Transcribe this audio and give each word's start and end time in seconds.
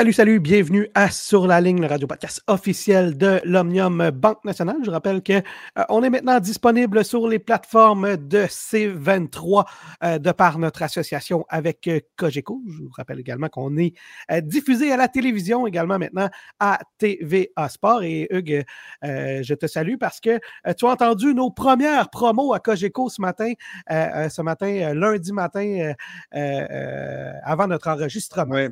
Salut, 0.00 0.14
salut, 0.14 0.40
bienvenue 0.40 0.88
à 0.94 1.10
Sur 1.10 1.46
la 1.46 1.60
ligne, 1.60 1.78
le 1.78 1.86
radio 1.86 2.06
podcast 2.06 2.42
officiel 2.46 3.18
de 3.18 3.38
l'Omnium 3.44 4.10
Banque 4.12 4.42
Nationale. 4.46 4.78
Je 4.82 4.90
rappelle 4.90 5.22
que 5.22 5.34
euh, 5.34 5.84
on 5.90 6.02
est 6.02 6.08
maintenant 6.08 6.40
disponible 6.40 7.04
sur 7.04 7.28
les 7.28 7.38
plateformes 7.38 8.16
de 8.16 8.44
C23 8.44 9.66
euh, 10.02 10.18
de 10.18 10.32
par 10.32 10.58
notre 10.58 10.82
association 10.82 11.44
avec 11.50 11.86
euh, 11.86 12.00
Cogeco. 12.16 12.62
Je 12.66 12.78
vous 12.78 12.90
rappelle 12.96 13.20
également 13.20 13.50
qu'on 13.50 13.76
est 13.76 13.92
diffusé 14.40 14.90
à 14.90 14.96
la 14.96 15.06
télévision 15.06 15.66
également 15.66 15.98
maintenant 15.98 16.30
à 16.58 16.78
TVA 16.96 17.68
Sport. 17.68 18.02
Et 18.02 18.26
Hugues, 18.30 18.64
je 19.02 19.52
te 19.52 19.66
salue 19.66 19.96
parce 20.00 20.18
que 20.18 20.38
tu 20.78 20.86
as 20.86 20.88
entendu 20.88 21.34
nos 21.34 21.50
premières 21.50 22.08
promos 22.08 22.54
à 22.54 22.58
Cogeco 22.58 23.10
ce 23.10 23.20
matin, 23.20 23.52
ce 23.90 24.40
matin, 24.40 24.94
lundi 24.94 25.32
matin, 25.34 25.92
avant 26.32 27.66
notre 27.66 27.88
enregistrement. 27.88 28.54
Oui. 28.54 28.68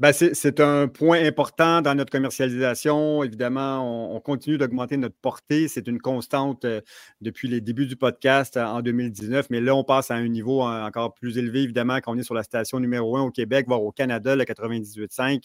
Ben, 0.00 0.12
c'est 0.14 0.60
un 0.60 0.88
point 0.88 1.22
important 1.26 1.82
dans 1.82 1.94
notre 1.94 2.10
commercialisation. 2.10 3.22
Évidemment, 3.22 4.14
on, 4.16 4.18
continue 4.20 4.56
d'augmenter 4.56 4.96
notre 4.96 5.16
portée. 5.16 5.68
C'est 5.68 5.86
une 5.88 6.00
constante 6.00 6.64
euh, 6.64 6.80
depuis 7.20 7.48
les 7.48 7.60
débuts 7.60 7.84
du 7.84 7.96
podcast 7.96 8.56
euh, 8.56 8.64
en 8.64 8.80
2019, 8.80 9.48
mais 9.50 9.60
là, 9.60 9.74
on 9.74 9.84
passe 9.84 10.10
à 10.10 10.14
un 10.14 10.26
niveau 10.26 10.62
euh, 10.62 10.86
encore 10.86 11.12
plus 11.12 11.36
élevé, 11.36 11.64
évidemment, 11.64 11.98
quand 11.98 12.14
on 12.14 12.18
est 12.18 12.22
sur 12.22 12.34
la 12.34 12.44
station 12.44 12.80
numéro 12.80 13.14
un 13.18 13.24
au 13.24 13.30
Québec, 13.30 13.66
voire 13.68 13.82
au 13.82 13.92
Canada, 13.92 14.36
le 14.36 14.44
98.5. 14.44 15.42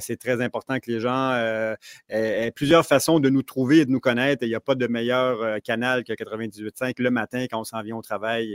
c'est 0.00 0.16
très 0.16 0.42
important 0.42 0.80
que 0.80 0.90
les 0.90 0.98
gens 0.98 1.32
aient, 2.08 2.50
plusieurs 2.50 2.84
façons 2.84 3.20
de 3.20 3.30
nous 3.30 3.42
trouver 3.44 3.78
et 3.78 3.84
de 3.84 3.92
nous 3.92 4.00
connaître. 4.00 4.42
Il 4.42 4.48
n'y 4.48 4.56
a 4.56 4.60
pas 4.60 4.74
de 4.74 4.88
meilleur 4.88 5.62
canal 5.62 6.02
que 6.02 6.12
98.5 6.12 7.00
le 7.00 7.10
matin 7.12 7.46
quand 7.48 7.60
on 7.60 7.64
s'en 7.64 7.80
vient 7.82 7.96
au 7.96 8.02
travail 8.02 8.54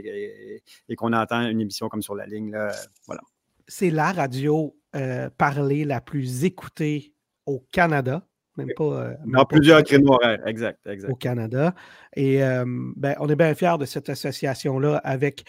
et, 0.90 0.96
qu'on 0.98 1.14
entend 1.14 1.48
une 1.48 1.62
émission 1.62 1.88
comme 1.88 2.02
sur 2.02 2.16
la 2.16 2.26
ligne. 2.26 2.52
Là, 2.52 2.74
voilà. 3.08 3.22
C'est 3.70 3.92
la 3.92 4.12
radio 4.12 4.76
euh, 4.96 5.30
parler 5.30 5.86
la 5.86 6.02
plus 6.02 6.46
écoutée 6.46 7.14
au 7.46 7.60
Canada. 7.72 8.29
Même 8.66 8.76
pas. 8.76 8.84
Euh, 8.84 9.14
Dans 9.26 9.46
plusieurs 9.46 9.84
créneaux 9.84 10.14
horaires, 10.14 10.46
exact, 10.46 10.86
exact. 10.88 11.12
Au 11.12 11.16
Canada. 11.16 11.74
Et 12.16 12.44
euh, 12.44 12.66
ben, 12.96 13.16
on 13.20 13.30
est 13.30 13.36
bien 13.36 13.54
fiers 13.54 13.78
de 13.80 13.86
cette 13.86 14.10
association-là 14.10 14.98
avec 15.04 15.46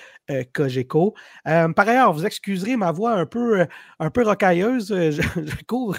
Cogeco. 0.53 1.15
par 1.45 1.89
ailleurs, 1.89 2.13
vous 2.13 2.27
excuserez 2.27 2.77
ma 2.77 2.93
voix 2.93 3.13
un 3.13 3.27
peu, 3.27 3.67
un 3.99 4.11
peu 4.11 4.23
rocailleuse. 4.23 4.89
Je, 4.89 5.23
couvre, 5.67 5.97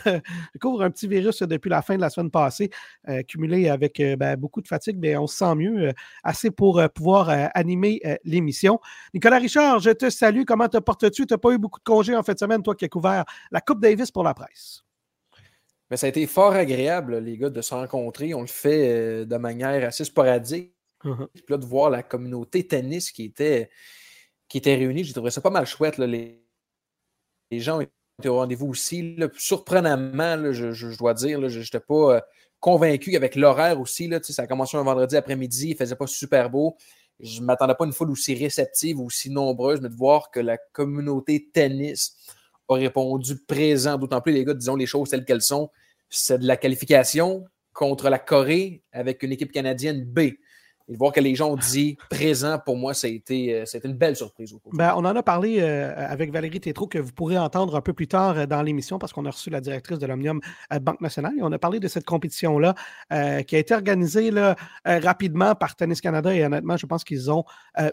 couvre, 0.61 0.83
un 0.83 0.91
petit 0.91 1.07
virus 1.07 1.41
depuis 1.41 1.69
la 1.69 1.81
fin 1.81 1.95
de 1.95 2.01
la 2.01 2.09
semaine 2.09 2.31
passée, 2.31 2.69
cumulé 3.27 3.69
avec 3.69 4.01
ben, 4.17 4.37
beaucoup 4.37 4.61
de 4.61 4.67
fatigue, 4.67 4.97
mais 4.99 5.17
on 5.17 5.27
se 5.27 5.37
sent 5.37 5.55
mieux, 5.55 5.91
assez 6.23 6.51
pour 6.51 6.81
pouvoir 6.93 7.29
animer 7.53 8.01
l'émission. 8.23 8.79
Nicolas 9.13 9.39
Richard, 9.39 9.79
je 9.79 9.91
te 9.91 10.09
salue. 10.09 10.43
Comment 10.45 10.69
te 10.69 10.77
portes-tu? 10.77 11.25
Tu 11.25 11.33
n'as 11.33 11.37
pas 11.37 11.51
eu 11.51 11.57
beaucoup 11.57 11.79
de 11.79 11.83
congés 11.83 12.15
en 12.15 12.23
fin 12.23 12.33
de 12.33 12.39
semaine, 12.39 12.61
toi 12.61 12.75
qui 12.75 12.85
as 12.85 12.89
couvert 12.89 13.25
la 13.51 13.61
Coupe 13.61 13.81
Davis 13.81 14.11
pour 14.11 14.23
la 14.23 14.33
presse? 14.33 14.83
Mais 15.91 15.97
ça 15.97 16.05
a 16.05 16.09
été 16.09 16.25
fort 16.25 16.53
agréable, 16.53 17.17
les 17.17 17.37
gars, 17.37 17.49
de 17.49 17.61
se 17.61 17.73
rencontrer. 17.73 18.33
On 18.33 18.39
le 18.39 18.47
fait 18.47 18.89
euh, 18.89 19.25
de 19.25 19.35
manière 19.35 19.85
assez 19.85 20.05
sporadique. 20.05 20.73
Uh-huh. 21.03 21.27
Puis 21.33 21.43
là, 21.49 21.57
de 21.57 21.65
voir 21.65 21.89
la 21.89 22.01
communauté 22.01 22.65
tennis 22.65 23.11
qui 23.11 23.25
était, 23.25 23.69
qui 24.47 24.59
était 24.59 24.75
réunie, 24.75 25.03
j'ai 25.03 25.11
trouvé 25.11 25.31
ça 25.31 25.41
pas 25.41 25.49
mal 25.49 25.65
chouette. 25.65 25.97
Les, 25.97 26.41
les 27.51 27.59
gens 27.59 27.81
étaient 27.81 28.29
au 28.29 28.35
rendez-vous 28.35 28.67
aussi. 28.67 29.17
Surprenamment, 29.35 30.53
je, 30.53 30.97
dois 30.97 31.13
dire, 31.13 31.49
je 31.49 31.59
n'étais 31.59 31.81
pas 31.81 32.15
euh, 32.15 32.21
convaincu 32.61 33.17
avec 33.17 33.35
l'horaire 33.35 33.77
aussi. 33.81 34.07
Là, 34.07 34.19
ça 34.23 34.43
a 34.43 34.47
commencé 34.47 34.77
un 34.77 34.83
vendredi 34.83 35.17
après-midi, 35.17 35.67
il 35.67 35.71
ne 35.71 35.77
faisait 35.77 35.97
pas 35.97 36.07
super 36.07 36.49
beau. 36.49 36.77
Je 37.19 37.41
ne 37.41 37.45
m'attendais 37.45 37.75
pas 37.75 37.83
à 37.83 37.87
une 37.87 37.93
foule 37.93 38.11
aussi 38.11 38.33
réceptive, 38.33 39.01
aussi 39.01 39.29
nombreuse, 39.29 39.81
mais 39.81 39.89
de 39.89 39.95
voir 39.95 40.31
que 40.31 40.39
la 40.39 40.57
communauté 40.71 41.49
tennis 41.53 42.15
a 42.69 42.75
répondu 42.75 43.35
présent, 43.45 43.97
d'autant 43.97 44.21
plus 44.21 44.31
les 44.31 44.45
gars, 44.45 44.53
disons 44.53 44.77
les 44.77 44.85
choses 44.85 45.09
telles 45.09 45.25
qu'elles 45.25 45.41
sont. 45.41 45.69
C'est 46.13 46.39
de 46.39 46.45
la 46.45 46.57
qualification 46.57 47.45
contre 47.71 48.09
la 48.09 48.19
Corée 48.19 48.83
avec 48.91 49.23
une 49.23 49.31
équipe 49.31 49.53
canadienne 49.53 50.03
B. 50.03 50.31
Et 50.91 50.97
voir 50.97 51.13
que 51.13 51.21
les 51.21 51.35
gens 51.35 51.51
ont 51.51 51.55
dit 51.55 51.97
présent, 52.09 52.59
pour 52.59 52.75
moi, 52.75 52.93
ça 52.93 53.07
a 53.07 53.09
été, 53.09 53.61
euh, 53.61 53.65
une 53.85 53.93
belle 53.93 54.17
surprise. 54.17 54.53
Ben, 54.73 54.93
on 54.97 55.05
en 55.05 55.15
a 55.15 55.23
parlé 55.23 55.59
euh, 55.61 55.93
avec 55.95 56.33
Valérie 56.33 56.59
Tétrault, 56.59 56.87
que 56.87 56.99
vous 56.99 57.13
pourrez 57.13 57.37
entendre 57.37 57.77
un 57.77 57.81
peu 57.81 57.93
plus 57.93 58.09
tard 58.09 58.37
euh, 58.37 58.45
dans 58.45 58.61
l'émission, 58.61 58.99
parce 58.99 59.13
qu'on 59.13 59.25
a 59.25 59.29
reçu 59.29 59.49
la 59.49 59.61
directrice 59.61 59.99
de 59.99 60.05
l'Omnium 60.05 60.41
Banque 60.81 60.99
Nationale. 60.99 61.31
Et 61.39 61.43
on 61.43 61.51
a 61.53 61.57
parlé 61.57 61.79
de 61.79 61.87
cette 61.87 62.03
compétition-là 62.03 62.75
qui 63.09 63.55
a 63.55 63.59
été 63.59 63.73
organisée 63.73 64.31
là, 64.31 64.55
rapidement 64.85 65.55
par 65.55 65.75
Tennis 65.75 66.01
Canada. 66.01 66.33
Et 66.33 66.43
honnêtement, 66.43 66.77
je 66.77 66.85
pense 66.85 67.03
qu'ils 67.03 67.31
ont 67.31 67.45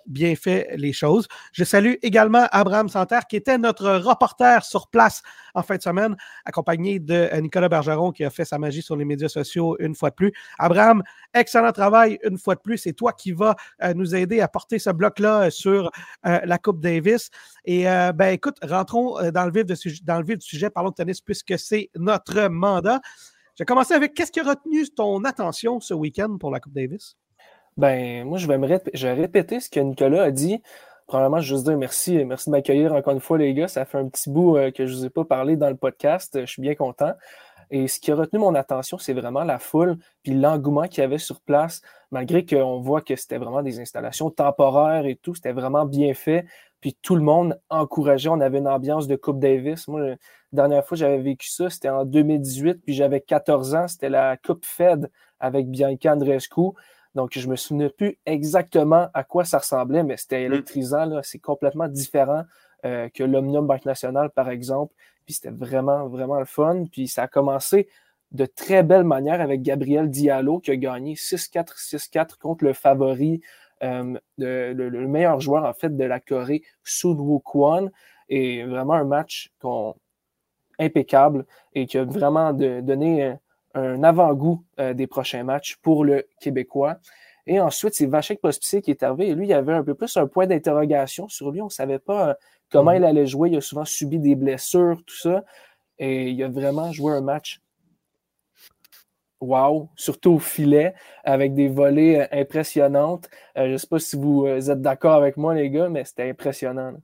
bien 0.07 0.35
fait 0.35 0.69
les 0.77 0.93
choses. 0.93 1.29
Je 1.53 1.65
salue 1.65 1.95
également 2.03 2.47
Abraham 2.51 2.89
Santerre, 2.89 3.27
qui 3.27 3.37
était 3.37 3.59
notre 3.59 3.91
reporter 3.97 4.65
sur 4.65 4.89
place 4.89 5.23
en 5.55 5.63
fin 5.63 5.77
de 5.77 5.83
semaine, 5.83 6.17
accompagné 6.45 6.99
de 6.99 7.29
Nicolas 7.41 7.69
Bergeron, 7.69 8.13
qui 8.13 8.25
a 8.25 8.31
fait 8.31 8.45
sa 8.45 8.59
magie 8.59 8.83
sur 8.83 8.97
les 8.97 9.05
médias 9.05 9.29
sociaux 9.29 9.77
une 9.79 9.95
fois 9.95 10.11
de 10.11 10.15
plus. 10.15 10.33
Abraham, 10.59 11.03
excellent 11.35 11.73
travail 11.73 12.19
une 12.25 12.39
fois 12.39 12.55
de 12.55 12.61
plus 12.61 12.88
c'est 12.89 12.95
toi 12.95 13.13
qui 13.13 13.33
vas 13.33 13.55
euh, 13.83 13.93
nous 13.95 14.15
aider 14.15 14.41
à 14.41 14.49
porter 14.49 14.79
ce 14.79 14.91
bloc-là 14.91 15.43
euh, 15.43 15.51
sur 15.51 15.91
euh, 16.27 16.41
la 16.43 16.59
Coupe 16.59 16.81
Davis. 16.81 17.31
Et 17.67 17.85
ben 17.85 18.29
écoute, 18.29 18.57
rentrons 18.63 19.17
dans 19.31 19.45
le, 19.45 19.53
vif 19.53 19.67
dans 20.05 20.19
le 20.19 20.25
vif 20.25 20.39
du 20.39 20.47
sujet, 20.47 20.71
parlons 20.71 20.89
de 20.89 20.95
tennis 20.95 21.21
puisque 21.21 21.59
c'est 21.59 21.91
notre 21.97 22.49
mandat. 22.49 23.01
Je 23.57 23.63
vais 23.63 23.67
commencer 23.67 23.93
avec 23.93 24.15
qu'est-ce 24.15 24.33
qui 24.33 24.41
a 24.41 24.45
retenu 24.45 24.89
ton 24.89 25.23
attention 25.25 25.81
ce 25.81 25.93
week-end 25.93 26.39
pour 26.39 26.51
la 26.51 26.61
Coupe 26.61 26.73
Davis? 26.73 27.17
Ben, 27.77 28.25
moi, 28.25 28.39
je 28.39 28.47
vais 28.47 28.57
me 28.57 28.67
répéter 28.67 29.61
ce 29.61 29.69
que 29.69 29.81
Nicolas 29.81 30.23
a 30.23 30.31
dit. 30.31 30.63
Premièrement, 31.07 31.41
je 31.41 31.51
veux 31.51 31.57
juste 31.57 31.69
dire 31.69 31.77
merci. 31.77 32.25
Merci 32.25 32.47
de 32.47 32.53
m'accueillir 32.53 32.95
encore 32.95 33.13
une 33.13 33.21
fois, 33.21 33.37
les 33.37 33.53
gars. 33.53 33.69
Ça 33.69 33.85
fait 33.85 33.99
un 33.99 34.09
petit 34.09 34.31
bout 34.31 34.57
que 34.75 34.87
je 34.87 34.93
ne 34.93 34.99
vous 34.99 35.05
ai 35.05 35.11
pas 35.11 35.25
parlé 35.25 35.57
dans 35.57 35.69
le 35.69 35.77
podcast. 35.77 36.41
Je 36.41 36.47
suis 36.47 36.63
bien 36.63 36.75
content. 36.75 37.13
Et 37.71 37.89
ce 37.89 38.01
qui 38.01 38.11
a 38.11 38.15
retenu 38.15 38.39
mon 38.39 38.55
attention, 38.55 38.99
c'est 38.99 39.13
vraiment 39.13 39.45
la 39.45 39.59
foule, 39.59 39.99
puis 40.23 40.35
l'engouement 40.35 40.89
qu'il 40.89 41.03
y 41.03 41.05
avait 41.05 41.19
sur 41.19 41.41
place, 41.41 41.83
malgré 42.11 42.45
qu'on 42.45 42.81
voit 42.81 43.03
que 43.03 43.17
c'était 43.17 43.39
vraiment 43.39 43.63
des 43.63 43.81
installations 43.81 44.31
temporaires 44.31 45.07
et 45.07 45.17
tout, 45.17 45.35
c'était 45.35 45.53
vraiment 45.53 45.85
bien 45.85 46.15
fait. 46.15 46.47
Puis 46.81 46.97
tout 47.03 47.17
le 47.17 47.23
monde 47.23 47.61
encourageait, 47.71 48.29
on 48.29 48.41
avait 48.41 48.59
une 48.59 48.69
ambiance 48.69 49.07
de 49.07 49.17
Coupe 49.17 49.41
Davis. 49.41 49.89
Moi, 49.89 50.01
la 50.01 50.17
dernière 50.53 50.87
fois 50.87 50.97
que 50.97 51.01
j'avais 51.01 51.19
vécu 51.19 51.49
ça, 51.49 51.69
c'était 51.71 51.89
en 51.89 52.05
2018, 52.05 52.83
puis 52.85 52.95
j'avais 52.95 53.21
14 53.21 53.75
ans, 53.75 53.89
c'était 53.89 54.09
la 54.09 54.37
Coupe 54.37 54.65
Fed 54.65 55.11
avec 55.41 55.69
Bianca 55.69 56.15
Andreescu. 56.15 56.73
Donc, 57.15 57.37
je 57.37 57.49
me 57.49 57.57
souviens 57.57 57.89
plus 57.89 58.19
exactement 58.27 59.09
à 59.13 59.25
quoi 59.25 59.45
ça 59.45 59.59
ressemblait, 59.59 60.05
mais 60.05 60.17
c'était 60.17 60.41
mm. 60.41 60.53
électrisant. 60.53 61.21
C'est 61.23 61.41
complètement 61.41 61.89
différent 61.89 62.45
euh, 62.85 63.09
que 63.09 63.25
l'Omnium 63.25 63.67
Banque 63.67 63.85
Nationale, 63.85 64.31
par 64.31 64.51
exemple. 64.51 64.95
Puis 65.25 65.35
c'était 65.35 65.51
vraiment, 65.51 66.09
vraiment 66.09 66.39
le 66.39 66.45
fun. 66.45 66.85
Puis 66.91 67.09
ça 67.09 67.25
a 67.25 67.29
commencé 67.29 67.89
de 68.33 68.47
très 68.47 68.83
belle 68.83 69.05
manière 69.05 69.41
avec 69.41 69.63
Gabriel 69.63 70.11
Diallo 70.11 70.61
qui 70.61 70.71
a 70.71 70.77
gagné 70.77 71.15
6-4, 71.15 71.77
6-4 71.77 72.39
contre 72.39 72.65
le 72.65 72.73
favori, 72.73 73.41
euh, 73.83 74.19
le, 74.37 75.07
meilleur 75.07 75.41
joueur 75.41 75.65
en 75.65 75.73
fait 75.73 75.97
de 75.97 76.05
la 76.05 76.21
Corée, 76.21 76.63
Sun 76.85 77.19
Woo 77.19 77.41
Kwon. 77.41 77.91
Et 78.31 78.65
vraiment 78.65 78.93
un 78.93 79.05
match 79.05 79.51
impeccable 80.79 81.47
et 81.75 81.87
qui 81.87 81.97
a 81.97 82.05
vraiment 82.05 82.53
donné 82.53 83.35
un, 83.75 84.03
avant-goût 84.03 84.65
euh, 84.81 84.95
des 84.95 85.07
prochains 85.07 85.45
matchs 85.45 85.77
pour 85.77 86.05
le 86.05 86.27
Québécois. 86.41 86.99
Et 87.47 87.61
ensuite, 87.61 87.95
c'est 87.95 88.07
Vachek 88.07 88.41
Pospisil 88.41 88.83
qui 88.83 88.91
est 88.91 89.03
arrivé. 89.03 89.29
Et 89.29 89.35
lui, 89.35 89.47
il 89.47 89.51
y 89.51 89.55
avait 89.55 89.73
un 89.73 89.83
peu 89.83 89.95
plus 89.95 90.17
un 90.17 90.27
point 90.27 90.47
d'interrogation 90.47 91.29
sur 91.29 91.51
lui. 91.51 91.63
On 91.63 91.67
ne 91.67 91.71
savait 91.71 91.99
pas 91.99 92.31
euh, 92.31 92.35
comment 92.71 92.93
il 92.93 93.01
mhm. 93.01 93.07
allait 93.07 93.27
jouer. 93.27 93.51
Il 93.51 93.57
a 93.57 93.61
souvent 93.61 93.85
subi 93.85 94.19
des 94.19 94.35
blessures, 94.35 95.03
tout 95.07 95.17
ça. 95.17 95.45
Et 95.99 96.31
il 96.31 96.43
a 96.43 96.49
vraiment 96.49 96.93
joué 96.93 97.13
un 97.13 97.21
match 97.21 97.61
wow, 99.41 99.89
surtout 99.97 100.33
au 100.33 100.39
filet, 100.39 100.95
avec 101.25 101.55
des 101.55 101.69
volées 101.69 102.27
impressionnantes. 102.33 103.29
je 103.57 103.63
ne 103.63 103.77
sais 103.77 103.87
pas 103.87 103.99
si 103.99 104.17
vous 104.17 104.47
êtes 104.47 104.83
d'accord 104.83 105.15
avec 105.15 105.37
moi, 105.37 105.55
les 105.55 105.71
gars, 105.71 105.89
mais 105.89 106.05
c'était 106.05 106.29
impressionnant. 106.29 106.95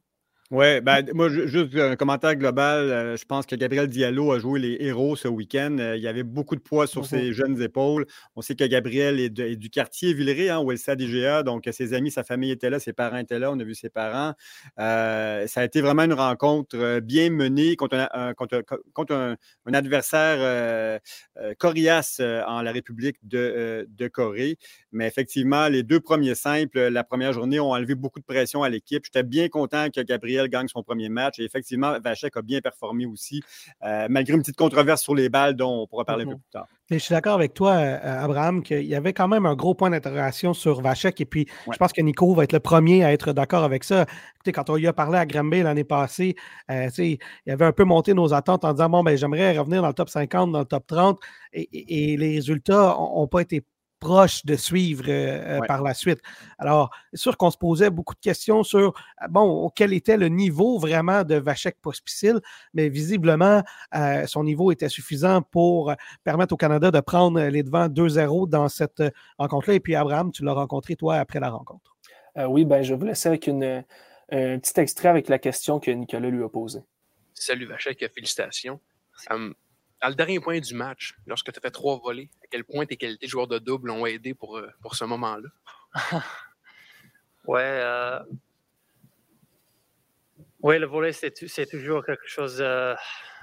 Oui, 0.54 0.80
ben, 0.80 1.04
moi, 1.14 1.28
juste 1.28 1.74
un 1.74 1.96
commentaire 1.96 2.36
global. 2.36 2.88
Euh, 2.88 3.16
je 3.16 3.24
pense 3.24 3.44
que 3.44 3.56
Gabriel 3.56 3.88
Diallo 3.88 4.30
a 4.30 4.38
joué 4.38 4.60
les 4.60 4.76
héros 4.78 5.16
ce 5.16 5.26
week-end. 5.26 5.78
Euh, 5.80 5.96
il 5.96 6.02
y 6.04 6.06
avait 6.06 6.22
beaucoup 6.22 6.54
de 6.54 6.60
poids 6.60 6.86
sur 6.86 7.06
ses 7.06 7.32
jeunes 7.32 7.60
épaules. 7.60 8.06
On 8.36 8.40
sait 8.40 8.54
que 8.54 8.62
Gabriel 8.62 9.18
est, 9.18 9.30
du 9.30 9.68
quartier 9.68 10.14
Villeray, 10.14 10.50
hein, 10.50 10.60
où 10.60 10.70
est 10.70 10.86
le 10.86 10.94
DGA. 10.94 11.42
Donc, 11.42 11.68
ses 11.72 11.92
amis, 11.92 12.12
sa 12.12 12.22
famille 12.22 12.52
étaient 12.52 12.70
là, 12.70 12.78
ses 12.78 12.92
parents 12.92 13.16
étaient 13.16 13.40
là. 13.40 13.50
On 13.50 13.58
a 13.58 13.64
vu 13.64 13.74
ses 13.74 13.88
parents. 13.88 14.34
Euh, 14.78 15.44
ça 15.48 15.62
a 15.62 15.64
été 15.64 15.80
vraiment 15.80 16.04
une 16.04 16.12
rencontre 16.12 17.00
bien 17.00 17.30
menée 17.30 17.74
contre 17.74 18.08
un, 18.12 18.32
contre, 18.34 19.12
un, 19.12 19.36
adversaire 19.74 21.00
coriace 21.58 22.20
en 22.46 22.62
la 22.62 22.70
République 22.70 23.16
de, 23.24 23.88
de 23.90 24.06
Corée. 24.06 24.58
Mais 24.92 25.08
effectivement, 25.08 25.66
les 25.66 25.82
deux 25.82 25.98
premiers 25.98 26.36
simples, 26.36 26.78
la 26.78 27.02
première 27.02 27.32
journée, 27.32 27.58
ont 27.58 27.72
enlevé 27.72 27.96
beaucoup 27.96 28.20
de 28.20 28.24
pression 28.24 28.62
à 28.62 28.68
l'équipe. 28.68 29.04
J'étais 29.04 29.24
bien 29.24 29.48
content 29.48 29.88
que 29.90 30.00
Gabriel 30.00 30.43
gagne 30.48 30.68
son 30.68 30.82
premier 30.82 31.08
match. 31.08 31.38
Et 31.38 31.44
effectivement, 31.44 31.98
Vachek 32.00 32.36
a 32.36 32.42
bien 32.42 32.60
performé 32.60 33.06
aussi, 33.06 33.42
euh, 33.82 34.06
malgré 34.10 34.34
une 34.34 34.40
petite 34.40 34.56
controverse 34.56 35.02
sur 35.02 35.14
les 35.14 35.28
balles 35.28 35.54
dont 35.54 35.82
on 35.82 35.86
pourra 35.86 36.04
parler 36.04 36.24
un 36.24 36.28
peu 36.28 36.32
mhm. 36.32 36.40
plus 36.40 36.50
tard. 36.50 36.66
je 36.90 36.98
suis 36.98 37.12
d'accord 37.12 37.34
avec 37.34 37.54
toi, 37.54 37.72
euh, 37.72 38.24
Abraham, 38.24 38.62
qu'il 38.62 38.84
y 38.84 38.94
avait 38.94 39.12
quand 39.12 39.28
même 39.28 39.46
un 39.46 39.54
gros 39.54 39.74
point 39.74 39.90
d'interrogation 39.90 40.54
sur 40.54 40.80
Vachek. 40.80 41.20
Et 41.20 41.24
puis, 41.24 41.46
je 41.70 41.76
pense 41.76 41.92
que 41.92 42.00
Nico 42.00 42.34
va 42.34 42.44
être 42.44 42.52
le 42.52 42.60
premier 42.60 43.04
à 43.04 43.12
être 43.12 43.32
d'accord 43.32 43.64
avec 43.64 43.84
ça. 43.84 44.06
Écoutez, 44.36 44.52
quand 44.52 44.70
on 44.70 44.76
y 44.76 44.86
a 44.86 44.92
parlé 44.92 45.18
à 45.18 45.26
Granby 45.26 45.62
l'année 45.62 45.84
passée, 45.84 46.34
euh, 46.70 46.88
il 46.98 47.18
avait 47.48 47.64
un 47.64 47.72
peu 47.72 47.84
monté 47.84 48.14
nos 48.14 48.32
attentes 48.34 48.64
en 48.64 48.72
disant 48.72 48.88
Bon, 48.88 49.02
ben, 49.02 49.16
j'aimerais 49.16 49.56
revenir 49.56 49.82
dans 49.82 49.88
le 49.88 49.94
top 49.94 50.08
50, 50.08 50.52
dans 50.52 50.60
le 50.60 50.64
top 50.64 50.86
30. 50.86 51.20
Et, 51.52 52.12
et 52.12 52.16
les 52.16 52.34
résultats 52.34 52.96
n'ont 52.98 53.28
pas 53.28 53.40
été 53.40 53.64
proche 54.04 54.44
de 54.44 54.54
suivre 54.54 55.04
euh, 55.08 55.58
euh, 55.58 55.66
par 55.66 55.82
la 55.82 55.94
suite. 55.94 56.20
Alors, 56.58 56.90
c'est 57.12 57.20
sûr 57.20 57.38
qu'on 57.38 57.50
se 57.50 57.56
posait 57.56 57.88
beaucoup 57.88 58.14
de 58.14 58.20
questions 58.20 58.62
sur, 58.62 58.88
euh, 59.22 59.28
bon, 59.30 59.70
quel 59.74 59.94
était 59.94 60.18
le 60.18 60.28
niveau 60.28 60.78
vraiment 60.78 61.24
de 61.24 61.36
Vachek 61.36 61.80
Pospisil, 61.80 62.38
mais 62.74 62.90
visiblement, 62.90 63.62
son 64.26 64.44
niveau 64.44 64.72
était 64.72 64.90
suffisant 64.90 65.40
pour 65.40 65.94
permettre 66.22 66.52
au 66.52 66.56
Canada 66.56 66.90
de 66.90 67.00
prendre 67.00 67.40
les 67.40 67.62
devants 67.62 67.88
2-0 67.88 68.48
dans 68.48 68.68
cette 68.68 69.02
rencontre-là. 69.38 69.74
Et 69.74 69.80
puis, 69.80 69.94
Abraham, 69.94 70.30
tu 70.32 70.44
l'as 70.44 70.52
rencontré, 70.52 70.96
toi, 70.96 71.16
après 71.16 71.40
la 71.40 71.50
rencontre. 71.50 71.96
oui, 72.48 72.64
ben, 72.64 72.82
je 72.82 72.94
vous 72.94 73.06
laisser 73.06 73.28
avec 73.28 73.46
une, 73.46 73.84
un 74.30 74.58
petit 74.58 74.78
extrait 74.80 75.08
avec 75.08 75.28
la 75.28 75.38
question 75.38 75.80
que 75.80 75.90
Nicolas 75.90 76.28
lui 76.28 76.44
a 76.44 76.48
posée. 76.48 76.80
Salut 77.32 77.66
Vachek, 77.66 78.06
félicitations. 78.14 78.80
Hum, 79.30 79.54
dans 80.02 80.08
le 80.08 80.14
dernier 80.14 80.40
point 80.40 80.60
du 80.60 80.74
match, 80.74 81.14
lorsque 81.26 81.52
tu 81.52 81.58
as 81.58 81.60
fait 81.60 81.70
trois 81.70 81.98
volets, 81.98 82.28
à 82.42 82.46
quel 82.50 82.64
point 82.64 82.86
tes 82.86 82.96
qualités 82.96 83.26
de 83.26 83.30
joueur 83.30 83.46
de 83.46 83.58
double 83.58 83.90
ont 83.90 84.06
aidé 84.06 84.34
pour, 84.34 84.58
euh, 84.58 84.68
pour 84.82 84.94
ce 84.94 85.04
moment-là? 85.04 85.48
ouais. 87.46 87.62
Euh... 87.62 88.20
Ouais, 90.60 90.78
le 90.78 90.86
volet, 90.86 91.12
c'est, 91.12 91.30
toujours 91.66 92.04
quelque 92.04 92.26
chose, 92.26 92.58
euh, 92.60 92.94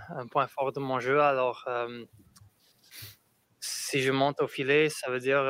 un 0.10 0.28
point 0.28 0.48
fort 0.48 0.72
de 0.72 0.80
mon 0.80 1.00
jeu. 1.00 1.22
Alors, 1.22 1.70
si 3.60 4.02
je 4.02 4.12
monte 4.12 4.42
au 4.42 4.48
filet, 4.48 4.90
ça 4.90 5.12
veut 5.12 5.20
dire 5.20 5.44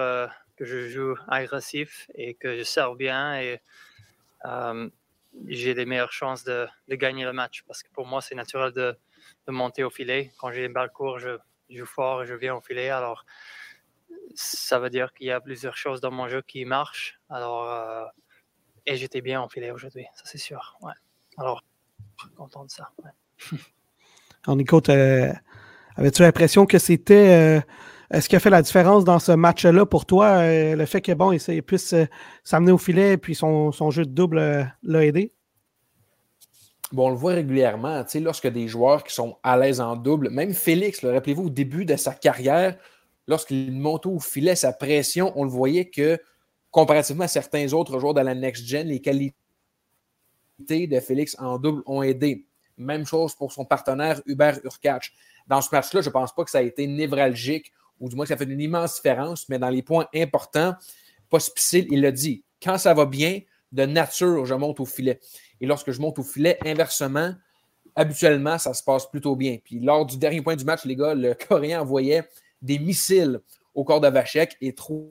que 0.57 0.65
je 0.65 0.89
joue 0.89 1.15
agressif 1.29 2.09
et 2.13 2.33
que 2.33 2.57
je 2.57 2.63
sers 2.63 2.93
bien 2.95 3.39
et 3.39 3.61
j'ai 5.47 5.73
des 5.73 5.85
meilleures 5.85 6.11
chances 6.11 6.43
de, 6.43 6.67
de, 6.89 6.95
gagner 6.95 7.23
le 7.23 7.31
match 7.31 7.63
parce 7.65 7.83
que 7.83 7.89
pour 7.91 8.05
moi, 8.05 8.21
c'est 8.21 8.35
naturel 8.35 8.73
de 8.73 8.97
de 9.47 9.51
monter 9.51 9.83
au 9.83 9.89
filet. 9.89 10.31
Quand 10.37 10.51
j'ai 10.51 10.65
une 10.65 10.73
balle 10.73 10.91
courte, 10.91 11.19
je, 11.19 11.37
joue 11.69 11.85
fort 11.85 12.23
et 12.23 12.25
je 12.25 12.33
viens 12.33 12.55
au 12.55 12.61
filet. 12.61 12.89
Alors, 12.89 13.25
ça 14.35 14.79
veut 14.79 14.89
dire 14.89 15.13
qu'il 15.13 15.27
y 15.27 15.31
a 15.31 15.39
plusieurs 15.39 15.77
choses 15.77 16.01
dans 16.01 16.11
mon 16.11 16.27
jeu 16.27 16.41
qui 16.41 16.65
marchent. 16.65 17.19
Alors, 17.29 17.69
euh, 17.69 18.05
et 18.85 18.97
j'étais 18.97 19.21
bien 19.21 19.41
au 19.41 19.49
filet 19.49 19.71
aujourd'hui, 19.71 20.05
ça 20.15 20.23
c'est 20.25 20.37
sûr. 20.37 20.77
Ouais. 20.81 20.93
Alors, 21.37 21.63
content 22.35 22.65
de 22.65 22.71
ça. 22.71 22.89
Alors, 24.43 24.57
Nico, 24.57 24.81
avais-tu 24.89 26.21
l'impression 26.21 26.65
que 26.65 26.79
c'était. 26.79 27.59
Euh, 27.59 27.61
est 28.11 28.19
ce 28.19 28.27
qui 28.27 28.35
a 28.35 28.39
fait 28.41 28.49
la 28.49 28.61
différence 28.61 29.05
dans 29.05 29.19
ce 29.19 29.31
match-là 29.31 29.85
pour 29.85 30.05
toi, 30.05 30.39
euh, 30.39 30.75
le 30.75 30.85
fait 30.85 30.99
que 30.99 31.13
bon, 31.13 31.31
il 31.31 31.63
puisse 31.63 31.95
s'amener 32.43 32.73
au 32.73 32.77
filet 32.77 33.15
puis 33.15 33.35
son, 33.35 33.71
son 33.71 33.89
jeu 33.89 34.03
de 34.03 34.11
double 34.11 34.73
l'a 34.83 35.05
aidé? 35.05 35.33
Bon, 36.91 37.07
on 37.07 37.09
le 37.09 37.15
voit 37.15 37.33
régulièrement, 37.33 38.03
lorsque 38.15 38.47
des 38.47 38.67
joueurs 38.67 39.03
qui 39.03 39.13
sont 39.13 39.37
à 39.43 39.57
l'aise 39.57 39.79
en 39.79 39.95
double, 39.95 40.29
même 40.29 40.53
Félix, 40.53 41.05
rappelez-vous, 41.05 41.45
au 41.45 41.49
début 41.49 41.85
de 41.85 41.95
sa 41.95 42.13
carrière, 42.13 42.77
lorsqu'il 43.27 43.71
montait 43.71 44.09
au 44.09 44.19
filet, 44.19 44.55
sa 44.55 44.73
pression, 44.73 45.31
on 45.37 45.45
le 45.45 45.49
voyait 45.49 45.85
que, 45.85 46.19
comparativement 46.69 47.23
à 47.23 47.29
certains 47.29 47.71
autres 47.71 47.97
joueurs 47.99 48.13
de 48.13 48.21
la 48.21 48.35
Next 48.35 48.65
Gen, 48.65 48.87
les 48.87 48.99
qualités 48.99 49.35
de 50.69 50.99
Félix 50.99 51.35
en 51.39 51.57
double 51.57 51.81
ont 51.85 52.03
aidé. 52.03 52.45
Même 52.77 53.05
chose 53.05 53.35
pour 53.35 53.53
son 53.53 53.63
partenaire 53.63 54.21
Hubert 54.25 54.59
Urkach. 54.65 55.13
Dans 55.47 55.61
ce 55.61 55.69
match-là, 55.71 56.01
je 56.01 56.09
ne 56.09 56.13
pense 56.13 56.33
pas 56.35 56.43
que 56.43 56.51
ça 56.51 56.57
a 56.57 56.61
été 56.61 56.87
névralgique, 56.87 57.71
ou 58.01 58.09
du 58.09 58.15
moins 58.17 58.25
que 58.25 58.29
ça 58.29 58.37
fait 58.37 58.43
une 58.43 58.59
immense 58.59 58.95
différence, 58.95 59.47
mais 59.47 59.59
dans 59.59 59.69
les 59.69 59.81
points 59.81 60.07
importants, 60.13 60.75
Pospisil, 61.29 61.87
il 61.89 62.01
l'a 62.01 62.11
dit, 62.11 62.43
quand 62.61 62.77
ça 62.77 62.93
va 62.93 63.05
bien, 63.05 63.39
de 63.71 63.85
nature, 63.85 64.45
je 64.45 64.53
monte 64.53 64.79
au 64.79 64.85
filet. 64.85 65.19
Et 65.59 65.65
lorsque 65.65 65.91
je 65.91 66.01
monte 66.01 66.19
au 66.19 66.23
filet, 66.23 66.57
inversement, 66.65 67.33
habituellement, 67.95 68.57
ça 68.57 68.73
se 68.73 68.83
passe 68.83 69.09
plutôt 69.09 69.35
bien. 69.35 69.57
Puis 69.63 69.79
lors 69.79 70.05
du 70.05 70.17
dernier 70.17 70.41
point 70.41 70.55
du 70.55 70.65
match, 70.65 70.85
les 70.85 70.95
gars, 70.95 71.13
le 71.13 71.33
Coréen 71.47 71.81
envoyait 71.81 72.23
des 72.61 72.79
missiles 72.79 73.41
au 73.73 73.83
corps 73.83 74.01
de 74.01 74.07
Vachek 74.07 74.57
et 74.61 74.75
trois, 74.75 75.05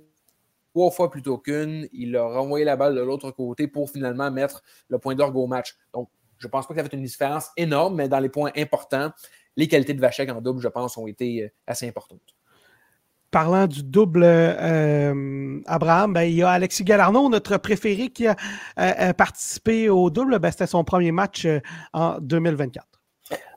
fois 0.92 1.10
plutôt 1.10 1.38
qu'une, 1.38 1.88
il 1.92 2.16
a 2.16 2.24
renvoyé 2.24 2.64
la 2.64 2.76
balle 2.76 2.94
de 2.94 3.00
l'autre 3.00 3.30
côté 3.32 3.66
pour 3.66 3.90
finalement 3.90 4.30
mettre 4.30 4.62
le 4.88 4.98
point 4.98 5.14
d'orgue 5.14 5.36
au 5.36 5.46
match. 5.46 5.76
Donc, 5.92 6.08
je 6.38 6.46
ne 6.46 6.50
pense 6.50 6.66
pas 6.66 6.74
que 6.74 6.80
ça 6.80 6.88
fait 6.88 6.96
une 6.96 7.02
différence 7.02 7.50
énorme, 7.56 7.96
mais 7.96 8.08
dans 8.08 8.20
les 8.20 8.28
points 8.28 8.52
importants, 8.56 9.10
les 9.56 9.68
qualités 9.68 9.94
de 9.94 10.00
Vachek 10.00 10.30
en 10.30 10.40
double, 10.40 10.60
je 10.60 10.68
pense, 10.68 10.96
ont 10.96 11.06
été 11.06 11.44
euh, 11.44 11.48
assez 11.66 11.88
importantes 11.88 12.34
parlant 13.30 13.66
du 13.66 13.82
double 13.82 14.22
euh, 14.24 15.60
Abraham, 15.66 16.12
ben, 16.12 16.22
il 16.22 16.34
y 16.34 16.42
a 16.42 16.50
Alexis 16.50 16.84
Galarno, 16.84 17.28
notre 17.28 17.56
préféré, 17.58 18.08
qui 18.08 18.26
a 18.26 18.36
euh, 18.78 18.92
euh, 19.00 19.12
participé 19.12 19.88
au 19.88 20.10
double. 20.10 20.38
Ben, 20.38 20.50
C'était 20.50 20.66
son 20.66 20.84
premier 20.84 21.12
match 21.12 21.46
en 21.92 22.18
2024. 22.20 22.86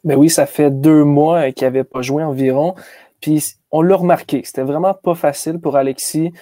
Ben 0.03 0.15
oui, 0.15 0.29
ça 0.29 0.45
fait 0.45 0.69
deux 0.69 1.03
mois 1.03 1.51
qu'il 1.51 1.65
n'avait 1.65 1.83
pas 1.83 2.01
joué 2.01 2.23
environ. 2.23 2.75
Puis 3.21 3.55
on 3.71 3.81
l'a 3.81 3.95
remarqué, 3.95 4.41
c'était 4.43 4.63
vraiment 4.63 4.93
pas 4.93 5.15
facile 5.15 5.59
pour 5.59 5.77
Alexis. 5.77 6.33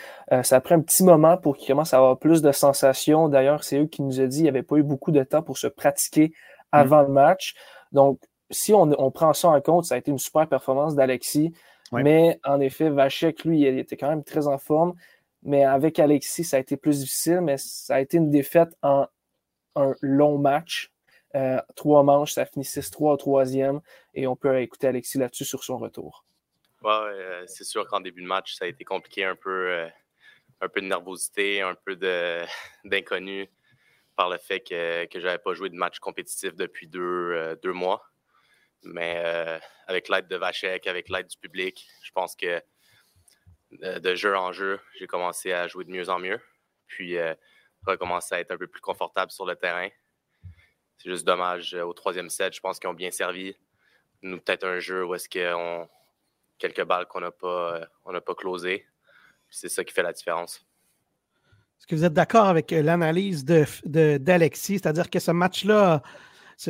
ça 0.42 0.56
a 0.56 0.62
pris 0.62 0.74
un 0.74 0.82
petit 0.82 1.04
moment 1.04 1.38
pour 1.38 1.56
qu'il 1.56 1.68
commence 1.68 1.94
à 1.94 1.98
avoir 1.98 2.18
plus 2.18 2.42
de 2.42 2.52
sensations. 2.52 3.30
D'ailleurs, 3.30 3.64
c'est 3.64 3.78
eux 3.78 3.86
qui 3.86 4.02
nous 4.02 4.20
ont 4.20 4.26
dit 4.26 4.38
qu'il 4.38 4.44
n'y 4.44 4.50
avait 4.50 4.64
pas 4.64 4.78
eu 4.78 4.84
beaucoup 4.84 5.12
de 5.12 5.24
temps 5.24 5.44
pour 5.44 5.60
se 5.60 5.68
pratiquer 5.68 6.34
avant 6.72 7.04
le 7.04 7.10
match. 7.10 7.54
Donc, 7.92 8.20
si 8.50 8.74
on, 8.74 8.90
on, 8.98 9.12
prend 9.12 9.32
ça 9.34 9.50
en 9.50 9.62
compte, 9.62 9.86
ça 9.86 9.96
a 9.96 9.98
été 10.00 10.12
une 10.12 10.18
super 10.18 10.48
performance 10.48 10.96
d'Alexis. 10.96 11.54
Mais 11.92 12.40
en 12.44 12.60
effet, 12.62 12.90
Vachek, 12.90 13.44
lui, 13.44 13.62
il 13.62 13.78
était 13.78 13.98
quand 13.98 14.10
même 14.10 14.24
très 14.24 14.48
en 14.48 14.58
forme. 14.58 14.96
Mais 15.44 15.64
avec 15.64 16.00
Alexis, 16.00 16.44
ça 16.44 16.58
a 16.58 16.60
été 16.60 16.78
plus 16.78 17.00
difficile, 17.00 17.42
mais 17.42 17.58
ça 17.58 17.96
a 17.96 18.00
été 18.00 18.18
une 18.18 18.30
défaite 18.30 18.76
en 18.82 19.08
un 19.76 19.96
long 20.02 20.38
match. 20.38 20.92
Euh, 21.36 21.62
trois 21.76 22.04
manches, 22.04 22.34
ça 22.34 22.46
finit 22.46 22.66
6-3 22.66 23.14
au 23.14 23.18
troisième. 23.18 23.82
Et 24.14 24.28
on 24.28 24.36
peut 24.36 24.60
écouter 24.62 24.88
Alexis 24.88 25.18
là-dessus 25.18 25.46
sur 25.46 25.64
son 25.64 25.78
retour. 25.78 26.26
Ouais, 26.84 26.92
euh, 26.92 27.44
c'est 27.48 27.64
sûr 27.64 27.88
qu'en 27.88 28.02
début 28.02 28.22
de 28.22 28.28
match, 28.28 28.56
ça 28.56 28.66
a 28.66 28.68
été 28.68 28.84
compliqué, 28.84 29.24
un 29.24 29.36
peu, 29.36 29.70
euh, 29.70 29.88
un 30.62 30.68
peu 30.68 30.82
de 30.82 30.88
nervosité, 30.88 31.62
un 31.62 31.76
peu 31.76 31.96
d'inconnu 32.86 33.50
par 34.16 34.30
le 34.30 34.38
fait 34.38 34.60
que, 34.60 35.06
que 35.06 35.20
je 35.20 35.26
n'avais 35.26 35.40
pas 35.40 35.54
joué 35.54 35.70
de 35.70 35.76
match 35.76 36.00
compétitif 36.00 36.56
depuis 36.56 36.88
deux, 36.88 37.58
deux 37.64 37.74
mois. 37.74 38.11
Mais 38.84 39.22
euh, 39.24 39.60
avec 39.88 40.10
l'aide 40.10 40.28
de 40.28 40.36
Vachek, 40.36 40.88
avec 40.88 41.10
l'aide 41.10 41.28
du 41.28 41.38
public, 41.38 41.88
je 42.04 42.12
pense 42.12 42.36
que 42.36 42.62
euh, 43.84 44.00
de, 44.00 44.16
jeu 44.16 44.36
en 44.36 44.52
jeu, 44.52 44.80
j'ai 44.98 45.08
commencé 45.08 45.52
à 45.52 45.68
jouer 45.68 45.86
de 45.86 45.92
mieux 45.92 46.10
en 46.10 46.20
mieux. 46.20 46.40
Puis, 46.88 47.18
euh, 47.18 47.34
recommencer 47.86 48.36
à 48.36 48.40
être 48.40 48.52
un 48.52 48.58
peu 48.58 48.68
plus 48.68 48.82
confortable 48.82 49.32
sur 49.32 49.46
le 49.46 49.56
terrain. 49.56 49.88
C'est 50.98 51.10
juste 51.10 51.26
dommage. 51.26 51.74
Au 51.74 51.94
troisième 51.94 52.30
set, 52.30 52.54
je 52.54 52.60
pense 52.60 52.80
qu'ils 52.80 52.90
ont 52.90 52.94
bien 52.94 53.12
servi. 53.12 53.56
Nous, 54.22 54.40
peut-être 54.40 54.66
un 54.66 54.80
jeu 54.80 55.04
où 55.06 55.16
est-ce 55.16 55.30
qu'on. 55.30 55.90
quelques 56.60 56.84
balles 56.84 57.08
qu'on 57.08 57.22
n'a 57.22 57.32
pas, 57.32 57.88
pas 58.06 58.36
closées. 58.36 58.86
C'est 59.50 59.70
ça 59.70 59.84
qui 59.84 59.94
fait 59.94 60.04
la 60.04 60.14
différence. 60.14 60.58
Est-ce 61.80 61.88
que 61.88 61.96
vous 61.96 62.04
êtes 62.04 62.14
d'accord 62.14 62.46
avec 62.46 62.70
l'analyse 62.70 63.44
d'Alexis? 63.44 64.74
De, 64.74 64.78
C'est-à-dire 64.78 65.10
que 65.10 65.20
ce 65.20 65.32
match-là 65.32 66.04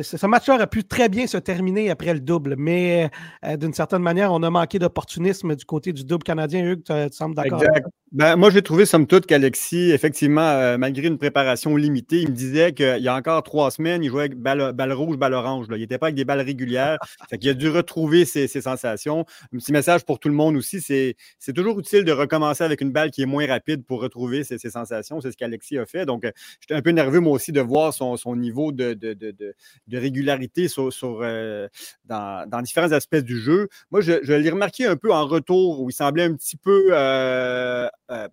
ce 0.00 0.26
match-là 0.26 0.54
aurait 0.54 0.66
pu 0.66 0.84
très 0.84 1.10
bien 1.10 1.26
se 1.26 1.36
terminer 1.36 1.90
après 1.90 2.14
le 2.14 2.20
double, 2.20 2.54
mais 2.56 3.10
euh, 3.44 3.58
d'une 3.58 3.74
certaine 3.74 4.00
manière, 4.00 4.32
on 4.32 4.42
a 4.42 4.48
manqué 4.48 4.78
d'opportunisme 4.78 5.54
du 5.54 5.66
côté 5.66 5.92
du 5.92 6.04
double 6.04 6.22
canadien. 6.22 6.64
Hugues, 6.64 6.82
tu, 6.82 6.92
tu 7.10 7.16
sembles 7.16 7.34
d'accord? 7.34 7.62
Exact. 7.62 7.86
Ben, 8.12 8.36
moi, 8.36 8.50
j'ai 8.50 8.60
trouvé, 8.60 8.84
somme 8.84 9.06
toute, 9.06 9.24
qu'Alexis, 9.24 9.90
effectivement, 9.90 10.42
euh, 10.42 10.76
malgré 10.76 11.06
une 11.06 11.16
préparation 11.16 11.76
limitée, 11.76 12.20
il 12.20 12.28
me 12.28 12.34
disait 12.34 12.74
qu'il 12.74 12.98
y 12.98 13.08
a 13.08 13.16
encore 13.16 13.42
trois 13.42 13.70
semaines, 13.70 14.04
il 14.04 14.10
jouait 14.10 14.24
avec 14.24 14.34
balle, 14.34 14.72
balle 14.74 14.92
rouge, 14.92 15.16
balle 15.16 15.32
orange. 15.32 15.70
Là. 15.70 15.78
Il 15.78 15.80
n'était 15.80 15.96
pas 15.96 16.08
avec 16.08 16.16
des 16.16 16.26
balles 16.26 16.42
régulières. 16.42 16.98
fait 17.30 17.38
qu'il 17.38 17.48
a 17.48 17.54
dû 17.54 17.70
retrouver 17.70 18.26
ses, 18.26 18.48
ses, 18.48 18.60
sensations. 18.60 19.24
Un 19.54 19.56
petit 19.56 19.72
message 19.72 20.04
pour 20.04 20.18
tout 20.18 20.28
le 20.28 20.34
monde 20.34 20.56
aussi, 20.56 20.82
c'est, 20.82 21.16
c'est 21.38 21.54
toujours 21.54 21.78
utile 21.78 22.04
de 22.04 22.12
recommencer 22.12 22.62
avec 22.62 22.82
une 22.82 22.92
balle 22.92 23.10
qui 23.10 23.22
est 23.22 23.26
moins 23.26 23.46
rapide 23.46 23.82
pour 23.82 24.02
retrouver 24.02 24.44
ses, 24.44 24.58
ses 24.58 24.68
sensations. 24.68 25.22
C'est 25.22 25.30
ce 25.30 25.38
qu'Alexis 25.38 25.78
a 25.78 25.86
fait. 25.86 26.04
Donc, 26.04 26.26
euh, 26.26 26.32
j'étais 26.60 26.74
un 26.74 26.82
peu 26.82 26.90
nerveux, 26.90 27.20
moi 27.20 27.32
aussi, 27.32 27.50
de 27.50 27.62
voir 27.62 27.94
son, 27.94 28.18
son 28.18 28.36
niveau 28.36 28.72
de, 28.72 28.92
de, 28.92 29.14
de, 29.14 29.30
de, 29.30 29.54
régularité 29.90 30.68
sur, 30.68 30.92
sur 30.92 31.20
euh, 31.22 31.68
dans, 32.04 32.62
différents 32.62 32.92
aspects 32.92 33.16
du 33.16 33.38
jeu. 33.38 33.68
Moi, 33.90 34.00
je, 34.00 34.32
l'ai 34.32 34.50
remarqué 34.50 34.86
un 34.86 34.96
peu 34.96 35.12
en 35.12 35.26
retour 35.26 35.80
où 35.80 35.90
il 35.90 35.92
semblait 35.92 36.24
un 36.24 36.34
petit 36.34 36.56
peu... 36.56 36.88
Euh, 36.92 37.88
euh, 38.10 38.28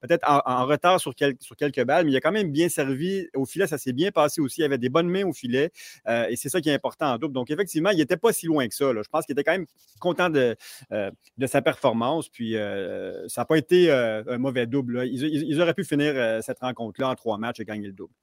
peut-être 0.00 0.24
en, 0.28 0.66
retard 0.66 1.00
sur, 1.00 1.12
sur, 1.40 1.56
quelques 1.56 1.84
balles, 1.84 2.06
mais 2.06 2.12
il 2.12 2.16
a 2.16 2.20
quand 2.20 2.32
même 2.32 2.50
bien 2.50 2.68
servi 2.68 3.28
au 3.34 3.44
filet. 3.44 3.66
Ça 3.66 3.78
s'est 3.78 3.92
bien 3.92 4.10
passé 4.10 4.40
aussi. 4.40 4.60
Il 4.60 4.64
avait 4.64 4.78
des 4.78 4.88
bonnes 4.88 5.08
mains 5.08 5.24
au 5.24 5.32
filet 5.32 5.70
et 6.06 6.36
c'est 6.36 6.48
ça 6.48 6.60
qui 6.60 6.68
est 6.68 6.74
important 6.74 7.12
en 7.12 7.18
double. 7.18 7.34
Donc, 7.34 7.50
effectivement, 7.50 7.90
il 7.90 7.98
n'était 7.98 8.16
pas 8.16 8.32
si 8.32 8.46
loin 8.46 8.68
que 8.68 8.74
ça. 8.74 8.92
Je 8.94 9.08
pense 9.08 9.26
qu'il 9.26 9.32
était 9.32 9.44
quand 9.44 9.52
même 9.52 9.66
content 9.98 10.30
de, 10.30 10.56
de 10.90 11.46
sa 11.46 11.62
performance. 11.62 12.28
Puis, 12.28 12.54
ça 12.54 13.40
n'a 13.40 13.44
pas 13.44 13.58
été 13.58 13.90
un 13.90 14.38
mauvais 14.38 14.66
double. 14.66 15.02
Ils, 15.06 15.24
ils, 15.24 15.60
auraient 15.60 15.74
pu 15.74 15.84
finir 15.84 16.14
cette 16.42 16.60
rencontre-là 16.60 17.10
en 17.10 17.14
trois 17.16 17.38
matchs 17.38 17.60
et 17.60 17.64
gagner 17.64 17.88
le 17.88 17.92
double. 17.92 18.14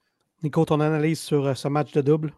Nico, 0.44 0.66
ton 0.66 0.80
analyse 0.80 1.20
sur 1.20 1.56
ce 1.56 1.68
match 1.68 1.92
de 1.92 2.02
double? 2.02 2.34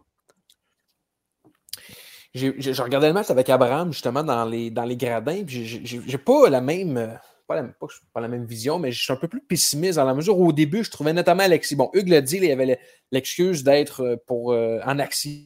J'ai 2.34 2.72
regardé 2.72 3.06
le 3.06 3.12
match 3.12 3.30
avec 3.30 3.48
Abraham, 3.48 3.92
justement, 3.92 4.24
dans 4.24 4.44
les, 4.44 4.70
dans 4.70 4.84
les 4.84 4.96
gradins. 4.96 5.44
J'ai 5.46 6.18
pas 6.18 6.50
la 6.50 6.60
même 6.60 7.18
pas 7.46 7.56
la, 7.56 7.64
pas, 7.64 7.86
pas 8.12 8.20
la 8.20 8.28
même 8.28 8.46
vision, 8.46 8.78
mais 8.78 8.90
je 8.90 9.02
suis 9.02 9.12
un 9.12 9.16
peu 9.16 9.28
plus 9.28 9.42
pessimiste 9.42 9.96
dans 9.96 10.04
la 10.04 10.14
mesure 10.14 10.38
où 10.38 10.48
au 10.48 10.52
début, 10.52 10.82
je 10.82 10.90
trouvais 10.90 11.12
notamment 11.12 11.42
Alexis. 11.42 11.76
Bon, 11.76 11.90
Hugues 11.92 12.08
l'a 12.08 12.20
dit, 12.20 12.36
il 12.36 12.44
y 12.44 12.52
avait 12.52 12.78
l'excuse 13.10 13.62
d'être 13.62 14.00
euh, 14.00 14.16
pour 14.26 14.52
euh, 14.52 14.80
en 14.84 14.98
action 14.98 15.40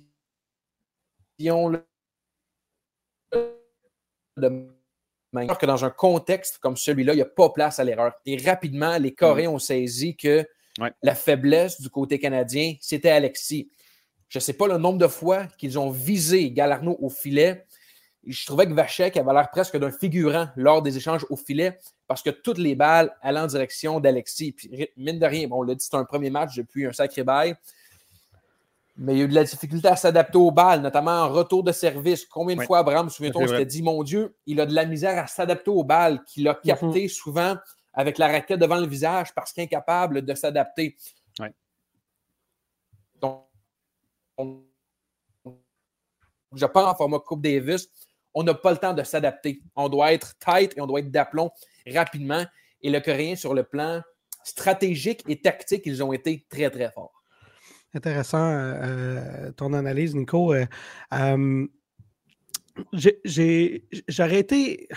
de 4.36 4.66
que 5.60 5.66
dans 5.66 5.84
un 5.84 5.90
contexte 5.90 6.58
comme 6.58 6.76
celui-là, 6.76 7.12
il 7.12 7.16
n'y 7.16 7.22
a 7.22 7.26
pas 7.26 7.50
place 7.50 7.78
à 7.78 7.84
l'erreur. 7.84 8.12
Et 8.24 8.36
rapidement, 8.38 8.96
les 8.98 9.12
Coréens 9.12 9.50
mmh. 9.50 9.54
ont 9.54 9.58
saisi 9.58 10.16
que 10.16 10.46
ouais. 10.80 10.92
la 11.02 11.14
faiblesse 11.14 11.80
du 11.80 11.90
côté 11.90 12.18
canadien, 12.18 12.74
c'était 12.80 13.10
Alexis. 13.10 13.70
Je 14.28 14.38
ne 14.38 14.40
sais 14.40 14.52
pas 14.52 14.66
le 14.66 14.78
nombre 14.78 14.98
de 14.98 15.08
fois 15.08 15.46
qu'ils 15.58 15.78
ont 15.78 15.90
visé 15.90 16.50
Galarno 16.50 16.96
au 17.00 17.08
filet 17.08 17.64
je 18.28 18.46
trouvais 18.46 18.66
que 18.66 18.72
Vachek 18.72 19.16
avait 19.16 19.32
l'air 19.32 19.50
presque 19.50 19.76
d'un 19.76 19.90
figurant 19.90 20.48
lors 20.56 20.82
des 20.82 20.96
échanges 20.96 21.24
au 21.30 21.36
filet 21.36 21.78
parce 22.06 22.22
que 22.22 22.30
toutes 22.30 22.58
les 22.58 22.74
balles 22.74 23.10
allaient 23.22 23.40
en 23.40 23.46
direction 23.46 24.00
d'Alexis. 24.00 24.52
Puis, 24.52 24.88
mine 24.96 25.18
de 25.18 25.26
rien, 25.26 25.48
bon, 25.48 25.60
on 25.60 25.62
l'a 25.62 25.74
dit, 25.74 25.84
c'est 25.84 25.96
un 25.96 26.04
premier 26.04 26.30
match 26.30 26.56
depuis 26.56 26.86
un 26.86 26.92
sacré 26.92 27.22
bail. 27.22 27.54
Mais 28.96 29.14
il 29.14 29.18
y 29.18 29.22
a 29.22 29.24
eu 29.24 29.28
de 29.28 29.34
la 29.34 29.44
difficulté 29.44 29.86
à 29.88 29.96
s'adapter 29.96 30.38
aux 30.38 30.50
balles, 30.50 30.80
notamment 30.80 31.22
en 31.22 31.28
retour 31.28 31.62
de 31.62 31.70
service. 31.70 32.26
Combien 32.26 32.56
de 32.56 32.60
oui. 32.60 32.66
fois 32.66 32.78
Abraham, 32.78 33.08
souviens-toi, 33.08 33.42
on 33.42 33.46
s'était 33.46 33.64
dit, 33.64 33.82
mon 33.82 34.02
Dieu, 34.02 34.34
il 34.46 34.60
a 34.60 34.66
de 34.66 34.74
la 34.74 34.84
misère 34.84 35.16
à 35.22 35.26
s'adapter 35.26 35.70
aux 35.70 35.84
balles, 35.84 36.22
qu'il 36.24 36.48
a 36.48 36.54
capté 36.54 36.86
mm 36.86 37.06
-hmm. 37.06 37.08
souvent 37.08 37.56
avec 37.94 38.18
la 38.18 38.28
raquette 38.28 38.60
devant 38.60 38.80
le 38.80 38.86
visage 38.86 39.32
parce 39.34 39.52
qu'il 39.52 39.62
est 39.62 39.66
incapable 39.66 40.22
de 40.22 40.34
s'adapter. 40.34 40.96
Oui. 41.38 41.48
Je 46.54 46.66
pense 46.66 46.84
en 46.84 46.94
format 46.94 47.18
Coupe 47.18 47.42
Davis, 47.42 47.88
on 48.34 48.42
n'a 48.42 48.54
pas 48.54 48.70
le 48.70 48.78
temps 48.78 48.94
de 48.94 49.02
s'adapter. 49.02 49.60
On 49.76 49.88
doit 49.88 50.12
être 50.12 50.34
tight 50.38 50.76
et 50.76 50.80
on 50.80 50.86
doit 50.86 51.00
être 51.00 51.10
d'aplomb 51.10 51.50
rapidement. 51.92 52.44
Et 52.80 52.90
le 52.90 53.00
Coréen, 53.00 53.36
sur 53.36 53.54
le 53.54 53.64
plan 53.64 54.00
stratégique 54.44 55.24
et 55.28 55.40
tactique, 55.40 55.82
ils 55.86 56.02
ont 56.02 56.12
été 56.12 56.46
très, 56.48 56.70
très 56.70 56.90
forts. 56.90 57.12
Intéressant 57.94 58.50
euh, 58.52 59.50
ton 59.52 59.72
analyse, 59.72 60.14
Nico. 60.14 60.54
Euh, 60.54 60.66
euh, 61.14 61.66
J'aurais 62.92 64.38
été. 64.38 64.88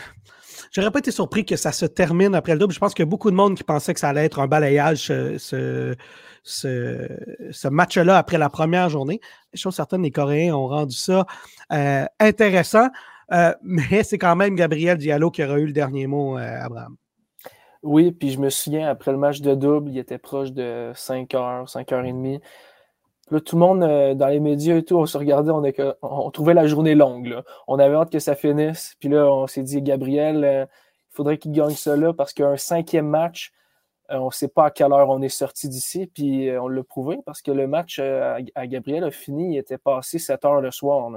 J'aurais 0.71 0.91
pas 0.91 0.99
été 0.99 1.11
surpris 1.11 1.45
que 1.45 1.55
ça 1.55 1.71
se 1.71 1.85
termine 1.85 2.35
après 2.35 2.53
le 2.53 2.59
double. 2.59 2.73
Je 2.73 2.79
pense 2.79 2.93
a 2.99 3.05
beaucoup 3.05 3.31
de 3.31 3.35
monde 3.35 3.57
qui 3.57 3.63
pensait 3.63 3.93
que 3.93 3.99
ça 3.99 4.09
allait 4.09 4.25
être 4.25 4.39
un 4.39 4.47
balayage, 4.47 5.07
ce, 5.07 5.37
ce, 5.39 5.95
ce, 6.43 7.67
match-là 7.67 8.17
après 8.17 8.37
la 8.37 8.49
première 8.49 8.89
journée. 8.89 9.19
Chose 9.53 9.75
certaine, 9.75 10.03
les 10.03 10.11
Coréens 10.11 10.55
ont 10.55 10.67
rendu 10.67 10.95
ça 10.95 11.25
euh, 11.71 12.05
intéressant. 12.19 12.87
Euh, 13.31 13.53
mais 13.61 14.03
c'est 14.03 14.17
quand 14.17 14.35
même 14.35 14.55
Gabriel 14.55 14.97
Diallo 14.97 15.31
qui 15.31 15.43
aura 15.43 15.59
eu 15.59 15.67
le 15.67 15.73
dernier 15.73 16.07
mot, 16.07 16.37
euh, 16.37 16.61
Abraham. 16.61 16.95
Oui, 17.83 18.11
puis 18.11 18.31
je 18.31 18.39
me 18.39 18.49
souviens, 18.49 18.87
après 18.89 19.11
le 19.11 19.17
match 19.17 19.41
de 19.41 19.55
double, 19.55 19.89
il 19.89 19.97
était 19.97 20.19
proche 20.19 20.51
de 20.51 20.91
5 20.93 21.33
heures, 21.33 21.67
5 21.67 21.91
heures 21.91 22.05
et 22.05 22.11
demie. 22.11 22.39
Là, 23.31 23.39
tout 23.39 23.55
le 23.55 23.61
monde, 23.61 23.79
dans 24.17 24.27
les 24.27 24.39
médias 24.39 24.75
et 24.75 24.83
tout, 24.83 24.97
on 24.97 25.05
se 25.05 25.17
regardait, 25.17 25.51
on, 26.01 26.31
trouvait 26.31 26.53
la 26.53 26.67
journée 26.67 26.95
longue. 26.95 27.41
On 27.67 27.79
avait 27.79 27.95
hâte 27.95 28.11
que 28.11 28.19
ça 28.19 28.35
finisse. 28.35 28.95
Puis 28.99 29.09
là, 29.09 29.25
on 29.31 29.47
s'est 29.47 29.63
dit, 29.63 29.81
Gabriel, 29.81 30.67
il 30.67 31.15
faudrait 31.15 31.37
qu'il 31.37 31.53
gagne 31.53 31.71
ça 31.71 31.95
là 31.95 32.13
parce 32.13 32.33
qu'un 32.33 32.57
cinquième 32.57 33.07
match, 33.07 33.51
on 34.11 34.25
ne 34.25 34.31
sait 34.31 34.47
pas 34.47 34.65
à 34.65 34.71
quelle 34.71 34.91
heure 34.91 35.09
on 35.09 35.21
est 35.21 35.29
sorti 35.29 35.69
d'ici. 35.69 36.07
Puis 36.07 36.49
on 36.59 36.67
l'a 36.67 36.83
prouvé 36.83 37.19
parce 37.25 37.41
que 37.41 37.51
le 37.51 37.67
match 37.67 37.99
à, 37.99 38.37
à, 38.55 38.67
Gabriel 38.67 39.03
a 39.03 39.11
fini, 39.11 39.53
il 39.53 39.57
était 39.57 39.77
passé 39.77 40.19
7 40.19 40.45
heures 40.45 40.61
le 40.61 40.71
soir. 40.71 41.11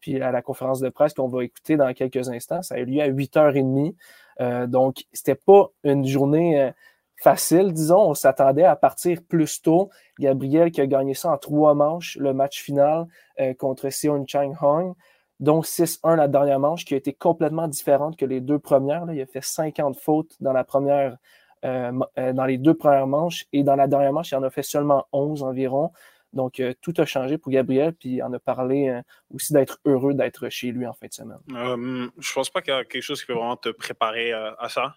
Puis 0.00 0.20
à 0.20 0.30
la 0.30 0.42
conférence 0.42 0.80
de 0.80 0.90
presse 0.90 1.14
qu'on 1.14 1.28
va 1.28 1.44
écouter 1.44 1.76
dans 1.76 1.92
quelques 1.94 2.28
instants, 2.28 2.62
ça 2.62 2.74
a 2.74 2.78
eu 2.78 2.84
lieu 2.84 3.00
à 3.00 3.08
8h30. 3.08 3.94
Euh, 4.40 4.66
donc, 4.66 5.04
c'était 5.12 5.34
pas 5.34 5.70
une 5.82 6.06
journée 6.06 6.60
euh, 6.60 6.70
facile, 7.16 7.72
disons. 7.72 8.10
On 8.10 8.14
s'attendait 8.14 8.64
à 8.64 8.76
partir 8.76 9.22
plus 9.26 9.62
tôt. 9.62 9.90
Gabriel 10.18 10.70
qui 10.70 10.80
a 10.80 10.86
gagné 10.86 11.14
ça 11.14 11.32
en 11.32 11.38
trois 11.38 11.74
manches, 11.74 12.16
le 12.20 12.34
match 12.34 12.62
final 12.62 13.06
euh, 13.40 13.54
contre 13.54 13.90
Seon 13.90 14.24
Chang 14.26 14.54
Hong. 14.60 14.94
Donc 15.40 15.66
6-1 15.66 16.16
la 16.16 16.28
dernière 16.28 16.60
manche 16.60 16.84
qui 16.84 16.94
a 16.94 16.96
été 16.96 17.12
complètement 17.12 17.66
différente 17.66 18.16
que 18.16 18.24
les 18.24 18.40
deux 18.40 18.58
premières. 18.58 19.06
Il 19.10 19.20
a 19.20 19.26
fait 19.26 19.42
50 19.42 19.96
fautes 19.96 20.36
dans 20.40 20.52
la 20.52 20.64
première, 20.64 21.12
euh, 21.12 21.16
dans 21.64 22.44
les 22.46 22.58
deux 22.58 22.74
premières 22.74 23.06
manches 23.06 23.46
et 23.52 23.62
dans 23.62 23.74
la 23.74 23.86
dernière 23.86 24.12
manche, 24.12 24.30
il 24.32 24.36
en 24.36 24.42
a 24.42 24.50
fait 24.50 24.62
seulement 24.62 25.06
11 25.12 25.42
environ. 25.42 25.90
Donc, 26.34 26.58
euh, 26.58 26.74
tout 26.82 26.92
a 26.98 27.06
changé 27.06 27.38
pour 27.38 27.52
Gabriel, 27.52 27.94
puis 27.94 28.16
il 28.16 28.22
en 28.22 28.32
a 28.32 28.40
parlé 28.40 28.88
euh, 28.88 29.00
aussi 29.32 29.52
d'être 29.52 29.78
heureux 29.84 30.14
d'être 30.14 30.48
chez 30.48 30.72
lui 30.72 30.84
en 30.84 30.92
fin 30.92 31.06
de 31.06 31.12
semaine. 31.12 31.38
Euh, 31.52 32.08
je 32.18 32.32
pense 32.32 32.50
pas 32.50 32.60
qu'il 32.60 32.74
y 32.74 32.76
a 32.76 32.84
quelque 32.84 33.02
chose 33.02 33.20
qui 33.20 33.26
peut 33.26 33.34
vraiment 33.34 33.56
te 33.56 33.68
préparer 33.68 34.32
à, 34.32 34.68
ça. 34.68 34.96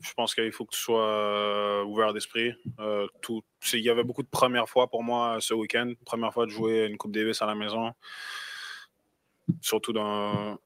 Je 0.00 0.12
pense 0.14 0.34
qu'il 0.34 0.50
faut 0.52 0.64
que 0.64 0.74
tu 0.74 0.80
sois 0.80 1.06
euh, 1.06 1.84
ouvert 1.84 2.14
d'esprit. 2.14 2.52
il 2.78 3.80
y 3.80 3.90
avait 3.90 4.04
beaucoup 4.04 4.22
de 4.22 4.28
premières 4.28 4.68
fois 4.68 4.88
pour 4.88 5.04
moi 5.04 5.36
ce 5.40 5.52
week-end. 5.52 5.92
Première 6.04 6.32
fois 6.32 6.46
de 6.46 6.50
jouer 6.50 6.86
une 6.86 6.96
Coupe 6.96 7.12
Davis 7.12 7.42
à 7.42 7.46
la 7.46 7.54
maison, 7.54 7.92
surtout 9.60 9.92
dans, 9.92 10.58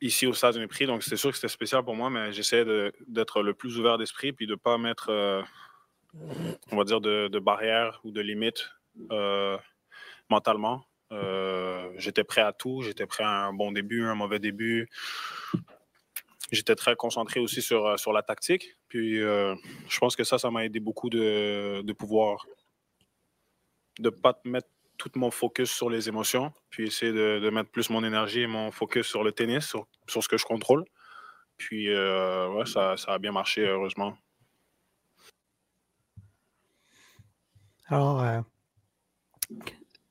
ici 0.00 0.26
au 0.26 0.32
Stade 0.32 0.64
Prix. 0.66 0.86
Donc, 0.86 1.02
c'était 1.02 1.16
sûr 1.16 1.30
que 1.30 1.36
c'était 1.36 1.48
spécial 1.48 1.84
pour 1.84 1.94
moi, 1.94 2.10
mais 2.10 2.32
j'essayais 2.32 2.92
d'être 3.06 3.42
le 3.42 3.54
plus 3.54 3.78
ouvert 3.78 3.98
d'esprit 3.98 4.32
puis 4.32 4.46
de 4.46 4.52
ne 4.52 4.56
pas 4.56 4.78
mettre, 4.78 5.10
on 6.70 6.76
va 6.76 6.84
dire, 6.84 7.00
de, 7.00 7.28
de 7.28 7.38
barrières 7.38 8.00
ou 8.04 8.10
de 8.10 8.20
limites 8.20 8.70
euh, 9.12 9.56
mentalement. 10.28 10.84
Euh, 11.12 11.90
j'étais 11.96 12.24
prêt 12.24 12.40
à 12.40 12.52
tout. 12.52 12.82
J'étais 12.82 13.06
prêt 13.06 13.24
à 13.24 13.46
un 13.46 13.52
bon 13.52 13.72
début, 13.72 14.04
un 14.04 14.14
mauvais 14.14 14.38
début. 14.38 14.88
J'étais 16.50 16.74
très 16.74 16.96
concentré 16.96 17.40
aussi 17.40 17.62
sur, 17.62 17.86
euh, 17.86 17.96
sur 17.96 18.12
la 18.12 18.22
tactique. 18.22 18.76
Puis 18.88 19.20
euh, 19.20 19.54
je 19.88 19.98
pense 19.98 20.16
que 20.16 20.24
ça, 20.24 20.38
ça 20.38 20.50
m'a 20.50 20.64
aidé 20.64 20.80
beaucoup 20.80 21.10
de, 21.10 21.82
de 21.82 21.92
pouvoir 21.92 22.46
de 23.98 24.10
ne 24.10 24.14
pas 24.14 24.38
mettre 24.44 24.68
tout 24.98 25.10
mon 25.14 25.30
focus 25.30 25.70
sur 25.70 25.88
les 25.88 26.08
émotions, 26.08 26.52
puis 26.70 26.88
essayer 26.88 27.12
de, 27.12 27.50
mettre 27.50 27.70
plus 27.70 27.88
mon 27.88 28.04
énergie 28.04 28.42
et 28.42 28.46
mon 28.46 28.70
focus 28.70 29.06
sur 29.06 29.24
le 29.24 29.32
tennis, 29.32 29.64
sur, 29.64 29.86
sur 30.06 30.22
ce 30.22 30.28
que 30.28 30.36
je 30.36 30.44
contrôle. 30.44 30.84
Puis 31.56 31.92
euh, 31.92 32.64
ça, 32.66 32.96
ça 32.96 33.12
a 33.12 33.18
bien 33.18 33.32
marché, 33.32 33.66
heureusement. 33.66 34.16
Alors, 37.86 38.22
euh, 38.22 38.40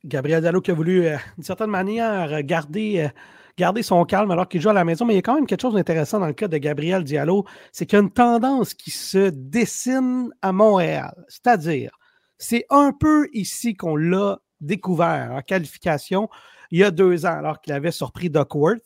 Gabriel 0.03 0.41
Diallo 0.41 0.62
qui 0.62 0.72
a 0.72 0.74
voulu, 0.74 1.06
euh, 1.06 1.17
d'une 1.36 1.44
certaine 1.44 1.70
manière, 1.70 2.41
garder, 2.44 3.10
garder 3.58 3.84
son 3.84 4.03
calme 4.06 4.32
alors 4.32 4.48
qu'il 4.48 4.62
joue 4.62 4.70
à 4.70 4.74
la 4.74 4.84
maison. 4.84 5.06
Mais 5.06 5.13
il 5.13 5.17
y 5.17 5.20
a 5.20 5.22
quand 5.22 5.36
même 5.36 5.46
quelque 5.46 5.62
chose 5.62 5.75
d'intéressant 5.75 6.20
dans 6.20 6.27
le 6.27 6.34
cas 6.34 6.48
de 6.48 6.58
Gabriel 6.58 7.03
Diallo, 7.03 7.46
c'est 7.72 7.86
qu'il 7.86 7.98
y 7.98 8.01
a 8.01 8.03
une 8.03 8.12
tendance 8.12 8.74
qui 8.74 8.91
se 8.91 9.29
dessine 9.29 10.32
à 10.41 10.51
Montréal. 10.51 11.13
C'est-à-dire, 11.27 11.91
c'est 12.38 12.65
un 12.70 12.91
peu 12.91 13.29
ici 13.34 13.75
qu'on 13.75 13.96
l'a 13.96 14.39
découvert 14.60 15.32
en 15.32 15.42
qualification 15.42 16.30
il 16.72 16.80
y 16.80 16.84
a 16.84 16.92
deux 16.92 17.26
ans, 17.26 17.38
alors 17.38 17.62
qu'il 17.62 17.74
avait 17.74 17.92
surpris 17.92 18.30
Duckworth. 18.30 18.84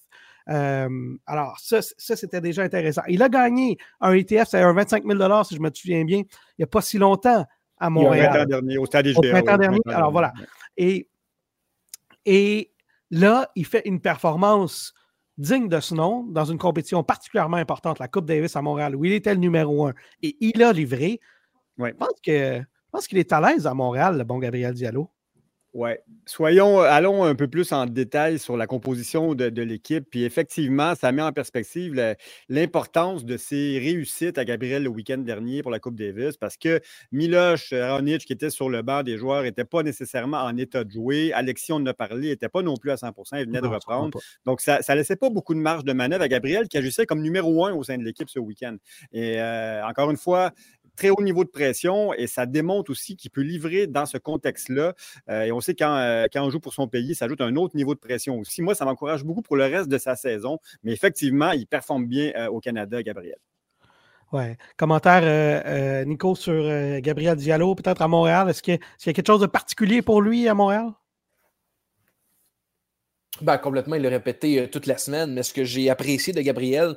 Euh, 0.49 1.15
alors, 1.25 1.57
ça, 1.59 1.81
ça 1.81 2.15
c'était 2.15 2.41
déjà 2.41 2.63
intéressant. 2.63 3.01
Il 3.07 3.21
a 3.23 3.29
gagné 3.29 3.77
un 3.99 4.13
ETF, 4.13 4.49
c'est 4.49 4.61
un 4.61 4.73
25 4.73 5.03
000 5.05 5.43
si 5.43 5.55
je 5.55 5.61
me 5.61 5.69
souviens 5.73 6.03
bien, 6.03 6.19
il 6.19 6.55
n'y 6.59 6.63
a 6.63 6.67
pas 6.67 6.81
si 6.81 6.97
longtemps 6.97 7.45
à 7.79 7.89
Montréal. 7.89 8.27
Au 8.27 8.29
printemps 8.29 8.49
dernier, 8.49 8.77
au 8.77 8.85
stade 8.85 9.07
Au 9.07 9.21
printemps 9.21 9.57
dernier. 9.57 9.79
Alors 9.87 10.11
voilà. 10.11 10.33
Et 10.77 11.07
Et 12.25 12.71
là, 13.09 13.49
il 13.55 13.65
fait 13.65 13.83
une 13.85 13.99
performance 13.99 14.93
digne 15.37 15.67
de 15.67 15.79
ce 15.79 15.95
nom 15.95 16.23
dans 16.23 16.45
une 16.45 16.57
compétition 16.57 17.03
particulièrement 17.03 17.57
importante, 17.57 17.99
la 17.99 18.07
Coupe 18.07 18.25
Davis 18.25 18.55
à 18.55 18.61
Montréal, 18.61 18.95
où 18.95 19.05
il 19.05 19.13
était 19.13 19.33
le 19.33 19.39
numéro 19.39 19.87
un. 19.87 19.93
Et 20.21 20.37
il 20.39 20.61
a 20.61 20.71
livré. 20.71 21.19
Je 21.79 21.91
pense 22.91 23.07
qu'il 23.07 23.17
est 23.17 23.33
à 23.33 23.41
l'aise 23.41 23.65
à 23.65 23.73
Montréal, 23.73 24.17
le 24.17 24.23
bon 24.23 24.37
Gabriel 24.37 24.73
Diallo. 24.73 25.09
Oui. 25.73 25.91
Soyons, 26.25 26.81
allons 26.81 27.23
un 27.23 27.33
peu 27.33 27.47
plus 27.47 27.71
en 27.71 27.85
détail 27.85 28.39
sur 28.39 28.57
la 28.57 28.67
composition 28.67 29.35
de, 29.35 29.61
l'équipe. 29.61 30.05
Puis 30.09 30.23
effectivement, 30.23 30.95
ça 30.95 31.13
met 31.13 31.21
en 31.21 31.31
perspective 31.31 32.15
l'importance 32.49 33.23
de 33.23 33.37
ses 33.37 33.79
réussites 33.79 34.37
à 34.37 34.43
Gabriel 34.43 34.83
le 34.83 34.89
week-end 34.89 35.19
dernier 35.19 35.61
pour 35.61 35.71
la 35.71 35.79
Coupe 35.79 35.95
Davis 35.95 36.35
parce 36.35 36.57
que 36.57 36.81
Miloš 37.13 37.73
Ronic, 37.73 38.25
qui 38.25 38.33
était 38.33 38.49
sur 38.49 38.69
le 38.69 38.81
banc 38.81 39.03
des 39.03 39.17
joueurs, 39.17 39.43
n'était 39.43 39.63
pas 39.63 39.81
nécessairement 39.81 40.39
en 40.39 40.57
état 40.57 40.83
de 40.83 40.91
jouer. 40.91 41.31
Alexis, 41.31 41.71
on 41.71 41.77
en 41.77 41.85
a 41.85 41.93
parlé, 41.93 42.29
n'était 42.29 42.49
pas 42.49 42.61
non 42.61 42.75
plus 42.75 42.91
à 42.91 42.95
100% 42.95 43.39
il 43.39 43.45
venait 43.45 43.61
de 43.61 43.67
reprendre. 43.67 44.19
Donc, 44.45 44.59
ça 44.59 44.79
ne 44.89 44.95
laissait 44.95 45.15
pas 45.15 45.29
beaucoup 45.29 45.53
de 45.53 45.59
marge 45.59 45.85
de 45.85 45.93
manœuvre 45.93 46.23
à 46.23 46.27
Gabriel 46.27 46.67
qui 46.67 46.77
agissait 46.77 47.05
comme 47.05 47.21
numéro 47.21 47.65
un 47.65 47.73
au 47.73 47.83
sein 47.83 47.97
de 47.97 48.03
l'équipe 48.03 48.29
ce 48.29 48.39
week-end. 48.39 48.75
Et 49.13 49.39
euh, 49.39 49.85
encore 49.85 50.11
une 50.11 50.17
fois, 50.17 50.51
très 50.95 51.09
haut 51.09 51.21
niveau 51.21 51.43
de 51.43 51.49
pression 51.49 52.13
et 52.13 52.27
ça 52.27 52.45
démontre 52.45 52.91
aussi 52.91 53.15
qu'il 53.15 53.31
peut 53.31 53.41
livrer 53.41 53.87
dans 53.87 54.05
ce 54.05 54.17
contexte-là. 54.17 54.93
Euh, 55.29 55.43
et 55.43 55.51
on 55.51 55.61
sait 55.61 55.75
quand, 55.75 55.95
euh, 55.95 56.27
quand 56.31 56.43
on 56.43 56.49
joue 56.49 56.59
pour 56.59 56.73
son 56.73 56.87
pays, 56.87 57.15
ça 57.15 57.25
ajoute 57.25 57.41
un 57.41 57.55
autre 57.55 57.75
niveau 57.75 57.95
de 57.95 57.99
pression 57.99 58.39
aussi. 58.39 58.61
Moi, 58.61 58.75
ça 58.75 58.85
m'encourage 58.85 59.23
beaucoup 59.23 59.41
pour 59.41 59.55
le 59.55 59.65
reste 59.65 59.89
de 59.89 59.97
sa 59.97 60.15
saison, 60.15 60.59
mais 60.83 60.91
effectivement, 60.91 61.51
il 61.51 61.67
performe 61.67 62.05
bien 62.05 62.31
euh, 62.35 62.47
au 62.47 62.59
Canada, 62.59 63.01
Gabriel. 63.03 63.37
Ouais. 64.31 64.57
Commentaire, 64.77 66.05
Nico, 66.05 66.35
sur 66.35 66.63
Gabriel 67.01 67.35
Diallo, 67.35 67.75
peut-être 67.75 68.01
à 68.01 68.07
Montréal. 68.07 68.49
Est-ce 68.49 68.63
qu'il 68.63 68.79
y 69.05 69.09
a 69.09 69.13
quelque 69.13 69.27
chose 69.27 69.41
de 69.41 69.45
particulier 69.45 70.01
pour 70.01 70.21
lui 70.21 70.47
à 70.47 70.53
Montréal? 70.53 70.93
Ben, 73.41 73.57
complètement, 73.57 73.95
il 73.95 74.03
l'a 74.03 74.09
répété 74.09 74.69
toute 74.69 74.85
la 74.85 74.97
semaine, 74.97 75.33
mais 75.33 75.43
ce 75.43 75.53
que 75.53 75.65
j'ai 75.65 75.89
apprécié 75.89 76.31
de 76.31 76.39
Gabriel, 76.39 76.95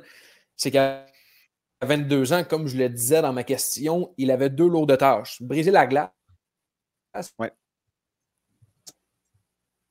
c'est 0.55 0.71
qu'à 0.71 1.05
22 1.81 2.33
ans, 2.33 2.43
comme 2.43 2.67
je 2.67 2.77
le 2.77 2.89
disais 2.89 3.21
dans 3.21 3.33
ma 3.33 3.43
question, 3.43 4.13
il 4.17 4.31
avait 4.31 4.49
deux 4.49 4.67
lourdes 4.67 4.97
tâches. 4.97 5.41
Briser 5.41 5.71
la 5.71 5.87
glace. 5.87 6.09
Ouais. 7.39 7.51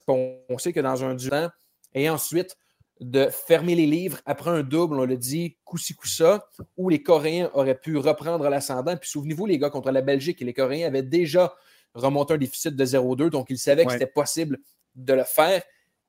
On, 0.07 0.59
sait 0.59 0.73
que 0.73 0.81
dans 0.81 1.03
un 1.05 1.15
duel, 1.15 1.51
et 1.95 2.11
ensuite 2.11 2.57
de 3.01 3.29
fermer 3.29 3.75
les 3.75 3.87
livres 3.87 4.21
après 4.27 4.51
un 4.51 4.63
double, 4.63 5.01
on 5.01 5.05
le 5.05 5.17
dit 5.17 5.57
coup-ci, 5.65 5.95
coup-ça, 5.95 6.47
où 6.77 6.89
les 6.89 7.03
Coréens 7.03 7.51
auraient 7.55 7.79
pu 7.79 7.97
reprendre 7.97 8.49
l'ascendant. 8.49 8.97
Puis 8.97 9.11
souvenez-vous, 9.11 9.47
les 9.47 9.59
gars, 9.59 9.71
contre 9.71 9.91
la 9.91 10.03
Belgique, 10.03 10.41
les 10.41 10.55
Coréens 10.55 10.87
avaient 10.87 11.03
déjà 11.03 11.55
remonté 11.95 12.35
un 12.35 12.39
déficit 12.39 12.77
de 12.77 12.85
0-2, 12.85 13.31
donc 13.31 13.47
ils 13.51 13.59
savaient 13.59 13.85
que 13.85 13.93
c'était 13.93 14.07
possible 14.07 14.59
de 14.95 15.15
le 15.15 15.25
faire. 15.25 15.63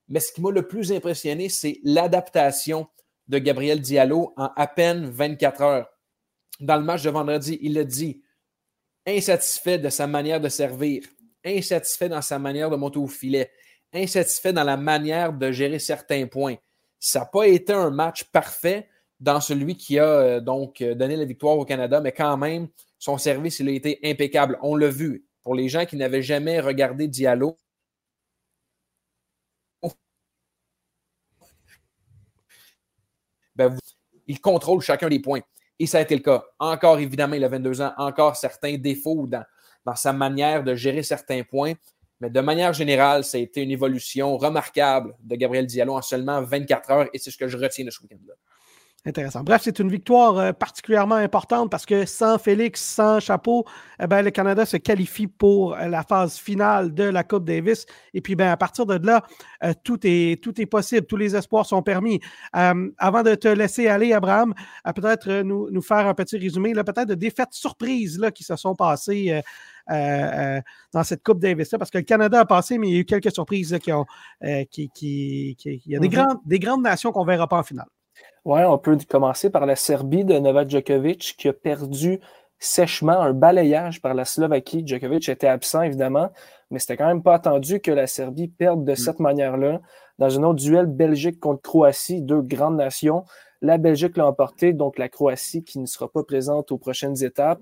Mais 0.08 0.20
ce 0.20 0.32
qui 0.32 0.41
m'a 0.41 0.51
le 0.51 0.67
plus 0.67 0.91
impressionné, 0.91 1.50
c'est 1.50 1.79
l'adaptation 1.84 2.88
de 3.27 3.39
Gabriel 3.39 3.82
Diallo 3.82 4.34
en 4.38 4.50
à 4.55 4.67
peine 4.67 5.10
24 5.10 5.62
heures. 5.62 5.89
Dans 6.60 6.77
le 6.77 6.84
match 6.84 7.03
de 7.03 7.10
vendredi, 7.10 7.58
il 7.62 7.77
a 7.77 7.84
dit 7.84 8.22
insatisfait 9.05 9.77
de 9.77 9.89
sa 9.89 10.08
manière 10.08 10.41
de 10.41 10.50
servir, 10.50 11.03
insatisfait 11.44 12.10
dans 12.10 12.22
sa 12.22 12.39
manière 12.39 12.70
de 12.70 12.75
monter 12.75 13.00
au 13.00 13.08
filet, 13.08 13.51
insatisfait 13.94 14.53
dans 14.53 14.63
la 14.63 14.77
manière 14.77 15.34
de 15.34 15.51
gérer 15.51 15.79
certains 15.79 16.25
points. 16.27 16.55
Ça 17.00 17.20
n'a 17.20 17.25
pas 17.25 17.48
été 17.48 17.74
un 17.74 17.91
match 17.91 18.24
parfait 18.25 18.88
dans 19.20 19.39
celui 19.39 19.75
qui 19.77 20.00
a 20.00 20.05
euh, 20.05 20.39
donc 20.39 20.82
euh, 20.82 20.96
donné 20.96 21.15
la 21.15 21.25
victoire 21.25 21.58
au 21.58 21.65
Canada, 21.65 22.01
mais 22.01 22.12
quand 22.12 22.38
même, 22.38 22.67
son 22.98 23.17
service 23.17 23.60
il 23.60 23.70
a 23.70 23.72
été 23.72 24.00
impeccable. 24.03 24.58
On 24.62 24.75
l'a 24.75 24.89
vu. 24.89 25.25
Pour 25.44 25.53
les 25.53 25.70
gens 25.70 25.86
qui 25.86 25.96
n'avaient 25.96 26.24
jamais 26.24 26.60
regardé 26.60 27.08
Diallo, 27.08 27.55
il 34.27 34.39
contrôle 34.41 34.82
chacun 34.82 35.10
des 35.10 35.20
points. 35.20 35.41
Et 35.79 35.88
ça 35.88 35.98
a 35.98 36.01
été 36.01 36.15
le 36.15 36.22
cas. 36.22 36.44
Encore, 36.60 37.00
évidemment, 37.00 37.36
il 37.36 37.44
a 37.44 37.50
22 37.50 37.82
ans, 37.82 37.94
encore 37.98 38.36
certains 38.36 38.77
défauts 38.77 39.27
dans, 39.27 39.44
dans 39.86 39.96
sa 39.96 40.13
manière 40.13 40.63
de 40.63 40.74
gérer 40.75 41.03
certains 41.03 41.44
points. 41.44 41.74
Mais 42.22 42.29
de 42.29 42.39
manière 42.39 42.74
générale, 42.74 43.24
ça 43.24 43.38
a 43.38 43.41
été 43.41 43.62
une 43.62 43.72
évolution 43.72 44.38
remarquable 44.38 45.15
de 45.22 45.36
Gabriel 45.36 45.65
Diallo 45.65 45.96
en 45.96 46.01
seulement 46.01 46.41
24 46.41 46.91
heures 46.91 47.10
et 47.13 47.20
c'est 47.20 47.29
ce 47.29 47.38
que 47.38 47.48
je 47.48 47.58
retiens 47.58 47.84
de 47.84 47.89
ce 47.89 48.01
week-end-là. 48.01 48.34
Intéressant. 49.07 49.43
Bref, 49.43 49.62
c'est 49.63 49.77
une 49.77 49.89
victoire 49.89 50.39
euh, 50.39 50.51
particulièrement 50.51 51.15
importante 51.15 51.69
parce 51.69 51.85
que 51.85 52.07
sans 52.07 52.39
Félix, 52.39 52.81
sans 52.81 53.19
Chapeau, 53.19 53.63
eh 54.01 54.07
ben, 54.07 54.24
le 54.24 54.31
Canada 54.31 54.65
se 54.65 54.77
qualifie 54.77 55.27
pour 55.27 55.75
euh, 55.75 55.88
la 55.88 56.01
phase 56.01 56.39
finale 56.39 56.91
de 56.91 57.03
la 57.03 57.24
Coupe 57.24 57.45
Davis. 57.45 57.85
Et 58.15 58.21
puis, 58.21 58.33
ben, 58.33 58.50
à 58.50 58.57
partir 58.57 58.88
de 58.88 58.95
là, 59.05 59.23
euh, 59.63 59.73
tout, 59.84 59.99
est, 60.06 60.41
tout 60.41 60.60
est 60.60 60.65
possible. 60.65 61.06
Tous 61.06 61.17
les 61.17 61.36
espoirs 61.36 61.67
sont 61.67 61.84
permis. 61.84 62.19
avant 62.51 63.21
de 63.21 63.36
te 63.36 63.47
laisser 63.47 63.88
aller, 63.88 64.12
Abraham, 64.12 64.56
peut-être 64.95 65.41
nous, 65.43 65.69
nous, 65.69 65.82
faire 65.84 66.08
un 66.08 66.15
petit 66.15 66.39
résumé, 66.39 66.73
peut-être 66.73 67.06
de 67.06 67.13
défaites 67.15 67.53
surprises 67.53 68.17
là, 68.17 68.32
qui 68.32 68.43
se 68.43 68.56
sont 68.56 68.73
passées. 68.75 69.39
dans 69.88 71.03
cette 71.03 71.23
Coupe 71.23 71.39
Davis. 71.39 71.71
Là, 71.71 71.77
parce 71.77 71.91
que 71.91 71.99
le 71.99 72.03
Canada 72.06 72.39
a 72.39 72.45
passé, 72.45 72.80
mais 72.80 72.88
il 72.88 72.93
y 72.93 72.97
a 72.97 72.99
eu 73.01 73.06
quelques 73.06 73.32
surprises 73.32 73.77
qui 73.84 73.91
ont. 73.91 74.06
qui, 74.71 74.89
qui, 74.89 75.56
il 75.63 75.82
y 75.86 75.95
a 75.95 75.99
des, 75.99 76.08
mm-hmm. 76.08 76.12
grandes, 76.12 76.39
des 76.45 76.60
grandes 76.60 76.84
nations 76.84 77.12
qu'on 77.12 77.23
ne 77.23 77.30
verra 77.30 77.47
pas 77.47 77.60
en 77.60 77.63
finale. 77.63 77.88
Oui, 78.45 78.62
on 78.63 78.78
peut 78.78 78.97
commencer 79.10 79.49
par 79.49 79.65
la 79.65 79.75
Serbie 79.75 80.23
de 80.23 80.38
Novak 80.38 80.69
Djokovic 80.69 81.36
qui 81.38 81.47
a 81.47 81.54
perdu 81.54 82.19
sèchement 82.60 83.19
un 83.19 83.34
balayage 83.34 84.01
par 84.01 84.13
la 84.13 84.25
Slovaquie. 84.25 84.84
Djokovic 84.86 85.28
était 85.30 85.47
absent, 85.47 85.82
évidemment, 85.82 86.30
mais 86.69 86.80
c'était 86.80 86.97
quand 86.97 87.08
même 87.08 87.23
pas 87.23 87.36
attendu 87.36 87.80
que 87.80 87.91
la 87.91 88.08
Serbie 88.08 88.47
perde 88.47 88.86
de 88.86 88.91
mm. 88.91 88.95
cette 88.95 89.19
manière-là. 89.19 89.82
Dans 90.19 90.39
un 90.39 90.43
autre 90.43 90.62
duel, 90.62 90.86
Belgique 90.86 91.39
contre 91.39 91.62
Croatie, 91.62 92.21
deux 92.21 92.41
grandes 92.41 92.78
nations. 92.78 93.25
La 93.62 93.78
Belgique 93.78 94.15
l'a 94.15 94.28
emporté, 94.28 94.73
donc 94.73 94.97
la 94.97 95.10
Croatie 95.10 95.63
qui 95.63 95.80
ne 95.80 95.86
sera 95.86 96.08
pas 96.08 96.23
présente 96.23 96.71
aux 96.71 96.78
prochaines 96.78 97.23
étapes. 97.23 97.62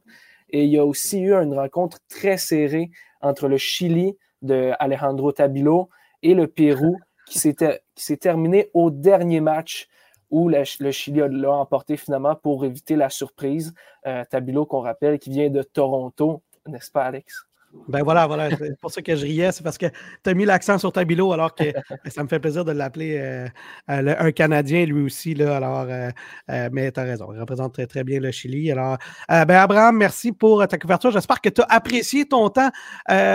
Et 0.49 0.65
il 0.65 0.69
y 0.69 0.77
a 0.77 0.85
aussi 0.85 1.21
eu 1.21 1.33
une 1.33 1.57
rencontre 1.57 1.99
très 2.09 2.37
serrée 2.37 2.91
entre 3.21 3.47
le 3.47 3.57
Chili 3.57 4.17
de 4.41 4.71
Alejandro 4.79 5.31
Tabilo 5.31 5.89
et 6.21 6.33
le 6.35 6.47
Pérou 6.47 6.97
qui 7.25 7.39
s'est 7.39 8.17
terminé 8.17 8.69
au 8.73 8.91
dernier 8.91 9.39
match 9.39 9.87
où 10.33 10.49
le, 10.49 10.63
Chili 10.91 11.21
l'a 11.29 11.51
emporté 11.51 11.95
finalement 11.95 12.35
pour 12.35 12.65
éviter 12.65 12.95
la 12.95 13.11
surprise. 13.11 13.71
Euh, 14.07 14.25
Tabilo, 14.27 14.65
qu'on 14.65 14.79
rappelle, 14.79 15.19
qui 15.19 15.29
vient 15.29 15.51
de 15.51 15.61
Toronto, 15.61 16.41
n'est-ce 16.65 16.89
pas, 16.89 17.03
Alex? 17.03 17.45
Ben 17.87 18.03
voilà, 18.03 18.27
voilà. 18.27 18.49
C'est 18.55 18.79
pour 18.79 18.91
ça 18.91 19.01
que 19.01 19.15
je 19.15 19.23
riais. 19.23 19.51
C'est 19.51 19.63
parce 19.63 19.77
que 19.77 19.87
tu 19.87 20.29
as 20.29 20.33
mis 20.33 20.45
l'accent 20.45 20.77
sur 20.77 20.91
Tabilo, 20.91 21.33
alors 21.33 21.53
que 21.53 21.65
ça 22.07 22.23
me 22.23 22.27
fait 22.27 22.39
plaisir 22.39 22.63
de 22.63 22.71
l'appeler 22.71 23.17
euh, 23.17 23.47
euh, 23.89 24.15
un 24.17 24.31
Canadien, 24.31 24.85
lui 24.85 25.03
aussi. 25.03 25.33
Là, 25.33 25.57
alors, 25.57 25.87
euh, 25.89 26.69
mais 26.71 26.91
tu 26.91 26.99
as 26.99 27.03
raison. 27.03 27.33
Il 27.33 27.39
représente 27.39 27.73
très, 27.73 27.87
très 27.87 28.03
bien 28.03 28.19
le 28.19 28.31
Chili. 28.31 28.71
Alors, 28.71 28.97
ben 29.27 29.49
Abraham, 29.49 29.97
merci 29.97 30.31
pour 30.31 30.65
ta 30.67 30.77
couverture. 30.77 31.11
J'espère 31.11 31.41
que 31.41 31.49
tu 31.49 31.61
as 31.61 31.65
apprécié 31.65 32.25
ton 32.25 32.49
temps 32.49 32.69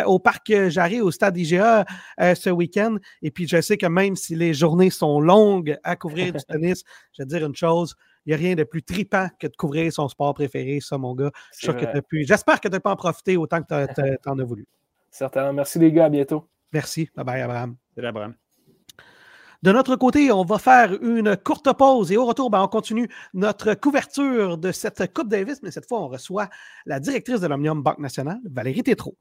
au 0.07 0.19
Parc 0.19 0.69
Jarry, 0.69 1.01
au 1.01 1.11
Stade 1.11 1.37
IGA 1.37 1.85
ce 2.19 2.51
week-end. 2.51 2.97
Et 3.23 3.31
puis, 3.31 3.47
je 3.47 3.61
sais 3.61 3.77
que 3.77 3.87
même 3.87 4.17
si 4.17 4.35
les 4.35 4.55
journées 4.55 4.91
sont 4.91 5.21
longues 5.21 5.77
à 5.83 5.97
couvrir 5.97 6.33
du 6.33 6.45
tennis, 6.45 6.85
je 7.13 7.23
vais 7.23 7.27
te 7.27 7.35
dire 7.35 7.47
une 7.47 7.57
chose 7.57 7.97
n'y 8.29 8.35
a 8.35 8.37
rien 8.37 8.55
de 8.55 8.65
plus 8.65 8.83
tripant 8.83 9.29
que 9.39 9.47
de 9.47 9.57
couvrir 9.57 9.93
son 9.93 10.09
sport 10.09 10.35
préféré, 10.35 10.81
ça, 10.81 10.99
mon 10.99 11.15
gars. 11.15 11.31
J'espère 11.61 12.61
que 12.61 12.69
tu 12.69 12.77
as 12.77 12.81
pu 12.81 12.89
en 12.89 12.97
profiter 12.97 13.37
autant 13.37 13.63
que 13.63 13.87
tu 13.95 14.29
en 14.29 14.39
as 14.39 14.45
voulu. 14.45 14.67
Certainement. 15.11 15.53
Merci, 15.53 15.79
les 15.79 15.93
gars. 15.93 16.07
À 16.07 16.09
bientôt. 16.11 16.45
Merci. 16.73 17.09
Bye 17.17 17.25
bye, 17.25 17.41
Abraham. 17.41 17.77
Salut, 17.95 18.09
Abraham. 18.09 18.35
De 19.61 19.73
notre 19.73 19.97
côté, 19.97 20.31
on 20.31 20.45
va 20.45 20.59
faire 20.59 20.93
une 21.03 21.37
courte 21.37 21.73
pause 21.73 22.13
et 22.13 22.17
au 22.17 22.27
retour, 22.27 22.49
ben, 22.49 22.63
on 22.63 22.69
continue 22.69 23.09
notre 23.35 23.75
couverture 23.75 24.57
de 24.57 24.71
cette 24.71 25.13
Coupe 25.13 25.29
Davis, 25.29 25.61
mais 25.65 25.73
cette 25.73 25.89
fois, 25.89 26.01
on 26.01 26.07
reçoit 26.07 26.49
la 26.87 27.01
directrice 27.01 27.41
de 27.41 27.49
l'Omnium 27.49 27.83
Banque 27.83 27.99
Nationale, 27.99 28.39
Valérie 28.49 28.85
Tétrault. 28.85 29.17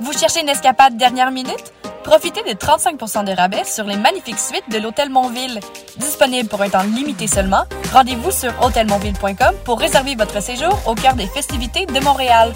Vous 0.00 0.12
cherchez 0.12 0.42
une 0.42 0.50
escapade 0.50 0.98
dernière 0.98 1.30
minute? 1.30 1.72
Profitez 2.04 2.42
de 2.42 2.50
35% 2.50 3.24
de 3.24 3.32
rabais 3.32 3.64
sur 3.64 3.84
les 3.84 3.96
magnifiques 3.96 4.38
suites 4.38 4.70
de 4.70 4.78
l'Hôtel 4.78 5.08
Montville. 5.08 5.58
Disponible 5.96 6.50
pour 6.50 6.60
un 6.60 6.68
temps 6.68 6.82
limité 6.82 7.26
seulement, 7.26 7.64
rendez-vous 7.94 8.30
sur 8.30 8.52
hôtelmontville.com 8.62 9.54
pour 9.64 9.80
réserver 9.80 10.14
votre 10.14 10.42
séjour 10.42 10.78
au 10.86 10.94
cœur 10.94 11.14
des 11.14 11.26
festivités 11.26 11.86
de 11.86 12.00
Montréal. 12.00 12.52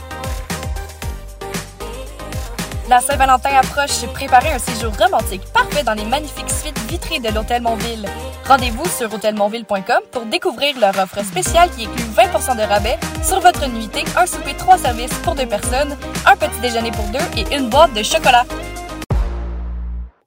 La 2.90 3.00
Saint-Valentin 3.00 3.50
approche. 3.56 4.04
Préparez 4.12 4.52
un 4.52 4.58
séjour 4.58 4.92
romantique 4.98 5.42
parfait 5.52 5.82
dans 5.82 5.94
les 5.94 6.04
magnifiques 6.04 6.50
suites 6.50 6.78
vitrées 6.86 7.18
de 7.18 7.34
l'Hôtel 7.34 7.62
Montville. 7.62 8.06
Rendez-vous 8.46 8.86
sur 8.86 9.12
hôtelmontville.com 9.12 10.00
pour 10.10 10.26
découvrir 10.26 10.78
leur 10.78 10.96
offre 10.98 11.24
spéciale 11.24 11.70
qui 11.70 11.86
inclut 11.86 12.04
20% 12.04 12.56
de 12.56 12.62
rabais 12.62 12.98
sur 13.22 13.40
votre 13.40 13.66
nuitée, 13.66 14.04
un 14.14 14.26
souper 14.26 14.54
trois 14.54 14.76
services 14.76 15.14
pour 15.22 15.34
deux 15.34 15.46
personnes, 15.46 15.96
un 16.26 16.36
petit 16.36 16.60
déjeuner 16.60 16.90
pour 16.90 17.04
deux 17.06 17.40
et 17.40 17.56
une 17.56 17.70
boîte 17.70 17.94
de 17.94 18.02
chocolat. 18.02 18.44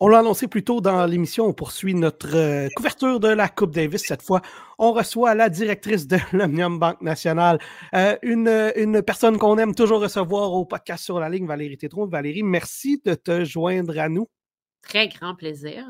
On 0.04 0.08
l'a 0.08 0.18
annoncé 0.18 0.48
plus 0.48 0.64
tôt 0.64 0.82
dans 0.82 1.06
l'émission, 1.06 1.46
on 1.46 1.54
poursuit 1.54 1.94
notre 1.94 2.36
euh, 2.36 2.70
couverture 2.76 3.20
de 3.20 3.28
la 3.28 3.48
Coupe 3.48 3.70
Davis. 3.70 4.04
Cette 4.04 4.24
fois, 4.24 4.42
on 4.80 4.94
reçoit 4.94 5.36
la 5.36 5.48
directrice 5.48 6.08
de 6.08 6.18
l'Omnium 6.34 6.80
Banque 6.80 7.02
Nationale, 7.02 7.60
euh, 7.94 8.18
une, 8.24 8.72
une, 8.78 9.04
personne 9.04 9.38
qu'on 9.38 9.60
aime 9.60 9.76
toujours 9.76 10.02
recevoir 10.02 10.54
au 10.54 10.66
podcast 10.66 11.04
sur 11.04 11.20
la 11.20 11.30
ligne, 11.30 11.46
Valérie 11.46 11.78
Tétron. 11.78 12.08
Valérie, 12.08 12.42
merci 12.42 13.00
de 13.06 13.14
te 13.14 13.46
joindre 13.46 14.00
à 14.00 14.10
nous. 14.10 14.28
Très 14.82 15.08
grand 15.08 15.36
plaisir. 15.36 15.86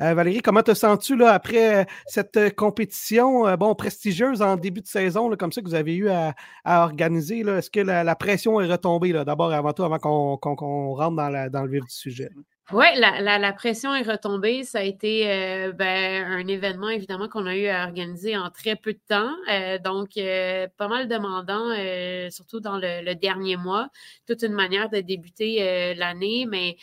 Euh, 0.00 0.12
Valérie, 0.12 0.42
comment 0.42 0.64
te 0.64 0.74
sens-tu 0.74 1.16
là, 1.16 1.32
après 1.32 1.86
cette 2.06 2.56
compétition 2.56 3.56
bon, 3.56 3.76
prestigieuse 3.76 4.42
en 4.42 4.56
début 4.56 4.80
de 4.80 4.88
saison, 4.88 5.28
là, 5.28 5.36
comme 5.36 5.52
ça 5.52 5.62
que 5.62 5.68
vous 5.68 5.76
avez 5.76 5.94
eu 5.94 6.08
à, 6.08 6.34
organiser? 6.64 7.42
Est-ce 7.42 7.70
que 7.70 7.78
la, 7.78 8.16
pression 8.16 8.60
est 8.60 8.66
retombée 8.66 9.12
d'abord 9.12 9.52
avant 9.52 9.72
tout, 9.72 9.84
avant 9.84 10.00
qu'on 10.00 10.94
rentre 10.94 11.14
dans, 11.14 11.48
dans, 11.48 11.62
le 11.62 11.70
vif 11.70 11.84
du 11.84 11.94
sujet? 11.94 12.30
Oui, 12.72 12.84
la, 12.96 13.20
la, 13.20 13.38
la, 13.38 13.52
pression 13.52 13.94
est 13.94 14.02
retombée. 14.02 14.64
Ça 14.64 14.80
a 14.80 14.82
été 14.82 15.30
euh, 15.30 15.70
ben, 15.70 16.24
un 16.24 16.48
événement, 16.48 16.88
évidemment, 16.88 17.28
qu'on 17.28 17.46
a 17.46 17.54
eu 17.54 17.68
à 17.68 17.84
organiser 17.84 18.36
en 18.36 18.50
très 18.50 18.74
peu 18.74 18.92
de 18.92 18.98
temps. 19.08 19.30
Euh, 19.48 19.78
donc, 19.78 20.16
euh, 20.16 20.66
pas 20.76 20.88
mal 20.88 21.06
demandant, 21.06 21.70
surtout 22.28 22.58
dans 22.58 22.76
le, 22.76 23.14
dernier 23.14 23.56
mois. 23.56 23.88
Toute 24.26 24.42
une 24.42 24.52
manière 24.52 24.90
de 24.90 24.98
débuter 24.98 25.94
l'année, 25.94 26.44
mais 26.50 26.76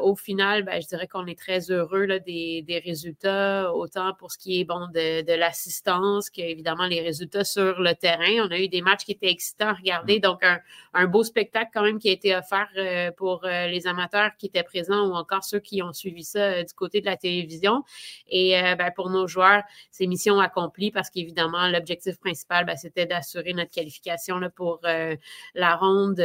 au 0.00 0.14
final, 0.14 0.62
ben, 0.62 0.80
je 0.80 0.86
dirais 0.86 1.08
qu'on 1.08 1.26
est 1.26 1.38
très 1.38 1.72
heureux 1.72 2.04
là, 2.04 2.20
des, 2.20 2.62
des, 2.62 2.78
résultats, 2.78 3.74
autant 3.74 4.14
pour 4.14 4.30
ce 4.30 4.38
qui 4.38 4.60
est 4.60 4.64
bon 4.64 4.86
de, 4.94 5.22
de 5.22 5.32
l'assistance 5.32 6.30
qu'évidemment 6.30 6.86
les 6.86 7.00
résultats 7.00 7.42
sur 7.42 7.80
le 7.80 7.94
terrain. 7.94 8.46
On 8.46 8.50
a 8.52 8.58
eu 8.60 8.68
des 8.68 8.80
matchs 8.80 9.04
qui 9.04 9.12
étaient 9.12 9.30
excitants 9.30 9.70
à 9.70 9.74
regarder. 9.74 10.18
Mmh. 10.18 10.20
Donc, 10.20 10.44
un, 10.44 10.60
un 10.94 11.06
beau 11.08 11.24
spectacle 11.24 11.70
quand 11.74 11.82
même 11.82 11.98
qui 11.98 12.10
a 12.10 12.12
été 12.12 12.36
offert 12.36 12.68
pour 13.16 13.42
les 13.44 13.88
amateurs 13.88 14.30
qui 14.38 14.46
étaient 14.46 14.62
présents 14.62 14.99
ou 15.08 15.14
encore 15.14 15.44
ceux 15.44 15.60
qui 15.60 15.82
ont 15.82 15.92
suivi 15.92 16.24
ça 16.24 16.40
euh, 16.40 16.64
du 16.64 16.72
côté 16.74 17.00
de 17.00 17.06
la 17.06 17.16
télévision. 17.16 17.84
Et 18.28 18.58
euh, 18.60 18.74
ben, 18.76 18.90
pour 18.94 19.10
nos 19.10 19.26
joueurs, 19.26 19.62
c'est 19.90 20.06
mission 20.06 20.40
accomplie 20.40 20.90
parce 20.90 21.10
qu'évidemment, 21.10 21.68
l'objectif 21.68 22.18
principal, 22.18 22.64
ben, 22.64 22.76
c'était 22.76 23.06
d'assurer 23.06 23.52
notre 23.52 23.70
qualification 23.70 24.40
pour 24.54 24.80
euh, 24.84 25.16
la 25.54 25.76
ronde 25.76 26.16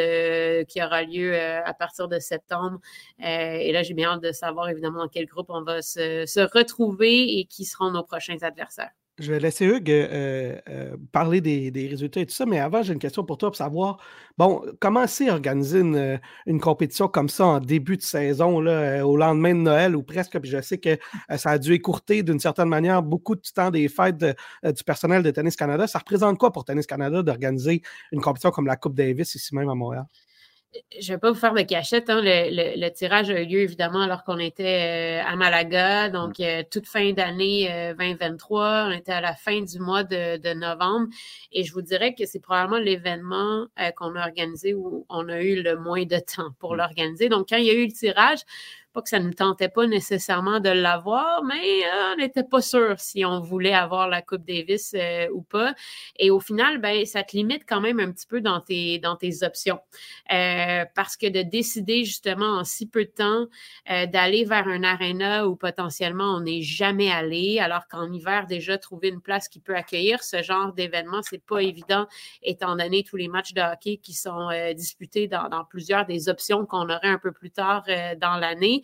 qui 0.68 0.84
aura 0.84 1.04
lieu 1.04 1.36
à 1.40 1.74
partir 1.74 2.08
de 2.08 2.20
septembre. 2.20 2.80
et 3.20 3.72
là, 3.72 3.84
j'ai 3.84 3.94
bien 3.94 4.12
hâte 4.12 4.22
de 4.22 4.32
savoir 4.32 4.70
évidemment 4.70 5.00
dans 5.00 5.08
quel 5.08 5.26
groupe 5.26 5.48
on 5.50 5.62
va 5.64 5.82
se 5.82 6.58
retrouver 6.58 7.40
et 7.40 7.46
qui 7.46 7.66
seront 7.66 7.92
nos 7.92 8.04
prochains 8.04 8.38
adversaires. 8.42 8.92
Je 9.18 9.32
vais 9.32 9.40
laisser 9.40 9.66
Hugues 9.66 9.92
euh, 9.92 10.60
euh, 10.68 10.98
parler 11.14 11.40
des, 11.40 11.88
résultats 11.88 12.20
et 12.20 12.26
tout 12.26 12.34
ça, 12.34 12.46
mais 12.46 12.60
avant, 12.60 12.84
j'ai 12.84 12.92
une 12.92 13.00
question 13.00 13.24
pour 13.24 13.38
toi 13.38 13.50
pour 13.50 13.56
savoir, 13.56 13.98
bon, 14.38 14.62
comment 14.82 15.08
c'est 15.08 15.32
organiser 15.32 15.80
une, 15.80 16.20
une, 16.46 16.60
compétition 16.60 17.08
comme 17.08 17.30
ça 17.30 17.46
en 17.46 17.60
début 17.62 17.96
de 17.96 18.02
saison, 18.02 18.60
là, 18.60 18.72
euh, 18.72 19.02
au 19.04 19.16
lendemain 19.16 19.56
de 19.56 19.62
Noël 19.62 19.96
ou 19.96 20.04
presque, 20.04 20.38
puis 20.40 20.52
je 20.52 20.60
sais 20.60 20.80
que 20.80 20.98
ça 21.38 21.52
a 21.52 21.58
dû 21.58 21.72
écourter 21.72 22.24
d'une 22.24 22.42
certaine 22.42 22.68
manière 22.68 23.02
beaucoup 23.04 23.36
de 23.36 23.42
temps 23.42 23.72
des 23.72 23.88
fêtes 23.88 24.18
du 24.18 24.84
personnel 24.84 25.24
de 25.24 25.32
Tennis 25.32 25.56
Canada. 25.56 25.88
Ça 25.88 26.00
représente 26.00 26.38
quoi 26.38 26.52
pour 26.52 26.66
Tennis 26.66 26.86
Canada 26.86 27.24
d'organiser 27.24 27.84
une 28.12 28.20
compétition 28.20 28.52
comme 28.52 28.68
la 28.68 28.76
Coupe 28.76 28.96
Davis 28.96 29.34
ici 29.36 29.56
même 29.56 29.70
à 29.70 29.76
Montréal? 29.76 30.06
Je 31.00 31.12
ne 31.12 31.16
vais 31.16 31.20
pas 31.20 31.32
vous 31.32 31.40
faire 31.40 31.54
de 31.54 31.62
cachette. 31.62 32.10
Hein. 32.10 32.22
Le, 32.24 32.90
tirage 32.90 33.30
a 33.30 33.42
eu 33.42 33.46
lieu 33.46 33.60
évidemment 33.60 34.02
alors 34.02 34.24
qu'on 34.24 34.40
était 34.40 35.22
euh, 35.24 35.28
à 35.28 35.36
Malaga, 35.36 36.10
donc 36.10 36.40
euh, 36.40 36.64
toute 36.70 36.88
fin 36.88 37.12
d'année 37.14 37.94
2023. 37.98 38.64
Euh, 38.64 38.88
on 38.88 38.92
était 38.92 39.12
à 39.12 39.22
la 39.22 39.36
fin 39.36 39.62
du 39.62 39.80
mois 39.80 40.04
de, 40.04 40.54
novembre 40.54 41.08
et 41.52 41.64
je 41.64 41.74
vous 41.74 41.82
dirais 41.82 42.14
que 42.14 42.26
c'est 42.26 42.40
probablement 42.40 42.80
l'événement 42.80 43.68
qu'on 43.98 44.16
a 44.16 44.26
organisé 44.26 44.74
où 44.74 45.06
on 45.10 45.28
a 45.30 45.42
eu 45.42 45.62
le 45.62 45.78
moins 45.78 46.06
de 46.06 46.18
temps 46.18 46.52
pour 46.60 46.74
mmh. 46.74 46.78
l'organiser. 46.78 47.30
Donc 47.30 47.50
quand 47.50 47.58
il 47.58 47.66
y 47.66 47.70
a 47.70 47.74
eu 47.74 47.86
le 47.86 47.92
tirage, 47.92 48.40
pas 48.96 49.02
que 49.02 49.10
ça 49.10 49.20
ne 49.20 49.34
tentait 49.34 49.68
pas 49.68 49.86
nécessairement 49.88 50.62
de 50.62 50.70
l'avoir, 50.70 51.44
mais 51.44 51.84
euh, 51.84 52.14
on 52.14 52.16
n'était 52.16 52.46
pas 52.46 52.62
sûr 52.62 52.98
si 52.98 53.26
on 53.26 53.42
voulait 53.42 53.74
avoir 53.74 54.08
la 54.08 54.22
Coupe 54.22 54.46
Davis 54.46 54.96
euh, 54.98 55.28
ou 55.34 55.42
pas. 55.42 55.76
Et 56.18 56.32
au 56.32 56.40
final, 56.40 56.80
ben, 56.80 57.06
ça 57.06 57.22
te 57.24 57.36
limite 57.36 57.64
quand 57.68 57.82
même 57.82 58.00
un 58.00 58.10
petit 58.14 58.26
peu 58.26 58.40
dans 58.40 58.62
tes, 58.62 58.98
dans 59.00 59.18
tes 59.18 59.44
options. 59.44 59.80
Euh, 60.32 60.86
parce 60.96 61.18
que 61.18 61.28
de 61.28 61.42
décider 61.42 62.06
justement 62.06 62.60
en 62.60 62.64
si 62.64 62.88
peu 62.88 63.04
de 63.04 63.12
temps 63.12 63.48
d'aller 63.86 64.46
vers 64.46 64.68
un 64.68 64.84
aréna 64.84 65.48
où 65.48 65.56
potentiellement 65.56 66.36
on 66.36 66.40
n'est 66.42 66.62
jamais 66.62 67.12
allé, 67.12 67.60
alors 67.60 67.88
qu'en 67.88 68.12
hiver, 68.12 68.48
déjà, 68.48 68.78
trouver 68.78 69.10
une 69.10 69.22
place 69.22 69.50
qui 69.50 69.60
peut 69.60 69.76
accueillir 69.76 70.24
ce 70.24 70.42
genre 70.42 70.72
d'événement, 70.74 71.22
c'est 71.22 71.44
pas 71.44 71.60
évident, 71.60 72.08
étant 72.42 72.76
donné 72.78 73.04
tous 73.04 73.18
les 73.18 73.28
matchs 73.28 73.54
de 73.54 73.62
hockey 73.62 73.98
qui 73.98 74.14
sont 74.14 74.50
disputés 74.74 75.28
dans, 75.28 75.50
dans, 75.50 75.66
plusieurs 75.66 76.06
des 76.06 76.30
options 76.30 76.66
qu'on 76.66 76.90
aurait 76.90 77.10
un 77.10 77.20
peu 77.20 77.32
plus 77.32 77.52
tard 77.52 77.84
dans 78.20 78.38
l'année. 78.38 78.84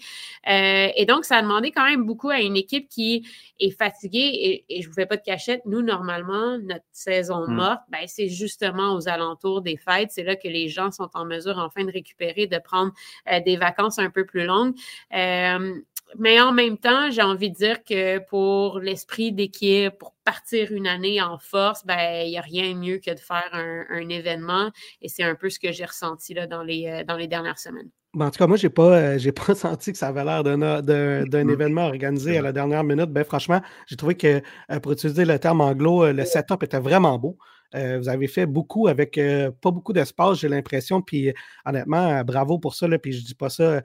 Euh, 0.49 0.87
et 0.95 1.05
donc, 1.05 1.25
ça 1.25 1.37
a 1.37 1.41
demandé 1.41 1.71
quand 1.71 1.85
même 1.85 2.05
beaucoup 2.05 2.29
à 2.29 2.39
une 2.39 2.57
équipe 2.57 2.89
qui 2.89 3.27
est 3.59 3.71
fatiguée. 3.71 4.63
Et, 4.69 4.81
je 4.81 4.87
ne 4.87 4.89
vous 4.89 4.95
fais 4.95 5.05
pas 5.05 5.17
de 5.17 5.23
cachette, 5.23 5.61
nous, 5.65 5.81
normalement, 5.81 6.57
notre 6.57 6.85
saison 6.91 7.47
hmm. 7.47 7.53
morte, 7.53 7.81
ben, 7.89 8.05
c'est 8.07 8.29
justement 8.29 8.95
aux 8.95 9.07
alentours 9.07 9.61
des 9.61 9.77
fêtes. 9.77 10.09
C'est 10.11 10.23
là 10.23 10.35
que 10.35 10.47
les 10.47 10.67
gens 10.67 10.91
sont 10.91 11.09
en 11.13 11.25
mesure 11.25 11.57
enfin 11.57 11.85
de 11.85 11.91
récupérer, 11.91 12.47
de 12.47 12.57
prendre 12.57 12.91
euh, 13.31 13.39
des 13.41 13.57
vacances 13.57 13.99
un 13.99 14.09
peu 14.09 14.25
plus 14.25 14.45
longues. 14.45 14.75
Euh, 15.13 15.75
mais 16.17 16.39
en 16.41 16.51
même 16.51 16.77
temps, 16.77 17.09
j'ai 17.11 17.21
envie 17.21 17.49
de 17.51 17.55
dire 17.55 17.83
que 17.83 18.19
pour 18.29 18.79
l'esprit 18.79 19.31
d'équipe, 19.31 19.97
pour 19.97 20.15
partir 20.23 20.71
une 20.71 20.87
année 20.87 21.21
en 21.21 21.37
force, 21.37 21.85
ben 21.85 22.25
il 22.25 22.29
n'y 22.29 22.37
a 22.37 22.41
rien 22.41 22.73
de 22.73 22.77
mieux 22.77 22.97
que 22.99 23.11
de 23.11 23.19
faire 23.19 23.49
un, 23.53 23.85
un 23.89 24.09
événement. 24.09 24.71
Et 25.01 25.09
c'est 25.09 25.23
un 25.23 25.35
peu 25.35 25.49
ce 25.49 25.59
que 25.59 25.71
j'ai 25.71 25.85
ressenti 25.85 26.33
là, 26.33 26.47
dans, 26.47 26.63
les, 26.63 27.03
dans 27.07 27.17
les 27.17 27.27
dernières 27.27 27.59
semaines. 27.59 27.89
Ben, 28.13 28.25
en 28.25 28.29
tout 28.31 28.39
cas, 28.39 28.47
moi, 28.47 28.57
je 28.57 28.67
n'ai 28.67 28.73
pas, 28.73 28.97
euh, 28.97 29.31
pas 29.35 29.55
senti 29.55 29.93
que 29.93 29.97
ça 29.97 30.09
avait 30.09 30.25
l'air 30.25 30.43
d'un, 30.43 30.57
mmh. 30.57 31.49
événement 31.49 31.85
organisé 31.85 32.37
à 32.37 32.41
la 32.41 32.51
dernière 32.51 32.83
minute. 32.83 33.09
Ben, 33.09 33.23
franchement, 33.23 33.61
j'ai 33.87 33.95
trouvé 33.95 34.15
que, 34.15 34.41
euh, 34.71 34.79
pour 34.81 34.91
utiliser 34.91 35.23
le 35.23 35.39
terme 35.39 35.61
anglo, 35.61 36.03
euh, 36.03 36.13
le 36.13 36.25
setup 36.25 36.61
était 36.63 36.79
vraiment 36.79 37.17
beau. 37.17 37.37
Vous 37.73 38.09
avez 38.09 38.27
fait 38.27 38.45
beaucoup 38.45 38.87
avec 38.87 39.19
pas 39.61 39.71
beaucoup 39.71 39.93
d'espace, 39.93 40.39
j'ai 40.39 40.49
l'impression. 40.49 41.01
Puis 41.01 41.33
honnêtement, 41.65 42.23
bravo 42.23 42.59
pour 42.59 42.75
ça. 42.75 42.87
Là, 42.87 42.99
puis 42.99 43.13
je 43.13 43.23
dis 43.23 43.35
pas 43.35 43.49
ça 43.49 43.81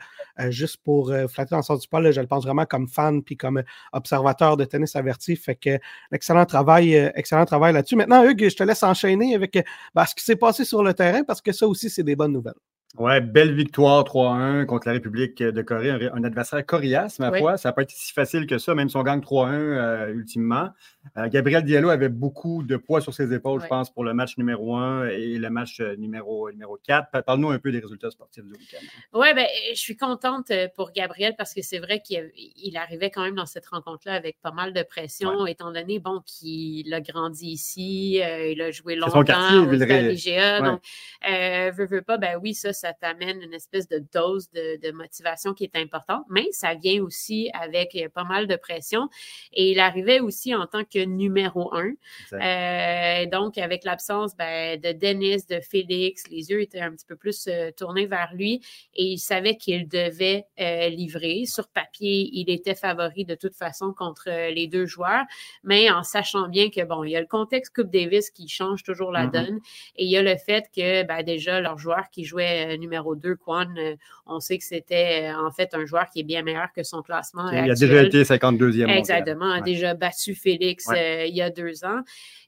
juste 0.49 0.79
pour 0.83 1.13
flatter 1.29 1.51
dans 1.51 1.59
le 1.59 1.63
sens 1.63 1.81
du 1.81 1.89
poil. 1.89 2.11
je 2.13 2.21
le 2.21 2.27
pense 2.27 2.45
vraiment 2.45 2.67
comme 2.67 2.89
fan 2.89 3.23
puis 3.23 3.37
comme 3.37 3.63
observateur 3.93 4.57
de 4.57 4.65
tennis 4.65 4.97
averti. 4.97 5.37
Fait 5.37 5.57
que 5.57 5.79
excellent 6.13 6.47
travail, 6.47 6.95
excellent 7.15 7.45
travail 7.45 7.73
là-dessus. 7.75 7.97
Maintenant, 7.97 8.25
Hugues, 8.25 8.49
je 8.49 8.57
te 8.57 8.63
laisse 8.63 8.83
enchaîner 8.83 9.35
avec 9.35 9.65
ben, 9.95 10.05
ce 10.05 10.15
qui 10.15 10.25
s'est 10.25 10.37
passé 10.37 10.65
sur 10.65 10.83
le 10.83 10.95
terrain 10.95 11.23
parce 11.25 11.41
que 11.41 11.53
ça 11.53 11.67
aussi, 11.67 11.91
c'est 11.91 12.05
des 12.05 12.17
bonnes 12.17 12.33
nouvelles. 12.33 12.55
Ouais, 12.99 13.21
belle 13.21 13.55
victoire 13.55 14.05
3-1 14.05 14.65
contre 14.65 14.87
la 14.87 14.95
République 14.95 15.43
de 15.43 15.63
Corée, 15.63 15.91
un, 15.91 16.25
adversaire 16.25 16.65
coriace, 16.65 17.19
ma 17.19 17.37
foi. 17.37 17.59
Ça 17.59 17.69
n'a 17.69 17.73
pas 17.75 17.83
été 17.83 17.95
si 17.95 18.13
facile 18.13 18.47
que 18.47 18.59
ça, 18.59 18.75
même 18.75 18.89
si 18.89 18.97
on 18.97 19.03
gagne 19.03 19.21
3-1 19.21 19.51
euh, 19.53 20.13
ultimement. 20.15 20.71
Euh, 21.17 21.29
Gabriel 21.29 21.63
Diallo 21.63 21.91
avait 21.91 22.09
beaucoup 22.09 22.63
de 22.63 22.77
poids 22.77 23.01
sur 23.01 23.13
ses 23.13 23.33
épaules, 23.35 23.61
je 23.61 23.67
pense, 23.67 23.91
pour 23.91 24.03
le 24.03 24.15
match 24.15 24.39
numéro 24.39 24.77
1 24.77 25.09
et 25.09 25.39
le 25.39 25.51
match 25.51 25.81
euh, 25.81 25.95
numéro, 25.97 26.51
numéro 26.51 26.79
4. 26.87 27.23
Parle-nous 27.23 27.51
un 27.51 27.59
peu 27.59 27.71
des 27.71 27.81
résultats 27.81 28.11
sportifs 28.11 28.45
du 28.45 28.53
week-end. 28.53 28.85
Oui, 29.13 29.29
ben, 29.35 29.47
je 29.71 29.79
suis 29.79 29.97
contente 29.97 30.51
pour 30.75 30.93
Gabriel 30.93 31.35
parce 31.37 31.53
que 31.53 31.63
c'est 31.63 31.79
vrai 31.79 32.01
qu'il 32.01 32.77
arrivait 32.77 33.11
quand 33.11 33.23
même 33.23 33.37
dans 33.37 33.47
cette 33.47 33.67
rencontre-là 33.67 34.15
avec 34.15 34.41
pas 34.41 34.53
mal 34.53 34.73
de 34.73 34.83
pression, 34.83 35.47
étant 35.47 35.71
donné 35.71 35.99
bon, 35.99 36.23
qu'il 36.25 36.93
a 36.95 37.01
grandi 37.01 37.49
ici, 37.49 38.23
il 38.23 38.63
a 38.63 38.71
joué 38.71 38.97
longtemps 38.97 39.21
au 39.21 39.71
l'IGA. 39.71 40.61
Donc, 40.63 40.81
veut, 41.23 41.87
veut 41.87 42.03
pas, 42.03 42.17
ben 42.17 42.39
oui, 42.43 42.55
ça, 42.55 42.73
ça 42.73 42.86
t'amène 42.93 43.43
une 43.43 43.55
espèce 43.55 43.89
de 43.89 44.03
dose 44.13 44.51
de, 44.51 44.91
motivation 44.93 45.53
qui 45.53 45.65
est 45.65 45.77
importante, 45.77 46.25
mais 46.31 46.47
ça 46.53 46.75
vient 46.75 47.03
aussi 47.03 47.51
avec 47.53 47.95
euh, 47.97 48.09
pas 48.09 48.25
mal 48.25 48.47
de 48.47 48.57
pression. 48.57 49.09
Et 49.53 49.73
il 49.73 49.81
arrivait 49.81 50.21
aussi 50.21 50.55
en 50.55 50.67
tant 50.67 50.85
que 50.85 51.05
numéro 51.05 51.75
un. 51.75 51.93
Euh, 52.33 53.27
donc, 53.27 53.59
avec 53.59 53.85
l'absence 53.85 54.37
ben, 54.37 54.81
de 54.81 54.93
Dennis, 54.93 55.47
de 55.47 55.61
Félix, 55.61 56.25
les 56.31 56.51
yeux 56.51 56.63
étaient 56.63 56.81
un 56.81 56.93
petit 56.93 57.07
peu 57.07 57.17
plus 57.17 57.47
euh, 57.49 57.71
tournés 57.77 58.07
vers 58.07 58.33
lui 58.35 58.61
et 58.95 59.05
il 59.05 59.19
savait 59.19 59.57
qu'il 59.57 59.89
devait 59.89 60.47
livrer. 60.59 61.45
Sur 61.47 61.69
papier, 61.69 62.31
il 62.33 62.51
était 62.51 62.75
favori 62.75 63.25
de 63.25 63.35
toute 63.35 63.55
façon 63.55 63.93
contre 63.93 64.31
les 64.51 64.67
deux 64.67 64.87
joueurs, 64.87 65.25
mais 65.63 65.91
en 65.91 66.03
sachant 66.03 66.49
bien 66.49 66.71
que, 66.71 66.83
bon, 66.85 67.05
il 67.05 67.11
y 67.11 67.17
a 67.17 67.21
le 67.21 67.27
contexte 67.27 67.75
Coupe 67.75 67.91
Davis 67.91 68.31
qui 68.31 68.49
change 68.49 68.83
toujours 68.83 69.13
la 69.13 69.27
mm-hmm. 69.27 69.31
donne 69.31 69.61
et 69.97 70.05
il 70.05 70.11
y 70.11 70.17
a 70.17 70.23
le 70.23 70.37
fait 70.37 70.67
que, 70.75 71.03
ben, 71.05 71.23
déjà, 71.23 71.61
leur 71.61 71.79
joueur 71.79 72.09
qui 72.11 72.25
jouait 72.25 72.76
numéro 72.77 73.15
2, 73.15 73.37
Quan, 73.37 73.75
euh, 73.77 73.97
on 74.27 74.41
sait 74.41 74.59
que 74.59 74.65
c'était 74.65 75.31
euh, 75.31 75.47
en 75.47 75.51
fait 75.51 75.75
un 75.75 75.85
joueur 75.85 76.09
qui 76.11 76.21
est 76.21 76.25
bien 76.25 76.43
meilleur 76.43 76.73
que 76.75 76.83
son 76.83 77.03
classement. 77.03 77.51
Il 77.51 77.71
a 77.71 77.75
déjà 77.75 78.03
été 78.03 78.23
52e. 78.23 78.89
Exactement, 78.89 79.51
a 79.51 79.61
déjà 79.61 79.95
battu 79.95 80.35
Félix 80.35 80.89
euh, 80.91 81.25
il 81.27 81.35
y 81.35 81.43
a 81.43 81.51
deux 81.51 81.85
ans. 81.85 82.03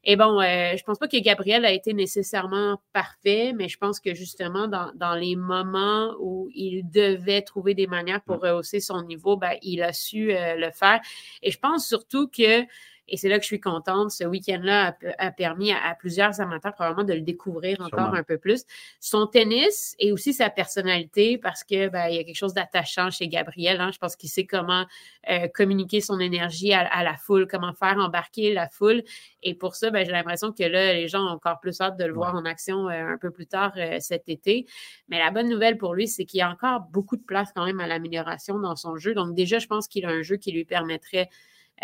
Et 0.05 0.17
bon, 0.17 0.41
je 0.41 0.79
je 0.79 0.85
pense 0.85 0.99
pas 0.99 1.09
que 1.09 1.21
Gabriel 1.21 1.67
a 1.67 1.73
été 1.73 1.93
nécessairement 1.93 2.81
parfait, 2.95 3.53
mais 3.55 3.69
je 3.69 3.77
pense 3.77 4.01
que 4.01 4.15
justement, 4.15 4.67
dans, 4.67 5.15
les 5.15 5.37
moments 5.37 6.15
où 6.19 6.49
il 6.55 6.89
devait 6.89 7.43
trouver 7.43 7.75
des 7.75 7.87
manières 7.87 8.23
pour 8.23 8.41
rehausser 8.41 8.81
son 8.81 9.03
niveau, 9.03 9.37
ben, 9.37 9.53
il 9.61 9.83
a 9.83 9.93
su 9.93 10.29
le 10.29 10.71
faire. 10.71 11.01
Et 11.43 11.51
je 11.51 11.59
pense 11.59 11.87
surtout 11.87 12.29
que 12.29 12.65
Et 13.09 13.17
c'est 13.17 13.29
là 13.29 13.37
que 13.39 13.43
je 13.43 13.49
suis 13.49 13.61
contente. 13.61 14.11
Ce 14.11 14.25
week-end-là 14.25 14.97
a, 15.19 15.31
permis 15.31 15.73
à, 15.73 15.95
plusieurs 15.99 16.41
amateurs 16.41 16.75
probablement 16.75 17.05
de 17.05 17.15
le 17.15 17.23
découvrir 17.23 17.81
encore 17.81 18.15
un 18.15 18.23
peu 18.23 18.39
plus. 18.39 18.65
Son 19.01 19.27
tennis 19.27 19.97
et 19.99 20.13
aussi 20.13 20.35
sa 20.35 20.51
personnalité, 20.51 21.39
parce 21.39 21.65
que 21.65 21.89
ben, 21.89 22.09
il 22.09 22.17
y 22.17 22.19
a 22.19 22.25
quelque 22.25 22.37
chose 22.37 22.55
d'attachant 22.55 23.11
chez 23.11 23.29
Gabriel. 23.29 23.81
Hein. 23.81 23.91
Je 23.93 23.99
pense 23.99 24.17
qu'il 24.17 24.29
sait 24.29 24.45
comment 24.45 24.85
euh, 25.29 25.49
communiquer 25.49 26.01
son 26.01 26.21
énergie 26.21 26.73
à, 26.73 27.03
la 27.03 27.17
foule, 27.17 27.47
comment 27.49 27.73
faire 27.73 27.97
embarquer 27.99 28.53
la 28.53 28.69
foule. 28.69 29.03
Et 29.43 29.55
pour 29.55 29.75
ça, 29.75 29.91
ben, 29.91 30.05
j'ai 30.05 30.13
l'impression 30.13 30.53
que 30.53 30.63
là, 30.63 30.93
les 30.93 31.09
gens 31.09 31.25
ont 31.25 31.31
encore 31.31 31.61
plus 31.61 31.81
hâte 31.81 31.97
de 31.97 32.05
le 32.05 32.13
voir 32.13 32.35
en 32.35 32.45
action 32.45 32.89
euh, 32.89 33.07
un 33.07 33.19
peu 33.19 33.31
plus 33.31 33.47
tard 33.47 33.73
euh, 33.77 33.97
cet 34.01 34.29
été. 34.29 34.67
Mais 35.09 35.19
la 35.19 35.31
bonne 35.31 35.49
nouvelle 35.49 35.79
pour 35.79 35.95
lui, 35.95 36.09
c'est 36.09 36.25
qu'il 36.25 36.39
y 36.39 36.43
a 36.43 36.51
encore 36.51 36.81
beaucoup 36.81 37.17
de 37.17 37.23
place 37.23 37.51
quand 37.55 37.65
même 37.65 37.81
à 37.81 37.87
l'amélioration 37.87 38.59
dans 38.59 38.77
son 38.77 38.97
jeu. 38.97 39.15
Donc 39.15 39.35
déjà, 39.35 39.59
je 39.59 39.67
pense 39.67 39.89
qu'il 39.89 40.05
a 40.05 40.11
un 40.11 40.23
jeu 40.23 40.37
qui 40.37 40.53
lui 40.53 40.65
permettrait 40.65 41.29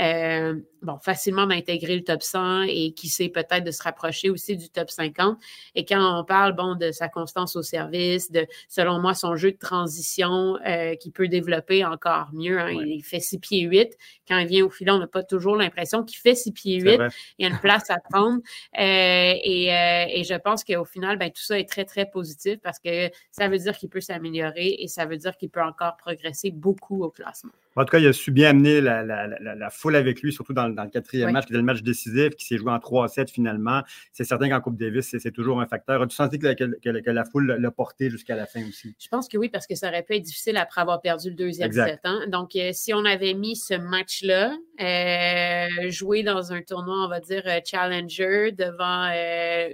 euh, 0.01 0.61
bon, 0.83 0.99
facilement 0.99 1.47
d'intégrer 1.47 1.97
le 1.97 2.05
top 2.05 2.23
100 2.23 2.63
et 2.63 2.93
qui 2.93 3.09
sait 3.09 3.29
peut-être 3.29 3.65
de 3.65 3.71
se 3.71 3.83
rapprocher 3.83 4.31
aussi 4.31 4.57
du 4.57 4.69
top 4.69 4.91
50. 4.91 5.39
Et 5.75 5.85
quand 5.85 6.21
on 6.21 6.25
parle, 6.25 6.55
bon, 6.55 6.75
de 6.75 6.91
sa 6.91 7.09
constance 7.09 7.57
au 7.57 7.63
service, 7.63 8.31
de, 8.31 8.47
selon 8.69 9.01
moi, 9.01 9.15
son 9.15 9.37
jeu 9.37 9.53
de 9.53 9.59
transition 9.59 10.59
euh, 10.67 10.95
qui 10.97 11.11
peut 11.11 11.29
développer 11.29 11.85
encore 11.85 12.29
mieux. 12.33 12.59
Hein. 12.59 12.71
Il 12.71 13.03
fait 13.03 13.21
6 13.21 13.39
pieds 13.39 13.63
8. 13.63 13.97
Quand 14.29 14.39
il 14.39 14.47
vient 14.47 14.65
au 14.65 14.71
filet, 14.71 14.91
on 14.91 14.99
n'a 14.99 15.07
pas 15.07 15.23
toujours 15.23 15.57
l'impression 15.57 16.03
qu'il 16.03 16.19
fait 16.19 16.35
6 16.35 16.53
pieds 16.53 16.81
8. 16.81 17.01
Il 17.39 17.47
y 17.47 17.49
a 17.49 17.53
une 17.53 17.61
place 17.61 17.91
à 17.91 17.99
prendre. 17.99 18.41
Euh, 18.79 19.35
et, 19.43 19.69
et, 19.69 20.25
je 20.25 20.35
pense 20.35 20.65
qu'au 20.65 20.85
final, 20.85 21.19
ben, 21.19 21.31
tout 21.31 21.43
ça 21.43 21.59
est 21.59 21.69
très, 21.69 21.85
très 21.85 22.07
positif 22.07 22.59
parce 22.63 22.79
que 22.79 23.11
ça 23.31 23.49
veut 23.49 23.59
dire 23.59 23.77
qu'il 23.77 23.89
peut 23.89 24.01
s'améliorer 24.01 24.77
et 24.79 24.89
ça 24.89 25.07
veut 25.07 25.17
dire 25.17 25.37
qu'il 25.37 25.51
peut 25.51 25.63
encore 25.63 25.97
progresser 25.97 26.51
beaucoup 26.51 27.05
au 27.05 27.11
classement. 27.11 27.53
En 27.77 27.85
tout 27.85 27.91
cas, 27.91 27.99
il 27.99 28.07
a 28.07 28.13
su 28.13 28.31
bien 28.31 28.51
amener 28.51 28.81
la, 28.81 29.03
la, 29.03 29.27
la, 29.27 29.71
foule 29.85 29.97
avec 29.97 30.23
lui, 30.23 30.33
surtout 30.33 30.55
dans, 30.55 30.71
dans 30.71 30.85
le 30.85 30.89
quatrième 30.89 31.31
match, 31.31 31.45
qui 31.45 31.53
était 31.53 31.59
le 31.59 31.65
match 31.65 31.83
décisif, 31.83 32.35
qui 32.37 32.47
s'est 32.47 32.57
joué 32.57 32.73
en 32.73 32.79
3-7 32.79 33.31
finalement. 33.31 33.83
C'est 34.13 34.25
certain 34.25 34.49
qu'en 34.49 34.63
Coupe 34.63 34.79
Davis, 34.79 35.15
c'est 35.19 35.31
toujours 35.31 35.61
un 35.61 35.67
facteur. 35.67 36.01
As-tu 36.01 36.17
senti 36.17 36.39
que, 36.39 36.55
que, 36.55 37.11
la 37.11 37.25
foule 37.27 37.59
l'a 37.61 37.71
porté 37.71 38.09
jusqu'à 38.09 38.35
la 38.35 38.47
fin 38.47 38.67
aussi? 38.67 38.95
Je 38.99 39.09
pense 39.09 39.29
que 39.29 39.37
oui, 39.37 39.51
parce 39.51 39.67
que 39.67 39.75
ça 39.75 39.89
aurait 39.89 40.03
pu 40.03 40.15
être 40.15 40.23
difficile 40.23 40.57
après 40.57 40.81
avoir 40.81 41.03
perdu 41.03 41.29
le 41.29 41.37
deuxième 41.37 41.71
set. 41.71 42.01
Hein? 42.05 42.27
Donc, 42.29 42.57
euh, 42.57 42.71
si 42.73 42.95
on 42.95 43.05
avait 43.05 43.35
mis 43.35 43.57
ce 43.57 43.75
match-là, 43.75 44.57
euh, 44.81 45.91
joué 45.91 46.23
dans 46.23 46.53
un 46.53 46.63
tournoi, 46.63 47.05
on 47.05 47.09
va 47.09 47.21
dire, 47.21 47.43
euh, 47.47 47.61
challenger, 47.65 48.53
devant 48.53 49.05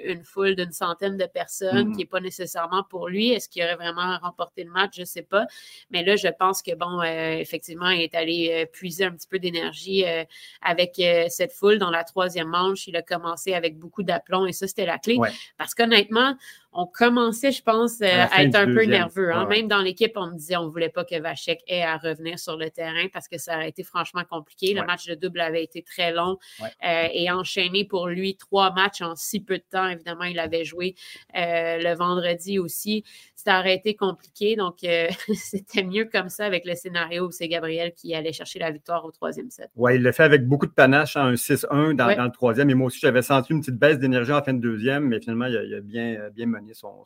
une 0.04 0.24
foule 0.24 0.54
d'une 0.54 0.72
centaine 0.72 1.16
de 1.16 1.26
personnes, 1.26 1.90
mm-hmm. 1.90 1.92
qui 1.92 1.98
n'est 1.98 2.06
pas 2.06 2.20
nécessairement 2.20 2.84
pour 2.84 3.08
lui, 3.08 3.30
est-ce 3.30 3.48
qu'il 3.48 3.62
aurait 3.62 3.76
vraiment 3.76 4.18
remporté 4.22 4.64
le 4.64 4.70
match? 4.70 4.92
Je 4.96 5.00
ne 5.00 5.06
sais 5.06 5.22
pas. 5.22 5.46
Mais 5.90 6.04
là, 6.04 6.16
je 6.16 6.28
pense 6.28 6.62
que, 6.62 6.74
bon, 6.74 7.02
effectivement, 7.02 7.90
il 7.90 8.02
est 8.02 8.14
allé 8.14 8.50
euh, 8.50 8.66
puiser 8.66 9.04
un 9.04 9.12
petit 9.12 9.28
peu 9.28 9.38
d'énergie 9.38 10.04
euh, 10.06 10.24
avec 10.62 10.98
euh, 10.98 11.26
cette 11.28 11.52
foule 11.52 11.78
dans 11.78 11.90
la 11.90 12.04
troisième 12.04 12.48
manche. 12.48 12.86
Il 12.86 12.96
a 12.96 13.02
commencé 13.02 13.54
avec 13.54 13.78
beaucoup 13.78 14.02
d'aplomb 14.02 14.46
et 14.46 14.52
ça, 14.52 14.66
c'était 14.66 14.86
la 14.86 14.98
clé. 14.98 15.18
Parce 15.58 15.74
qu'honnêtement, 15.74 16.36
on 16.72 16.87
commençait, 16.87 17.52
je 17.52 17.62
pense, 17.62 18.00
à, 18.02 18.42
être 18.42 18.54
un 18.54 18.66
peu 18.66 18.85
nerveux. 18.85 19.33
Hein. 19.33 19.46
Même 19.46 19.68
dans 19.68 19.80
l'équipe, 19.80 20.12
on 20.16 20.28
me 20.28 20.37
disait 20.37 20.56
on 20.56 20.66
ne 20.66 20.70
voulait 20.70 20.88
pas 20.88 21.04
que 21.04 21.20
Vachek 21.20 21.62
ait 21.66 21.83
à 21.83 21.96
revenir 21.96 22.38
sur 22.38 22.56
le 22.56 22.70
terrain 22.70 23.06
parce 23.12 23.28
que 23.28 23.38
ça 23.38 23.59
a 23.59 23.66
été 23.66 23.83
franchement 23.83 24.22
compliqué. 24.28 24.74
Le 24.74 24.85
match 24.85 25.06
de 25.06 25.14
double 25.14 25.40
avait 25.40 25.64
été 25.64 25.83
très 25.83 26.12
long 26.12 26.38
et 26.83 27.30
enchaîné 27.30 27.85
pour 27.85 28.09
lui 28.09 28.37
trois 28.37 28.72
matchs 28.72 29.02
en 29.02 29.16
si 29.16 29.40
peu 29.40 29.59
de 29.59 29.64
temps. 29.68 29.88
Évidemment, 29.88 30.24
il 30.24 30.38
avait 30.38 30.64
joué 30.64 30.94
le 31.35 31.94
vendredi 31.94 32.59
aussi 32.59 33.04
ça 33.44 33.61
aurait 33.61 33.74
été 33.74 33.94
compliqué. 33.94 34.56
Donc, 34.56 34.85
euh, 34.85 35.09
c'était 35.35 35.83
mieux 35.83 36.09
comme 36.11 36.28
ça 36.28 36.44
avec 36.44 36.64
le 36.64 36.74
scénario 36.74 37.26
où 37.26 37.30
c'est 37.30 37.48
Gabriel 37.48 37.92
qui 37.94 38.14
allait 38.14 38.33
chercher 38.33 38.59
la 38.59 38.70
victoire 38.70 39.04
au 39.04 39.11
troisième 39.11 39.50
set. 39.50 39.70
Oui, 39.76 39.96
il 39.96 40.02
l'a 40.02 40.12
fait 40.12 40.22
avec 40.22 40.46
beaucoup 40.46 40.66
de 40.66 40.72
panache, 40.72 41.16
en 41.16 41.20
hein, 41.20 41.33
un 41.33 41.35
6-1 41.35 41.94
dans, 41.94 42.06
le 42.06 42.30
troisième. 42.30 42.70
Et 42.70 42.74
moi 42.74 42.88
aussi, 42.88 43.00
j'avais 43.00 43.22
senti 43.22 43.52
une 43.52 43.61
petite 43.61 43.76
baisse 43.76 43.98
d'énergie 43.98 44.33
en 44.33 44.42
fin 44.42 44.52
de 44.52 44.61
deuxième, 44.61 45.09
mais 45.09 45.20
finalement, 45.20 45.46
il 45.46 45.56
a, 45.56 45.80
bien, 45.80 46.16
euh, 46.20 46.30
bien 46.30 46.46
mené 46.46 46.60
son, 46.73 47.05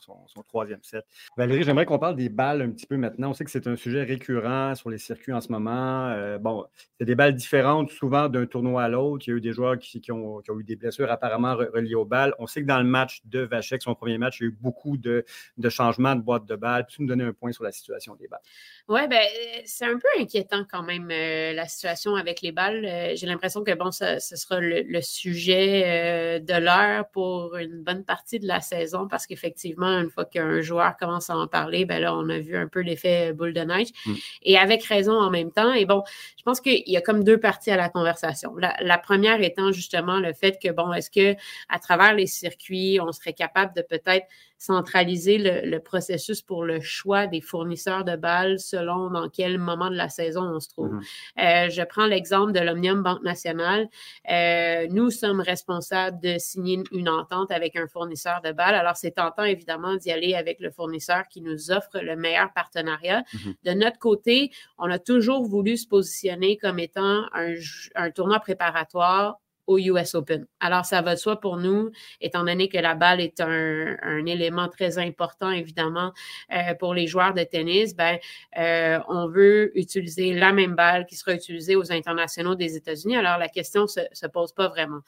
troisième 0.48 0.82
set. 0.82 1.04
Valérie, 1.36 1.62
j'aimerais 1.62 1.86
qu'on 1.86 1.98
parle 1.98 2.16
des 2.16 2.28
balles 2.28 2.62
un 2.62 2.70
petit 2.70 2.86
peu 2.86 2.96
maintenant. 2.96 3.30
On 3.30 3.34
sait 3.34 3.44
que 3.44 3.50
c'est 3.50 3.66
un 3.66 3.76
sujet 3.76 4.02
récurrent 4.02 4.74
sur 4.74 4.90
les 4.90 4.98
circuits 4.98 5.32
en 5.32 5.40
ce 5.40 5.50
moment. 5.50 6.08
Euh, 6.08 6.38
bon, 6.38 6.64
c'est 6.98 7.04
des 7.04 7.14
balles 7.14 7.34
différentes 7.34 7.90
souvent 7.90 8.28
d'un 8.28 8.46
tournoi 8.46 8.84
à 8.84 8.88
l'autre. 8.88 9.24
Il 9.26 9.30
y 9.30 9.32
a 9.34 9.36
eu 9.36 9.40
des 9.40 9.52
joueurs 9.52 9.78
qui, 9.78 10.00
ont, 10.12 10.40
eu 10.40 10.64
des 10.64 10.76
blessures 10.76 11.10
apparemment 11.10 11.56
reliées 11.56 11.96
aux 11.96 12.04
balles. 12.04 12.34
On 12.38 12.46
sait 12.46 12.62
que 12.62 12.66
dans 12.66 12.78
le 12.78 12.84
match 12.84 13.20
de 13.24 13.40
Vachek, 13.40 13.82
son 13.82 13.94
premier 13.94 14.16
match, 14.16 14.38
il 14.40 14.44
y 14.44 14.46
a 14.46 14.48
eu 14.50 14.56
beaucoup 14.60 14.96
de, 14.96 15.24
de 15.58 15.68
changements 15.68 16.14
de 16.14 16.20
boîte 16.20 16.46
de 16.46 16.54
balles. 16.54 16.86
Peux-tu 16.86 17.02
nous 17.02 17.08
donner 17.08 17.24
un 17.24 17.32
point 17.32 17.52
sur 17.52 17.64
la 17.64 17.72
situation 17.72 18.14
des 18.14 18.28
balles? 18.28 18.40
Oui, 18.88 19.00
ben, 19.08 19.16
euh, 19.16 19.60
c'est 19.64 19.86
un 19.86 19.98
peu 19.98 20.08
inquiétant 20.20 20.64
quand 20.70 20.82
même, 20.82 21.08
euh, 21.10 21.52
la 21.52 21.66
situation 21.66 22.14
avec 22.14 22.42
les 22.42 22.52
balles. 22.52 22.84
Euh, 22.84 23.12
j'ai 23.16 23.26
l'impression 23.26 23.64
que, 23.64 23.72
bon, 23.74 23.90
ce 23.90 24.18
sera 24.20 24.60
le, 24.60 25.00
sujet 25.00 26.40
de 26.40 26.54
l'heure 26.54 27.08
pour 27.10 27.56
une 27.56 27.82
bonne 27.82 28.04
partie 28.04 28.38
de 28.38 28.46
la 28.46 28.60
saison 28.60 29.06
parce 29.08 29.26
qu'effectivement, 29.26 30.00
une 30.00 30.10
fois 30.10 30.24
qu'un 30.24 30.60
joueur 30.60 30.96
commence 30.96 31.28
à 31.28 31.36
en 31.36 31.46
parler, 31.46 31.84
ben 31.84 32.00
là, 32.00 32.14
on 32.14 32.28
a 32.28 32.38
vu 32.38 32.56
un 32.56 32.68
peu 32.68 32.80
l'effet 32.80 33.32
boule 33.32 33.52
de 33.52 33.60
neige. 33.60 33.88
Mm. 34.06 34.14
Et 34.42 34.58
avec 34.58 34.84
raison 34.84 35.12
en 35.12 35.30
même 35.30 35.50
temps. 35.50 35.72
Et 35.72 35.84
bon, 35.84 36.02
je 36.38 36.42
pense 36.42 36.60
qu'il 36.82 36.92
y 36.92 36.96
a 36.96 37.00
comme 37.00 37.24
deux 37.24 37.38
parties 37.38 37.70
à 37.70 37.76
la 37.76 37.88
conversation. 37.88 38.54
La, 38.56 38.76
la 38.80 38.98
première 38.98 39.40
étant 39.42 39.72
justement 39.72 40.18
le 40.18 40.32
fait 40.32 40.58
que, 40.62 40.70
bon, 40.70 40.92
est-ce 40.92 41.10
que 41.10 41.38
à 41.68 41.78
travers 41.78 42.14
les 42.14 42.26
circuits, 42.26 42.98
on 43.00 43.12
serait 43.12 43.32
capable 43.32 43.74
de 43.74 43.82
peut-être 43.82 44.26
centraliser 44.58 45.38
le, 45.38 45.78
processus 45.78 46.40
pour 46.40 46.64
le 46.64 46.80
choix 46.80 47.26
des 47.26 47.40
fournisseurs 47.40 48.04
de 48.04 48.16
balles 48.16 48.58
selon 48.58 49.10
dans 49.10 49.28
quel 49.28 49.58
moment 49.58 49.90
de 49.90 49.96
la 49.96 50.08
saison 50.08 50.42
on 50.42 50.60
se 50.60 50.68
trouve. 50.68 50.94
Mm-hmm. 50.94 51.66
Euh, 51.66 51.70
je 51.70 51.82
prends 51.82 52.06
l'exemple 52.06 52.52
de 52.52 52.60
l'Omnium 52.60 53.02
Banque 53.02 53.22
Nationale. 53.22 53.88
Euh, 54.30 54.86
nous 54.90 55.10
sommes 55.10 55.40
responsables 55.40 56.20
de 56.20 56.38
signer 56.38 56.82
une 56.92 57.08
entente 57.08 57.50
avec 57.50 57.76
un 57.76 57.86
fournisseur 57.86 58.40
de 58.42 58.52
balles. 58.52 58.74
Alors, 58.74 58.96
c'est 58.96 59.12
tentant, 59.12 59.44
évidemment, 59.44 59.96
d'y 59.96 60.10
aller 60.10 60.34
avec 60.34 60.60
le 60.60 60.70
fournisseur 60.70 61.24
qui 61.28 61.42
nous 61.42 61.70
offre 61.70 62.00
le 62.00 62.16
meilleur 62.16 62.52
partenariat. 62.54 63.22
Mm-hmm. 63.22 63.54
De 63.64 63.72
notre 63.72 63.98
côté, 63.98 64.50
on 64.78 64.90
a 64.90 64.98
toujours 64.98 65.44
voulu 65.44 65.76
se 65.76 65.86
positionner 65.86 66.56
comme 66.56 66.78
étant 66.78 67.24
un, 67.32 67.54
un 67.94 68.10
tournoi 68.10 68.40
préparatoire 68.40 69.38
au 69.66 69.78
US 69.78 70.14
Open. 70.14 70.46
Alors, 70.60 70.84
ça 70.84 71.02
va 71.02 71.14
de 71.14 71.20
soi 71.20 71.40
pour 71.40 71.56
nous, 71.56 71.90
étant 72.20 72.44
donné 72.44 72.68
que 72.68 72.78
la 72.78 72.94
balle 72.94 73.20
est 73.20 73.40
un, 73.40 74.26
élément 74.26 74.68
très 74.68 74.98
important, 74.98 75.50
évidemment, 75.50 76.12
euh, 76.52 76.74
pour 76.74 76.94
les 76.94 77.06
joueurs 77.06 77.34
de 77.34 77.42
tennis, 77.42 77.94
ben, 77.94 78.18
euh, 78.58 78.98
on 79.08 79.28
veut 79.28 79.76
utiliser 79.78 80.32
la 80.32 80.52
même 80.52 80.74
balle 80.74 81.06
qui 81.06 81.16
sera 81.16 81.34
utilisée 81.34 81.76
aux 81.76 81.92
internationaux 81.92 82.54
des 82.54 82.76
États-Unis. 82.76 83.16
Alors, 83.16 83.38
la 83.38 83.48
question 83.48 83.86
se, 83.86 84.00
se 84.12 84.26
pose 84.26 84.52
pas 84.52 84.68
vraiment. 84.68 85.00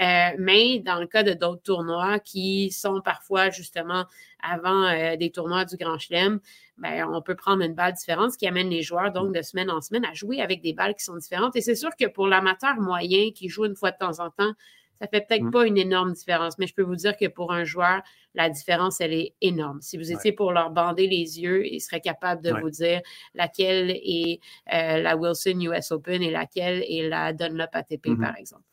Euh, 0.00 0.30
mais 0.38 0.80
dans 0.80 0.98
le 0.98 1.06
cas 1.06 1.22
de 1.22 1.32
d'autres 1.32 1.62
tournois 1.62 2.18
qui 2.18 2.70
sont 2.70 3.00
parfois, 3.00 3.50
justement, 3.50 4.06
avant 4.48 4.84
euh, 4.84 5.16
des 5.16 5.30
tournois 5.30 5.64
du 5.64 5.76
Grand 5.76 5.98
Chelem, 5.98 6.40
ben, 6.78 7.08
on 7.10 7.22
peut 7.22 7.34
prendre 7.34 7.62
une 7.62 7.74
balle 7.74 7.92
différente, 7.94 8.32
ce 8.32 8.38
qui 8.38 8.46
amène 8.46 8.68
les 8.68 8.82
joueurs 8.82 9.12
donc 9.12 9.34
de 9.34 9.42
semaine 9.42 9.70
en 9.70 9.80
semaine 9.80 10.04
à 10.04 10.12
jouer 10.12 10.40
avec 10.40 10.60
des 10.60 10.72
balles 10.72 10.94
qui 10.94 11.04
sont 11.04 11.16
différentes. 11.16 11.56
Et 11.56 11.60
c'est 11.60 11.74
sûr 11.74 11.90
que 11.98 12.06
pour 12.06 12.26
l'amateur 12.26 12.76
moyen 12.76 13.30
qui 13.32 13.48
joue 13.48 13.64
une 13.64 13.76
fois 13.76 13.90
de 13.90 13.98
temps 13.98 14.20
en 14.20 14.30
temps, 14.30 14.52
ça 15.00 15.08
fait 15.08 15.26
peut-être 15.26 15.44
mm. 15.44 15.50
pas 15.50 15.66
une 15.66 15.76
énorme 15.76 16.12
différence, 16.12 16.58
mais 16.58 16.66
je 16.66 16.74
peux 16.74 16.82
vous 16.82 16.96
dire 16.96 17.16
que 17.16 17.26
pour 17.26 17.52
un 17.52 17.64
joueur, 17.64 18.02
la 18.34 18.50
différence, 18.50 19.00
elle 19.00 19.12
est 19.12 19.34
énorme. 19.40 19.80
Si 19.80 19.96
vous 19.96 20.10
étiez 20.10 20.32
pour 20.32 20.52
leur 20.52 20.70
bander 20.70 21.06
les 21.06 21.40
yeux, 21.40 21.66
ils 21.66 21.80
seraient 21.80 22.00
capables 22.00 22.42
de 22.42 22.52
vous 22.60 22.70
dire 22.70 23.00
laquelle 23.34 23.90
est 23.90 24.40
euh, 24.72 25.00
la 25.00 25.16
Wilson 25.16 25.60
US 25.60 25.92
Open 25.92 26.20
et 26.20 26.30
laquelle 26.30 26.82
est 26.88 27.08
la 27.08 27.32
Dunlop 27.32 27.68
ATP, 27.72 28.06
mm-hmm. 28.06 28.20
par 28.20 28.36
exemple. 28.36 28.64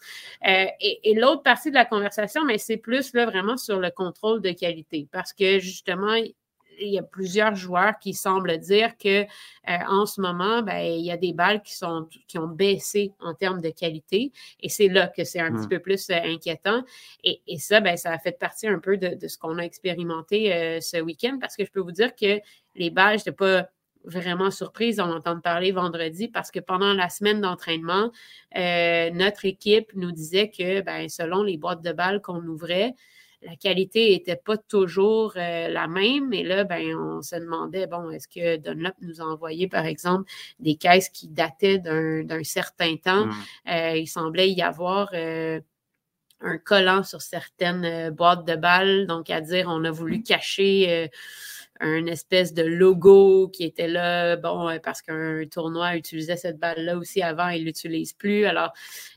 Euh, 0.47 0.65
et, 0.79 1.11
et 1.11 1.13
l'autre 1.13 1.43
partie 1.43 1.69
de 1.69 1.75
la 1.75 1.85
conversation, 1.85 2.43
mais 2.43 2.57
c'est 2.57 2.77
plus 2.77 3.13
là 3.13 3.25
vraiment 3.25 3.57
sur 3.57 3.79
le 3.79 3.91
contrôle 3.91 4.41
de 4.41 4.51
qualité, 4.51 5.07
parce 5.11 5.33
que 5.33 5.59
justement, 5.59 6.15
il 6.85 6.93
y 6.93 6.99
a 6.99 7.03
plusieurs 7.03 7.55
joueurs 7.55 7.99
qui 7.99 8.13
semblent 8.13 8.57
dire 8.57 8.97
que 8.97 9.23
euh, 9.23 9.25
en 9.87 10.05
ce 10.05 10.21
moment, 10.21 10.61
ben, 10.61 10.79
il 10.79 11.05
y 11.05 11.11
a 11.11 11.17
des 11.17 11.33
balles 11.33 11.61
qui, 11.61 11.75
sont, 11.75 12.07
qui 12.27 12.37
ont 12.37 12.47
baissé 12.47 13.13
en 13.19 13.33
termes 13.33 13.61
de 13.61 13.69
qualité. 13.69 14.31
Et 14.61 14.69
c'est 14.69 14.87
là 14.87 15.07
que 15.07 15.23
c'est 15.23 15.39
un 15.39 15.51
petit 15.51 15.65
mmh. 15.65 15.69
peu 15.69 15.79
plus 15.79 16.09
euh, 16.09 16.19
inquiétant. 16.23 16.83
Et, 17.23 17.41
ça, 17.57 17.79
ben, 17.79 17.97
ça 17.97 18.11
a 18.11 18.19
fait 18.19 18.37
partie 18.37 18.67
un 18.67 18.79
peu 18.79 18.97
de, 18.97 19.27
ce 19.27 19.37
qu'on 19.37 19.57
a 19.57 19.63
expérimenté 19.63 20.53
euh, 20.53 20.79
ce 20.81 20.97
week-end 20.97 21.37
parce 21.39 21.55
que 21.55 21.65
je 21.65 21.71
peux 21.71 21.81
vous 21.81 21.91
dire 21.91 22.15
que 22.15 22.39
les 22.75 22.89
balles, 22.89 23.19
je 23.19 23.21
n'étais 23.21 23.31
pas 23.31 23.69
vraiment 24.03 24.49
surprise 24.49 24.95
d'en 24.95 25.11
entendre 25.13 25.41
parler 25.41 25.71
vendredi 25.71 26.27
parce 26.27 26.49
que 26.49 26.59
pendant 26.59 26.93
la 26.93 27.07
semaine 27.09 27.39
d'entraînement, 27.39 28.11
notre 28.55 29.45
équipe 29.45 29.91
nous 29.93 30.11
disait 30.11 30.49
que 30.49 30.81
ben, 30.81 31.07
selon 31.07 31.43
les 31.43 31.57
boîtes 31.57 31.83
de 31.83 31.91
balles 31.91 32.19
qu'on 32.19 32.43
ouvrait, 32.47 32.95
la 33.43 33.55
qualité 33.55 34.11
n'était 34.11 34.35
pas 34.35 34.57
toujours 34.57 35.33
euh, 35.35 35.67
la 35.67 35.87
même. 35.87 36.31
Et 36.33 36.43
là, 36.43 36.63
ben, 36.63 36.95
on 36.95 37.21
se 37.21 37.35
demandait, 37.35 37.87
bon, 37.87 38.11
est-ce 38.11 38.27
que 38.27 38.57
Dunlop 38.57 38.93
nous 39.01 39.21
a 39.21 39.25
envoyé, 39.25 39.67
par 39.67 39.85
exemple, 39.85 40.29
des 40.59 40.75
caisses 40.75 41.09
qui 41.09 41.27
dataient 41.27 41.79
d'un 41.79 42.43
certain 42.43 42.95
temps? 42.97 43.25
Mmh. 43.25 43.33
Euh, 43.69 43.97
il 43.97 44.07
semblait 44.07 44.51
y 44.51 44.61
avoir 44.61 45.09
euh, 45.13 45.59
un 46.41 46.57
collant 46.57 47.03
sur 47.03 47.21
certaines 47.21 48.11
boîtes 48.11 48.45
de 48.45 48.55
balles, 48.55 49.07
donc 49.07 49.29
à 49.29 49.41
dire, 49.41 49.65
on 49.69 49.83
a 49.85 49.91
voulu 49.91 50.21
cacher 50.23 51.09
un 51.79 52.05
espèce 52.05 52.53
de 52.53 52.63
logo 52.63 53.47
qui 53.47 53.63
était 53.63 53.87
là, 53.87 54.35
bon, 54.37 54.79
parce 54.83 55.01
qu'un 55.01 55.45
tournoi 55.51 55.95
utilisait 55.95 56.37
cette 56.37 56.59
balle-là 56.59 56.97
aussi 56.97 57.21
avant, 57.21 57.49
il 57.49 57.65
l'utilise 57.65 58.13
plus. 58.13 58.45
Alors, 58.45 58.71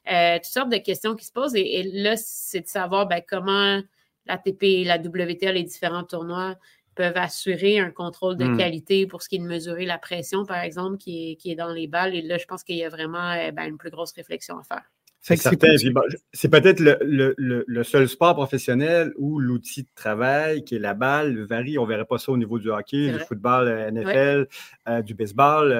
toutes 0.06 0.44
sortes 0.44 0.70
de 0.70 0.78
questions 0.78 1.14
qui 1.14 1.24
se 1.24 1.32
posent. 1.32 1.54
Et, 1.56 1.82
là, 1.94 2.14
c'est 2.16 2.60
de 2.60 2.68
savoir 2.68 3.06
ben, 3.06 3.22
comment 3.26 3.80
l'ATP, 4.26 4.84
la 4.84 4.98
WTA, 4.98 5.52
les 5.52 5.64
différents 5.64 6.04
tournois 6.04 6.56
peuvent 6.94 7.16
assurer 7.16 7.78
un 7.78 7.90
contrôle 7.90 8.36
de 8.36 8.44
hmm. 8.44 8.56
qualité 8.56 9.06
pour 9.06 9.22
ce 9.22 9.28
qui 9.28 9.36
est 9.36 9.40
de 9.40 9.44
mesurer 9.44 9.84
la 9.84 9.98
pression, 9.98 10.44
par 10.44 10.58
exemple, 10.58 10.96
qui 10.96 11.32
est, 11.32 11.36
qui 11.36 11.50
est 11.50 11.56
dans 11.56 11.72
les 11.72 11.86
balles. 11.86 12.14
Et 12.14 12.22
là, 12.22 12.38
je 12.38 12.46
pense 12.46 12.62
qu'il 12.62 12.76
y 12.76 12.84
a 12.84 12.88
vraiment 12.88 13.32
euh, 13.32 13.50
ben, 13.50 13.64
une 13.64 13.78
plus 13.78 13.90
grosse 13.90 14.12
réflexion 14.12 14.58
à 14.58 14.62
faire. 14.62 14.82
C'est 15.26 16.50
peut-être 16.50 16.80
le, 16.80 17.82
seul 17.82 18.08
sport 18.10 18.34
professionnel 18.34 19.14
où 19.16 19.40
l'outil 19.40 19.84
de 19.84 19.88
travail, 19.94 20.64
qui 20.64 20.74
est 20.74 20.78
la 20.78 20.92
balle, 20.92 21.46
varie. 21.46 21.78
On 21.78 21.84
ne 21.84 21.88
verrait 21.88 22.04
pas 22.04 22.18
ça 22.18 22.30
au 22.30 22.36
niveau 22.36 22.58
du 22.58 22.70
hockey, 22.70 23.10
du 23.10 23.18
football, 23.20 23.68
euh, 23.68 23.90
NFL, 23.90 24.46
euh, 24.86 25.00
du 25.00 25.14
baseball. 25.14 25.72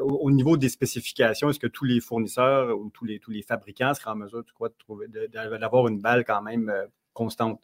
au, 0.00 0.30
niveau 0.30 0.56
des 0.56 0.70
spécifications, 0.70 1.50
est-ce 1.50 1.60
que 1.60 1.66
tous 1.66 1.84
les 1.84 2.00
fournisseurs 2.00 2.74
ou 2.78 2.88
tous 2.88 3.04
les, 3.04 3.18
tous 3.18 3.30
les 3.30 3.42
fabricants 3.42 3.92
seraient 3.92 4.12
en 4.12 4.16
mesure, 4.16 4.42
d'avoir 5.60 5.88
une 5.88 6.00
balle 6.00 6.24
quand 6.24 6.40
même 6.40 6.72
constante? 7.12 7.60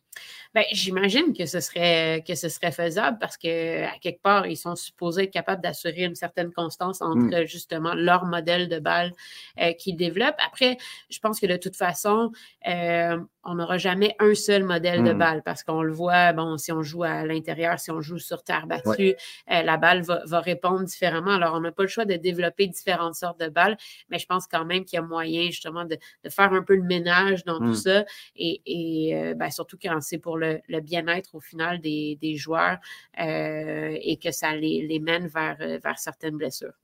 Bien, 0.55 0.65
j'imagine 0.73 1.33
que 1.33 1.47
ce 1.47 1.61
serait 1.61 2.25
que 2.27 2.35
ce 2.35 2.49
serait 2.49 2.73
faisable 2.73 3.19
parce 3.21 3.37
que 3.37 3.85
à 3.85 3.99
quelque 4.01 4.23
part, 4.23 4.47
ils 4.47 4.57
sont 4.57 4.77
supposés 4.77 5.25
être 5.25 5.31
capables 5.31 5.63
d'assurer 5.63 6.05
une 6.05 6.15
certaine 6.15 6.53
constance 6.53 7.03
entre 7.03 7.43
mm. 7.43 7.47
justement 7.47 7.95
leur 7.95 8.25
modèle 8.25 8.69
de 8.69 8.79
balle 8.79 9.13
euh, 9.61 9.73
qu'ils 9.73 9.97
développent. 9.97 10.39
Après, 10.47 10.79
je 11.11 11.19
pense 11.21 11.39
que 11.41 11.47
de 11.47 11.57
toute 11.57 11.77
façon, 11.77 12.33
euh, 12.67 13.19
on 13.49 13.55
n'aura 13.55 13.79
jamais 13.79 14.15
un 14.19 14.35
seul 14.35 14.65
modèle 14.65 15.03
de 15.03 15.13
mm. 15.13 15.19
balle 15.19 15.43
parce 15.43 15.63
qu'on 15.63 15.83
le 15.83 15.93
voit, 15.93 16.33
bon, 16.33 16.57
si 16.59 16.73
on 16.73 16.83
joue 16.83 17.05
à 17.05 17.25
l'intérieur, 17.25 17.79
si 17.81 17.91
on 17.91 18.01
joue 18.01 18.19
sur 18.19 18.43
terre 18.43 18.67
battue, 18.67 19.15
euh, 19.51 19.63
la 19.63 19.77
balle 19.77 20.03
va, 20.03 20.23
va, 20.25 20.41
répondre 20.41 20.85
différemment. 20.85 21.33
Alors, 21.33 21.55
on 21.55 21.61
n'a 21.61 21.73
pas 21.73 21.83
le 21.83 21.89
choix 21.89 22.05
de 22.05 22.15
développer 22.15 22.67
différentes 22.67 23.15
sortes 23.15 23.41
de 23.41 23.49
balles, 23.49 23.77
mais 24.11 24.19
je 24.19 24.27
pense 24.27 24.47
quand 24.47 24.65
même 24.65 24.85
qu'il 24.85 24.97
y 24.97 25.01
a 25.01 25.03
moyen 25.03 25.47
justement 25.47 25.85
de, 25.85 25.97
de, 26.25 26.31
faire 26.31 26.53
un 26.53 26.63
peu 26.63 26.77
le 26.77 26.83
ménage 26.83 27.45
dans 27.45 27.59
tout 27.59 27.65
mm. 27.65 27.75
ça 27.75 28.05
et, 28.37 28.63
et 28.67 29.35
ben, 29.35 29.51
surtout 29.51 29.79
quand 29.81 30.01
c'est 30.01 30.19
pour 30.19 30.37
le, 30.37 30.61
bien-être 30.81 31.35
au 31.35 31.41
final 31.41 31.81
des, 31.81 32.37
joueurs 32.37 32.79
euh, 33.21 33.97
et 34.01 34.17
que 34.19 34.31
ça 34.31 34.55
les, 34.55 35.01
mène 35.01 35.27
vers, 35.27 35.57
euh, 35.61 35.79
vers 35.83 35.99
certaines 35.99 36.37
blessures. 36.37 36.75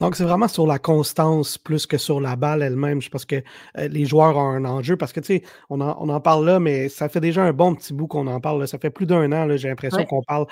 Donc, 0.00 0.16
c'est 0.16 0.24
vraiment 0.24 0.48
sur 0.48 0.66
la 0.66 0.78
constance 0.78 1.58
plus 1.58 1.86
que 1.86 1.98
sur 1.98 2.20
la 2.20 2.34
balle 2.36 2.62
elle-même. 2.62 3.02
Je 3.02 3.10
pense 3.10 3.24
que 3.24 3.36
euh, 3.76 3.88
les 3.88 4.06
joueurs 4.06 4.36
ont 4.36 4.48
un 4.48 4.64
enjeu 4.64 4.96
parce 4.96 5.12
que, 5.12 5.20
tu 5.20 5.26
sais, 5.26 5.42
on 5.68 5.80
en, 5.80 6.20
parle 6.20 6.46
là, 6.46 6.58
mais 6.58 6.88
ça 6.88 7.08
fait 7.08 7.20
déjà 7.20 7.44
un 7.44 7.52
bon 7.52 7.74
petit 7.74 7.92
bout 7.92 8.06
qu'on 8.06 8.26
en 8.26 8.40
parle. 8.40 8.66
Ça 8.66 8.78
fait 8.78 8.90
plus 8.90 9.06
d'un 9.06 9.30
an, 9.32 9.56
j'ai 9.56 9.68
l'impression 9.68 10.04
qu'on 10.04 10.22
parle 10.22 10.46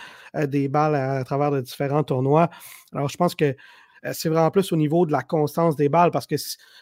des 0.46 0.68
balles 0.68 0.94
à, 0.94 1.24
travers 1.24 1.50
de 1.50 1.60
différents 1.60 2.02
tournois. 2.04 2.50
Alors, 2.92 3.08
je 3.08 3.16
pense 3.16 3.34
que 3.34 3.54
euh, 4.04 4.10
c'est 4.12 4.28
vraiment 4.28 4.50
plus 4.50 4.72
au 4.72 4.76
niveau 4.76 5.06
de 5.06 5.12
la 5.12 5.22
constance 5.22 5.76
des 5.76 5.88
balles 5.88 6.10
parce 6.10 6.26
que 6.26 6.36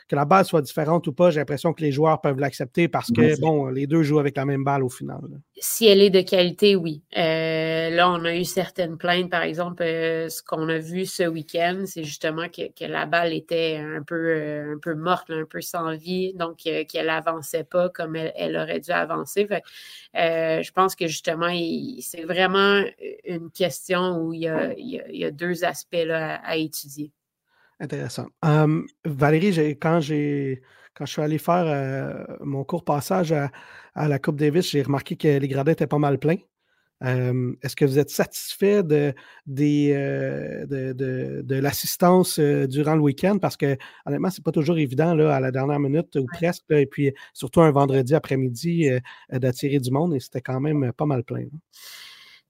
que 0.09 0.17
la 0.17 0.25
balle 0.25 0.45
soit 0.45 0.63
différente 0.63 1.07
ou 1.07 1.13
pas, 1.13 1.31
j'ai 1.31 1.41
l'impression 1.41 1.73
que 1.73 1.83
les 1.83 1.93
joueurs 1.93 2.21
peuvent 2.21 2.39
l'accepter 2.39 2.89
parce 2.89 3.11
que, 3.11 3.41
bon, 3.41 3.67
les 3.67 3.87
deux 3.87 4.03
jouent 4.03 4.19
avec 4.19 4.37
la 4.37 4.45
même 4.45 4.65
balle 4.65 4.85
au 4.85 4.89
final. 4.89 5.21
Si 5.59 5.87
elle 5.87 6.03
est 6.03 6.11
de 6.11 6.21
qualité, 6.21 6.77
oui. 6.77 7.03
Euh, 7.17 7.89
là, 7.89 8.11
on 8.11 8.23
a 8.27 8.37
eu 8.37 8.45
certaines 8.45 8.99
plaintes, 8.99 9.31
par 9.31 9.43
exemple, 9.43 9.83
euh, 9.83 10.29
ce 10.29 10.43
qu'on 10.43 10.69
a 10.69 10.77
vu 10.77 11.07
ce 11.07 11.23
week-end, 11.23 11.85
c'est 11.87 12.05
justement 12.05 12.49
que, 12.51 12.87
la 12.87 13.07
balle 13.07 13.33
était 13.33 13.79
un 13.79 14.03
peu, 14.03 14.75
un 14.75 14.79
peu 14.79 14.95
morte, 14.95 15.31
un 15.31 15.47
peu 15.47 15.63
sans 15.63 15.97
vie, 15.97 16.35
donc 16.35 16.59
qu'elle 16.59 17.09
avançait 17.09 17.65
pas 17.65 17.89
comme 17.89 18.17
elle, 18.17 18.57
aurait 18.57 18.81
dû 18.81 18.91
avancer. 18.91 19.49
je 20.15 20.73
pense 20.73 20.95
que 20.95 21.07
justement, 21.07 21.51
c'est 22.01 22.25
vraiment 22.25 22.83
une 23.25 23.51
question 23.51 24.19
où 24.19 24.35
il 24.35 24.43
y 24.43 25.25
a, 25.25 25.31
deux 25.31 25.65
aspects 25.65 25.97
à 25.97 26.57
étudier. 26.57 27.13
Intéressant. 27.81 28.27
Valérie, 29.05 29.79
quand 29.79 30.01
j'ai 30.01 30.61
quand 30.97 31.05
je 31.05 31.13
suis 31.13 31.23
allé 31.23 31.39
faire 31.39 31.67
euh, 31.67 32.25
mon 32.41 32.65
court 32.65 32.85
passage 32.85 33.33
à, 33.33 33.51
la 34.09 34.19
Coupe 34.19 34.37
Davis, 34.37 34.71
j'ai 34.71 34.83
remarqué 34.83 35.17
que 35.17 35.39
les 35.39 35.49
gradins 35.49 35.73
étaient 35.73 35.87
pas 35.87 35.99
mal 35.99 36.19
pleins. 36.19 36.39
Est-ce 37.03 37.77
que 37.77 37.85
vous 37.85 37.99
êtes 37.99 38.09
satisfait 38.09 38.83
de, 38.83 39.13
euh, 39.61 40.67
de, 40.67 41.55
l'assistance 41.55 42.39
euh, 42.39 42.67
durant 42.67 42.95
le 42.95 43.03
week-end? 43.03 43.37
Parce 43.39 43.59
que 43.59 43.77
honnêtement, 44.07 44.31
c'est 44.31 44.43
pas 44.43 44.53
toujours 44.53 44.79
évident 44.79 45.15
là, 45.15 45.37
à 45.37 45.41
la 45.41 45.51
dernière 45.51 45.79
minute 45.79 46.17
ou 46.17 46.25
presque. 46.25 46.65
et 46.71 46.87
puis 46.87 47.13
surtout 47.35 47.61
un 47.61 47.71
vendredi 47.71 48.15
après-midi 48.15 48.89
d'attirer 49.31 49.79
du 49.79 49.91
monde 49.91 50.15
et 50.15 50.21
c'était 50.21 50.41
quand 50.41 50.61
même 50.61 50.93
pas 50.95 51.05
mal 51.05 51.23
plein 51.23 51.45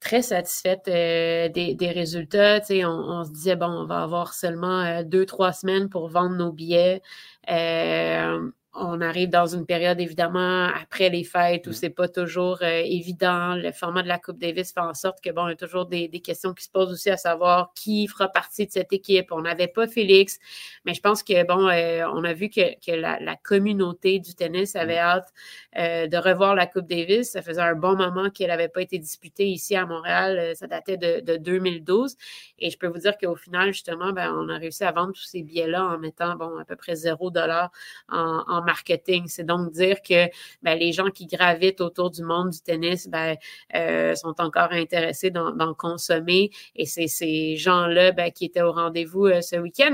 très 0.00 0.22
satisfaite 0.22 0.88
euh, 0.88 1.48
des, 1.48 1.90
résultats. 1.90 2.61
On, 2.70 2.87
on, 2.87 3.24
se 3.24 3.30
disait, 3.32 3.56
bon, 3.56 3.66
on 3.66 3.87
va 3.87 4.02
avoir 4.02 4.35
seulement 4.35 4.80
euh, 4.80 5.02
deux, 5.02 5.26
trois 5.26 5.52
semaines 5.52 5.88
pour 5.88 6.09
vendre 6.09 6.37
nos 6.37 6.52
billets. 6.52 7.02
Euh, 7.50 8.50
on 8.79 9.01
arrive 9.01 9.31
dans 9.31 9.47
une 9.47 9.65
période, 9.65 10.01
évidemment, 10.01 10.67
après 10.67 11.09
les 11.09 11.25
fêtes 11.25 11.67
où 11.67 11.73
c'est 11.73 11.91
pas 11.91 12.09
toujours 12.09 12.59
euh, 12.62 12.83
évident. 12.85 13.55
Le 13.55 13.73
format 13.73 14.03
de 14.03 14.09
la 14.09 14.19
Coupe 14.19 14.39
Davis 14.39 14.73
fait 14.73 14.81
en 14.81 14.95
sorte 14.95 15.23
que, 15.23 15.31
bon, 15.31 15.47
il 15.47 15.51
y 15.51 15.53
a 15.55 15.57
toujours 15.57 15.87
des, 15.87 16.09
questions 16.21 16.53
qui 16.53 16.65
se 16.65 16.71
posent 16.71 16.91
aussi 16.91 17.11
à 17.11 17.17
savoir 17.17 17.73
qui 17.75 18.07
fera 18.07 18.29
partie 18.29 18.67
de 18.67 18.73
cette 18.73 18.93
équipe. 18.93 19.33
On 19.33 19.43
n'avait 19.43 19.69
pas 19.69 19.87
Félix, 19.87 20.39
mais 20.85 20.95
je 20.95 21.01
pense 21.01 21.23
que, 21.23 21.47
bon, 21.47 21.69
euh, 21.69 22.07
on 22.12 22.25
a 22.25 22.33
vu 22.33 22.51
que, 22.51 22.61
la, 22.91 23.37
communauté 23.43 24.19
du 24.19 24.35
tennis 24.35 24.77
avait 24.77 24.99
hâte 24.99 25.33
euh, 25.79 26.07
de 26.07 26.17
revoir 26.17 26.55
la 26.55 26.67
Coupe 26.67 26.87
Davis. 26.87 27.31
Ça 27.31 27.43
faisait 27.43 27.61
un 27.61 27.75
bon 27.75 27.97
moment 27.97 28.31
qu'elle 28.31 28.49
n'avait 28.49 28.69
pas 28.69 28.83
été 28.83 28.99
disputée 28.99 29.47
ici 29.47 29.77
à 29.77 29.87
Montréal. 29.87 30.55
Ça 30.57 30.67
datait 30.67 30.97
de, 30.97 31.37
2012. 31.37 32.17
Et 32.59 32.71
je 32.71 32.79
peux 32.79 32.89
vous 32.89 32.99
dire 32.99 33.17
qu'au 33.19 33.37
final, 33.37 33.73
justement, 33.73 34.12
ben, 34.12 34.35
on 34.37 34.49
a 34.49 34.59
réussi 34.59 34.85
à 34.85 34.93
vendre 34.93 35.12
tous 35.12 35.25
ces 35.25 35.43
billets-là 35.43 35.85
en 35.85 35.99
mettant, 35.99 36.37
bon, 36.37 36.59
à 36.59 36.65
peu 36.65 36.77
près 36.77 36.95
zéro 36.95 37.31
dollar 37.31 37.71
en, 38.09 38.45
en 38.47 38.65
marketing. 38.66 39.24
C'est 39.29 39.44
donc 39.44 39.72
dire 39.72 40.02
que 40.02 40.29
ben, 40.62 40.79
les 40.79 40.92
gens 40.92 41.11
qui 41.11 41.26
gravitent 41.26 41.81
autour 41.81 42.11
du 42.11 42.22
monde 42.22 42.50
du 42.50 42.61
tennis 42.61 43.09
ben, 43.09 43.37
euh, 43.74 44.14
sont 44.14 44.35
encore 44.38 44.72
intéressés 44.72 45.31
d'en 45.31 45.74
consommer. 45.74 46.50
Et 46.74 46.85
c'est 46.85 47.07
ces 47.07 47.57
gens-là 47.57 48.12
ben, 48.12 48.31
qui 48.31 48.44
étaient 48.44 48.62
au 48.62 48.72
rendez-vous 48.72 49.26
euh, 49.26 49.40
ce 49.40 49.57
week-end. 49.57 49.92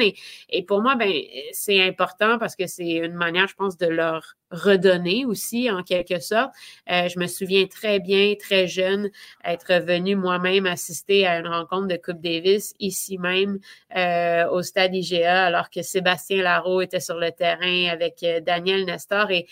Et, 0.49 0.63
pour 0.65 0.83
moi, 0.83 0.97
ben, 0.97 1.13
c'est 1.53 1.81
important 1.81 2.39
parce 2.39 2.57
que 2.57 2.67
c'est 2.67 2.93
une 2.93 3.15
manière, 3.15 3.47
je 3.47 3.55
pense, 3.55 3.77
de 3.77 3.87
leur 3.87 4.37
redonner 4.53 5.25
aussi, 5.25 5.71
en 5.71 5.83
quelque 5.83 6.21
sorte. 6.21 6.53
Euh, 6.91 7.09
je 7.09 7.19
me 7.19 7.27
souviens 7.27 7.67
très 7.67 7.99
bien, 7.99 8.35
très 8.39 8.69
jeune, 8.69 9.11
être 9.45 9.75
venu 9.85 10.15
moi-même 10.15 10.67
assister 10.67 11.27
à 11.27 11.39
une 11.39 11.49
rencontre 11.49 11.89
de 11.89 11.97
Coupe 11.97 12.21
Davis 12.21 12.75
ici 12.79 13.19
même 13.19 13.59
euh, 13.97 14.49
au 14.51 14.63
stade 14.63 14.95
IGA, 14.95 15.47
alors 15.47 15.71
que 15.71 15.83
Sébastien 15.83 16.43
Larreau 16.43 16.81
était 16.83 17.01
sur 17.01 17.19
le 17.19 17.33
terrain 17.33 17.89
avec 17.91 18.23
euh, 18.23 18.41
Daniel 18.41 18.85
Nestor. 18.85 19.31
Et, 19.31 19.47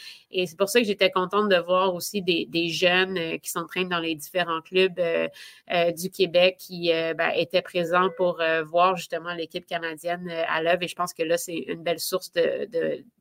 c'est 0.47 0.57
pour 0.57 0.69
ça 0.69 0.81
que 0.81 0.87
j'étais 0.87 1.11
contente 1.11 1.49
de 1.49 1.57
voir 1.57 1.93
aussi 1.93 2.23
des, 2.23 2.69
jeunes 2.69 3.39
qui 3.41 3.51
s'entraînent 3.51 3.89
dans 3.89 3.99
les 3.99 4.15
différents 4.15 4.61
clubs 4.61 5.01
du 5.97 6.11
Québec 6.11 6.57
qui 6.57 6.93
ben, 7.17 7.33
étaient 7.35 7.63
présents 7.63 8.11
pour 8.17 8.41
voir 8.65 8.97
justement 8.97 9.35
l'équipe 9.35 9.67
canadienne 9.67 10.31
à 10.47 10.63
l'œuvre. 10.63 10.85
Et 10.85 10.89
je 10.89 10.95
pense 10.95 11.13
que 11.15 11.25
là, 11.25 11.37
c'est 11.37 11.65
une 11.67 11.83
belle 11.83 11.99
source 11.99 12.31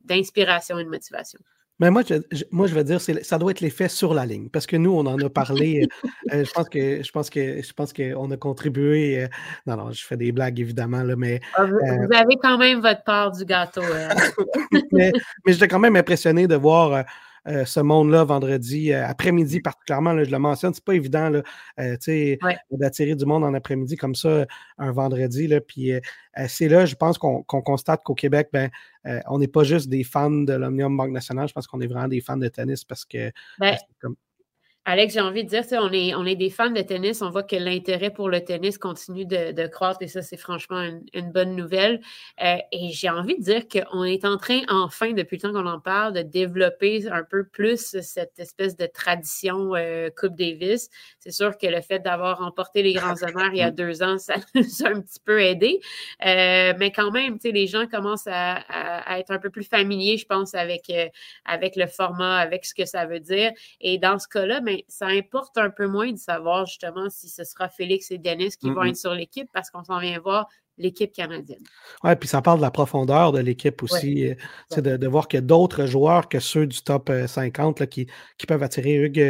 d'inspiration 0.04 0.78
et 0.78 0.84
de 0.84 0.88
motivation. 0.88 1.40
Mais 1.80 1.90
moi, 1.90 2.02
je, 2.06 2.44
moi, 2.50 2.66
je 2.66 2.74
veux 2.74 2.84
dire, 2.84 3.00
ça 3.00 3.38
doit 3.38 3.50
être 3.50 3.60
l'effet 3.60 3.88
sur 3.88 4.12
la 4.12 4.26
ligne. 4.26 4.50
Parce 4.50 4.66
que 4.66 4.76
nous, 4.76 4.92
on 4.92 5.06
en 5.06 5.18
a 5.18 5.30
parlé. 5.30 5.88
Euh, 6.04 6.06
euh, 6.34 6.44
je 6.44 6.50
pense 6.52 6.68
que 6.68 7.02
je 7.02 7.10
pense 7.10 7.30
que 7.30 7.62
je 7.62 7.72
pense 7.72 7.94
qu'on 7.94 8.30
a 8.30 8.36
contribué. 8.36 9.22
Euh, 9.22 9.28
non, 9.66 9.76
non, 9.76 9.90
je 9.90 10.04
fais 10.04 10.18
des 10.18 10.30
blagues, 10.30 10.60
évidemment, 10.60 11.02
là, 11.02 11.16
mais. 11.16 11.40
Ah, 11.54 11.64
vous, 11.64 12.14
avez 12.14 12.36
quand 12.40 12.58
même 12.58 12.80
votre 12.80 13.02
part 13.02 13.32
du 13.32 13.46
gâteau. 13.46 13.80
mais, 14.92 15.10
mais 15.46 15.52
j'étais 15.52 15.68
quand 15.68 15.78
même 15.78 15.96
impressionné 15.96 16.46
de 16.46 16.54
voir 16.54 17.04
euh, 17.48 17.64
ce 17.64 17.80
monde-là 17.80 18.24
vendredi 18.24 18.92
euh, 18.92 19.06
après-midi 19.06 19.60
particulièrement. 19.60 20.22
je 20.22 20.30
le 20.30 20.38
mentionne, 20.38 20.74
c'est 20.74 20.84
pas 20.84 20.94
évident 20.94 21.32
euh, 21.78 21.96
d'attirer 22.70 23.14
du 23.14 23.24
monde 23.24 23.44
en 23.44 23.54
après-midi 23.54 23.96
comme 23.96 24.14
ça 24.14 24.46
un 24.78 24.92
vendredi. 24.92 25.46
Là, 25.46 25.60
puis 25.60 25.92
c'est 26.48 26.68
là, 26.68 26.86
je 26.86 26.94
pense 26.94 27.18
qu'on 27.18 27.42
constate 27.42 28.02
qu'au 28.02 28.14
Québec, 28.14 28.48
ben, 28.52 28.70
on 29.28 29.38
n'est 29.38 29.48
pas 29.48 29.64
juste 29.64 29.88
des 29.88 30.04
fans 30.04 30.30
de 30.30 30.52
l'Omnium 30.52 30.96
Banque 30.96 31.12
Nationale, 31.12 31.48
je 31.48 31.52
pense 31.52 31.66
qu'on 31.66 31.80
est 31.80 31.86
vraiment 31.86 32.08
des 32.08 32.20
fans 32.20 32.36
de 32.36 32.48
tennis 32.48 32.84
parce 32.84 33.04
que 33.04 33.32
ben, 33.58 33.76
comme, 34.00 34.16
Alex, 34.86 35.12
j'ai 35.12 35.20
envie 35.20 35.44
de 35.44 35.48
dire, 35.50 35.62
on 35.72 35.92
est, 35.92 36.14
on 36.14 36.24
est 36.24 36.36
des 36.36 36.48
fans 36.48 36.70
de 36.70 36.80
tennis. 36.80 37.20
On 37.20 37.28
voit 37.28 37.42
que 37.42 37.54
l'intérêt 37.54 38.10
pour 38.10 38.30
le 38.30 38.42
tennis 38.42 38.78
continue 38.78 39.26
de, 39.26 39.66
croître 39.66 40.00
et 40.00 40.08
ça, 40.08 40.22
c'est 40.22 40.38
franchement 40.38 40.82
une, 41.12 41.30
bonne 41.32 41.54
nouvelle. 41.54 42.00
Euh, 42.42 42.56
et 42.72 42.88
j'ai 42.90 43.10
envie 43.10 43.36
de 43.36 43.42
dire 43.42 43.64
qu'on 43.68 44.04
est 44.04 44.24
en 44.24 44.38
train, 44.38 44.62
enfin, 44.68 45.12
depuis 45.12 45.36
le 45.36 45.42
temps 45.42 45.52
qu'on 45.52 45.68
en 45.68 45.80
parle, 45.80 46.14
de 46.14 46.22
développer 46.22 47.06
un 47.10 47.22
peu 47.24 47.44
plus 47.44 48.00
cette 48.00 48.38
espèce 48.38 48.74
de 48.74 48.86
tradition 48.86 49.74
euh, 49.76 50.08
Coupe 50.16 50.34
Davis. 50.34 50.88
C'est 51.18 51.30
sûr 51.30 51.58
que 51.58 51.66
le 51.66 51.82
fait 51.82 51.98
d'avoir 51.98 52.38
remporté 52.38 52.82
les 52.82 52.94
grands 52.94 53.22
honneurs 53.22 53.50
il 53.52 53.58
y 53.58 53.62
a 53.62 53.70
deux 53.70 54.02
ans, 54.02 54.16
ça 54.16 54.36
nous 54.54 54.82
a 54.82 54.88
un 54.88 55.02
petit 55.02 55.20
peu 55.22 55.42
aidé. 55.42 55.78
Euh, 56.24 56.72
mais 56.78 56.90
quand 56.90 57.10
même, 57.10 57.36
les 57.44 57.66
gens 57.66 57.86
commencent 57.86 58.28
à, 58.28 59.18
être 59.18 59.30
un 59.30 59.38
peu 59.38 59.50
plus 59.50 59.64
familiers, 59.64 60.16
je 60.16 60.24
pense, 60.24 60.54
avec, 60.54 60.90
avec 61.44 61.76
le 61.76 61.86
format, 61.86 62.38
avec 62.38 62.64
ce 62.64 62.74
que 62.74 62.86
ça 62.86 63.04
veut 63.04 63.20
dire. 63.20 63.52
Et 63.82 63.98
dans 63.98 64.18
ce 64.18 64.26
cas-là, 64.26 64.62
mais 64.70 64.84
ça 64.88 65.06
importe 65.06 65.58
un 65.58 65.70
peu 65.70 65.86
moins 65.88 66.12
de 66.12 66.18
savoir 66.18 66.66
justement 66.66 67.10
si 67.10 67.28
ce 67.28 67.42
sera 67.42 67.68
Félix 67.68 68.10
et 68.10 68.18
Dennis 68.18 68.56
qui 68.56 68.70
vont 68.70 68.84
être 68.84 68.96
sur 68.96 69.12
l'équipe 69.12 69.50
parce 69.52 69.70
qu'on 69.70 69.82
s'en 69.82 69.98
vient 69.98 70.18
voir 70.20 70.48
l'équipe 70.80 71.12
canadienne. 71.12 71.62
Oui, 72.02 72.16
puis 72.16 72.28
ça 72.28 72.42
parle 72.42 72.58
de 72.58 72.62
la 72.62 72.70
profondeur 72.70 73.32
de 73.32 73.38
l'équipe 73.40 73.82
aussi. 73.82 74.28
euh, 74.28 74.34
c'est 74.70 74.82
De, 74.82 74.96
de 74.96 75.06
voir 75.06 75.28
qu'il 75.28 75.38
y 75.38 75.42
a 75.42 75.46
d'autres 75.46 75.86
joueurs 75.86 76.28
que 76.28 76.40
ceux 76.40 76.66
du 76.66 76.82
top 76.82 77.10
euh, 77.10 77.26
50 77.26 77.80
là, 77.80 77.86
qui, 77.86 78.06
qui 78.38 78.46
peuvent 78.46 78.62
attirer. 78.62 78.94
Hugues, 78.94 79.20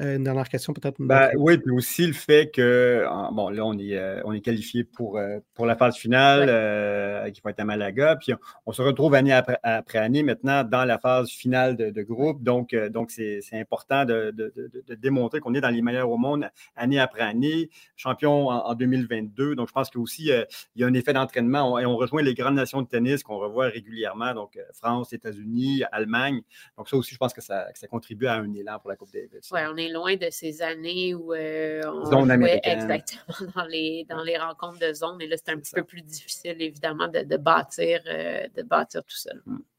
euh, 0.00 0.16
une 0.16 0.24
dernière 0.24 0.48
question 0.48 0.72
peut-être. 0.72 1.00
une 1.00 1.06
Ben, 1.08 1.30
oui, 1.36 1.58
puis 1.58 1.72
aussi 1.72 2.06
le 2.06 2.12
fait 2.12 2.50
que, 2.50 3.04
bon, 3.32 3.48
là, 3.50 3.64
on 3.64 3.78
est, 3.78 3.96
euh, 3.96 4.20
on 4.24 4.32
est 4.32 4.40
qualifié 4.40 4.84
pour, 4.84 5.18
euh, 5.18 5.38
pour 5.54 5.66
la 5.66 5.76
phase 5.76 5.96
finale 5.96 6.46
euh, 6.48 7.30
qui 7.30 7.40
va 7.42 7.50
être 7.50 7.60
à 7.60 7.64
Malaga. 7.64 8.16
Puis 8.16 8.32
on, 8.34 8.38
on 8.66 8.72
se 8.72 8.82
retrouve 8.82 9.14
année 9.14 9.32
après, 9.32 9.58
après 9.62 9.98
année 9.98 10.22
maintenant 10.22 10.62
dans 10.64 10.84
la 10.84 10.98
phase 10.98 11.30
finale 11.30 11.76
de, 11.76 11.90
de 11.90 12.02
groupe. 12.02 12.42
Donc, 12.42 12.74
euh, 12.74 12.88
donc 12.90 13.10
c'est 13.10 13.40
c'est 13.42 13.58
important 13.58 14.04
de, 14.04 14.30
de- 14.30 14.52
de- 14.56 14.84
de 14.86 14.94
démontrer 14.94 15.40
qu'on 15.40 15.54
est 15.54 15.60
dans 15.60 15.70
les 15.70 15.82
meilleurs 15.82 16.10
au 16.10 16.16
monde 16.18 16.48
année 16.76 16.98
après 17.00 17.22
année, 17.22 17.70
champion 17.96 18.48
en, 18.48 18.66
en 18.66 18.74
2022. 18.74 19.54
Donc, 19.54 19.68
je 19.68 19.72
pense 19.72 19.90
qu'aussi, 19.90 20.30
euh, 20.30 20.44
il 20.76 20.82
y 20.82 20.84
a 20.84 20.86
un 20.86 20.94
effet 20.98 21.12
d'entraînement 21.12 21.72
On- 21.74 21.78
et 21.78 21.86
on 21.86 21.96
rejoint 21.96 22.22
les 22.22 22.34
grandes 22.34 22.54
nations 22.56 22.82
de 22.82 22.88
tennis 22.88 23.22
qu'on 23.22 23.38
revoit 23.38 23.66
régulièrement, 23.66 24.34
donc 24.34 24.56
euh, 24.56 24.62
France, 24.74 25.12
États-Unis, 25.12 25.82
Allemagne. 25.92 26.40
Donc, 26.76 26.88
ça 26.88 26.96
aussi, 26.96 27.14
je 27.14 27.18
pense 27.18 27.32
que 27.32 27.40
ça, 27.40 27.66
que 27.72 27.78
ça 27.78 27.86
contribue 27.86 28.26
à 28.26 28.34
un 28.34 28.52
élan 28.54 28.78
pour 28.78 28.90
la 28.90 28.96
Coupe 28.96 29.12
Davis. 29.12 29.50
Ouais, 29.50 29.64
on 29.72 29.76
est 29.76 29.88
loin 29.88 30.16
de 30.16 30.26
ces 30.30 30.62
années 30.62 31.14
où 31.14 31.32
euh, 31.32 31.82
on 31.86 32.04
Zone 32.04 32.32
jouait 32.34 32.60
exactement 32.64 33.22
dans 33.56 33.64
les, 33.64 34.06
dans 34.08 34.22
les 34.22 34.36
rencontres 34.36 34.78
de 34.78 34.92
zone. 34.92 35.20
Et 35.20 35.26
là, 35.26 35.36
c'est 35.36 35.52
un 35.52 35.58
petit 35.58 35.74
peu 35.74 35.84
plus 35.84 36.02
difficile, 36.02 36.56
évidemment, 36.60 37.08
de, 37.08 37.20
de 37.22 37.36
bâtir, 37.36 38.00
euh, 38.08 38.46
de 38.56 38.62
bâtir 38.62 39.02
tout 39.04 39.16
ça. 39.16 39.30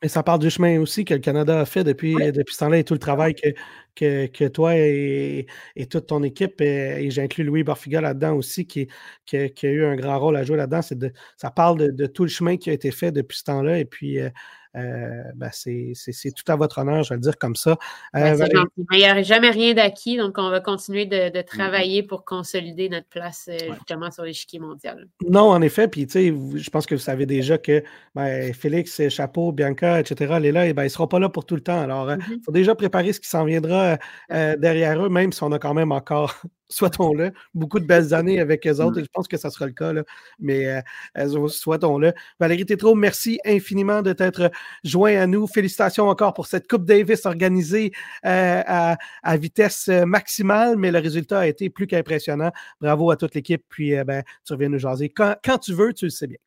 Mais 0.02 0.08
ça 0.08 0.24
parle 0.24 0.40
du 0.40 0.50
chemin 0.50 0.80
aussi 0.80 1.06
que 1.06 1.14
le 1.14 1.20
Canada 1.20 1.60
a 1.60 1.66
fait 1.66 1.84
depuis, 1.84 2.16
depuis 2.32 2.54
ce 2.54 2.60
temps-là 2.60 2.78
et 2.78 2.84
tout 2.84 2.94
le 2.94 3.00
travail 3.00 3.36
que, 3.36 3.50
que, 3.96 4.48
toi 4.48 4.76
et, 4.76 5.48
toute 5.90 6.08
ton 6.08 6.24
équipe, 6.24 6.62
et, 6.62 7.10
j'inclus 7.12 7.44
Louis 7.44 7.64
Barfiga 7.64 8.02
là-dedans 8.02 8.36
aussi, 8.36 8.66
qui, 8.68 8.88
a 9.34 9.48
eu 9.64 9.86
un 9.86 9.96
grand 9.96 10.20
rôle 10.20 10.38
à 10.38 10.44
jouer 10.44 10.58
là-dedans. 10.58 10.82
De, 10.92 11.14
ça 11.38 11.52
parle 11.52 11.94
de, 11.94 12.06
tout 12.08 12.24
le 12.24 12.30
chemin 12.30 12.58
qui 12.58 12.70
a 12.70 12.74
été 12.74 12.92
fait 12.92 13.12
depuis 13.12 13.38
ce 13.38 13.44
temps-là. 13.46 13.80
Et 13.80 13.86
puis, 13.86 14.20
euh, 14.20 14.30
ben, 14.74 15.50
c'est, 15.52 15.92
c'est, 15.96 16.12
c'est 16.12 16.32
tout 16.32 16.50
à 16.52 16.56
votre 16.56 16.78
honneur, 16.80 17.04
je 17.04 17.10
vais 17.10 17.16
le 17.16 17.22
dire 17.22 17.38
comme 17.38 17.56
ça. 17.56 17.72
Euh, 17.72 17.76
Ben, 18.14 18.36
c'est 18.36 18.44
Valérie- 18.44 18.56
gentil. 18.58 18.86
Mais 18.92 18.98
il 18.98 19.00
n'y 19.00 19.06
a 19.06 19.24
jamais 19.24 19.50
rien 19.50 19.74
d'acquis, 19.74 20.18
donc 20.18 20.36
on 20.38 20.50
va 20.50 20.60
continuer 20.60 21.06
de, 21.06 21.30
de 21.30 21.42
travailler 21.42 22.04
pour 22.04 22.26
consolider 22.26 22.90
notre 22.90 23.08
place 23.08 23.50
euh, 23.52 23.58
justement 23.76 24.12
sur 24.12 24.24
l'échiquier 24.24 24.60
mondial. 24.60 25.08
Non, 25.28 25.50
en 25.50 25.62
effet. 25.62 25.88
Puis, 25.88 26.06
tu 26.08 26.14
sais, 26.14 26.34
je 26.56 26.70
pense 26.70 26.86
que 26.86 26.96
vous 26.96 27.02
savez 27.02 27.26
déjà 27.26 27.58
que 27.58 27.84
ben, 28.16 28.54
Félix, 28.54 29.08
Chapeau, 29.10 29.52
Bianca, 29.52 30.00
etc., 30.00 30.36
les 30.42 30.52
là, 30.52 30.68
eh 30.68 30.74
ben, 30.74 30.84
ils 30.84 30.86
ne 30.86 30.90
seront 30.90 31.08
pas 31.08 31.20
là 31.20 31.30
pour 31.30 31.46
tout 31.46 31.56
le 31.56 31.62
temps. 31.62 31.82
Alors, 31.82 32.12
il 32.12 32.42
faut 32.46 32.52
déjà 32.52 32.76
préparer 32.76 33.14
ce 33.14 33.20
qui 33.20 33.30
s'en 33.30 33.46
viendra 33.46 33.98
euh, 34.32 34.56
derrière 34.58 35.04
eux, 35.04 35.10
même 35.10 35.32
si 35.32 35.44
on 35.44 35.52
a 35.52 35.60
quand 35.60 35.74
même 35.74 35.92
encore, 35.92 36.36
souhaitons-le, 36.70 37.32
beaucoup 37.54 37.80
de 37.80 37.86
belles 37.86 38.14
années 38.14 38.40
avec 38.40 38.66
eux 38.68 38.80
autres. 38.80 39.00
Et 39.00 39.04
je 39.04 39.10
pense 39.12 39.28
que 39.28 39.38
ça 39.38 39.50
sera 39.50 39.66
le 39.66 39.74
cas. 39.74 39.94
Là. 39.94 40.04
Mais 40.40 40.68
euh, 40.68 40.82
euh, 41.18 41.48
souhaitons-le. 41.48 42.14
Valérie 42.40 42.66
Tétrault, 42.66 42.96
merci 42.96 43.40
infiniment 43.46 44.02
de 44.02 44.14
t'être 44.14 44.52
joint 44.84 45.20
à 45.20 45.28
nous. 45.28 45.48
Félicitations 45.48 46.08
encore 46.08 46.34
pour 46.34 46.48
cette 46.48 46.70
Coupe 46.70 46.86
Davis 46.86 47.26
organisée 47.26 47.92
euh, 48.26 48.62
à, 48.66 48.98
à 49.24 49.38
vitesse 49.38 49.88
maximale, 49.88 50.78
mais 50.78 50.92
le 50.92 51.00
résultat 51.00 51.40
a 51.40 51.48
été 51.48 51.70
plus 51.70 51.88
qu'impressionnant. 51.88 52.52
Bravo 52.80 53.12
à 53.12 53.18
toute 53.18 53.36
l'équipe. 53.36 53.64
Puis, 53.70 53.98
euh, 53.98 54.04
ben, 54.04 54.24
tu 54.46 54.54
reviens 54.54 54.70
nous 54.70 54.80
jaser 54.80 55.10
quand, 55.10 55.36
quand 55.44 55.58
tu 55.58 55.74
veux, 55.74 55.94
tu 55.94 56.06
le 56.06 56.12
sais 56.12 56.28
bien. 56.28 56.38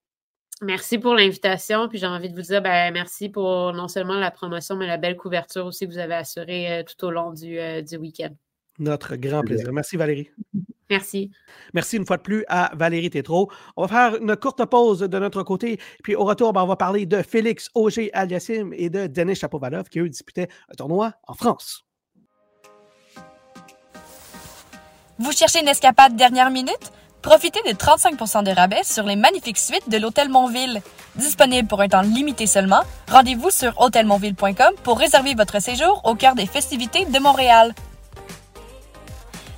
Merci 0.62 0.98
pour 0.98 1.14
l'invitation. 1.14 1.88
Puis 1.88 1.98
j'ai 1.98 2.06
envie 2.06 2.30
de 2.30 2.36
vous 2.36 2.42
dire 2.42 2.62
ben, 2.62 2.92
merci 2.92 3.28
pour 3.28 3.72
non 3.72 3.88
seulement 3.88 4.14
la 4.14 4.30
promotion, 4.30 4.76
mais 4.76 4.86
la 4.86 4.96
belle 4.96 5.16
couverture 5.16 5.66
aussi 5.66 5.86
que 5.86 5.92
vous 5.92 5.98
avez 5.98 6.14
assurée 6.14 6.70
euh, 6.70 6.82
tout 6.84 7.04
au 7.04 7.10
long 7.10 7.32
du, 7.32 7.58
euh, 7.58 7.82
du 7.82 7.96
week-end. 7.96 8.30
Notre 8.82 9.14
grand 9.14 9.42
plaisir. 9.42 9.72
Merci 9.72 9.96
Valérie. 9.96 10.30
Merci. 10.90 11.30
Merci 11.72 11.96
une 11.96 12.04
fois 12.04 12.16
de 12.16 12.22
plus 12.22 12.44
à 12.48 12.72
Valérie 12.74 13.10
Tétrault. 13.10 13.48
On 13.76 13.86
va 13.86 13.88
faire 13.88 14.20
une 14.20 14.34
courte 14.36 14.64
pause 14.64 14.98
de 14.98 15.18
notre 15.18 15.44
côté. 15.44 15.78
Puis 16.02 16.16
au 16.16 16.24
retour, 16.24 16.52
ben, 16.52 16.62
on 16.62 16.66
va 16.66 16.76
parler 16.76 17.06
de 17.06 17.22
Félix 17.22 17.70
Auger 17.74 18.10
Aliassim 18.12 18.72
et 18.74 18.90
de 18.90 19.06
Denis 19.06 19.36
Chapovalov 19.36 19.88
qui, 19.88 20.00
eux, 20.00 20.08
disputaient 20.08 20.48
un 20.68 20.74
tournoi 20.74 21.14
en 21.28 21.34
France. 21.34 21.86
Vous 25.18 25.32
cherchez 25.32 25.60
une 25.60 25.68
escapade 25.68 26.16
dernière 26.16 26.50
minute? 26.50 26.92
Profitez 27.22 27.60
de 27.64 27.76
35% 27.76 28.42
de 28.42 28.50
rabais 28.50 28.82
sur 28.82 29.04
les 29.04 29.14
magnifiques 29.14 29.58
suites 29.58 29.88
de 29.88 29.96
l'Hôtel 29.96 30.28
Montville. 30.28 30.82
Disponible 31.14 31.68
pour 31.68 31.80
un 31.80 31.88
temps 31.88 32.02
limité 32.02 32.48
seulement, 32.48 32.82
rendez-vous 33.08 33.50
sur 33.50 33.80
hôtelmontville.com 33.80 34.74
pour 34.82 34.98
réserver 34.98 35.34
votre 35.34 35.62
séjour 35.62 36.00
au 36.04 36.16
cœur 36.16 36.34
des 36.34 36.46
festivités 36.46 37.04
de 37.04 37.18
Montréal. 37.20 37.72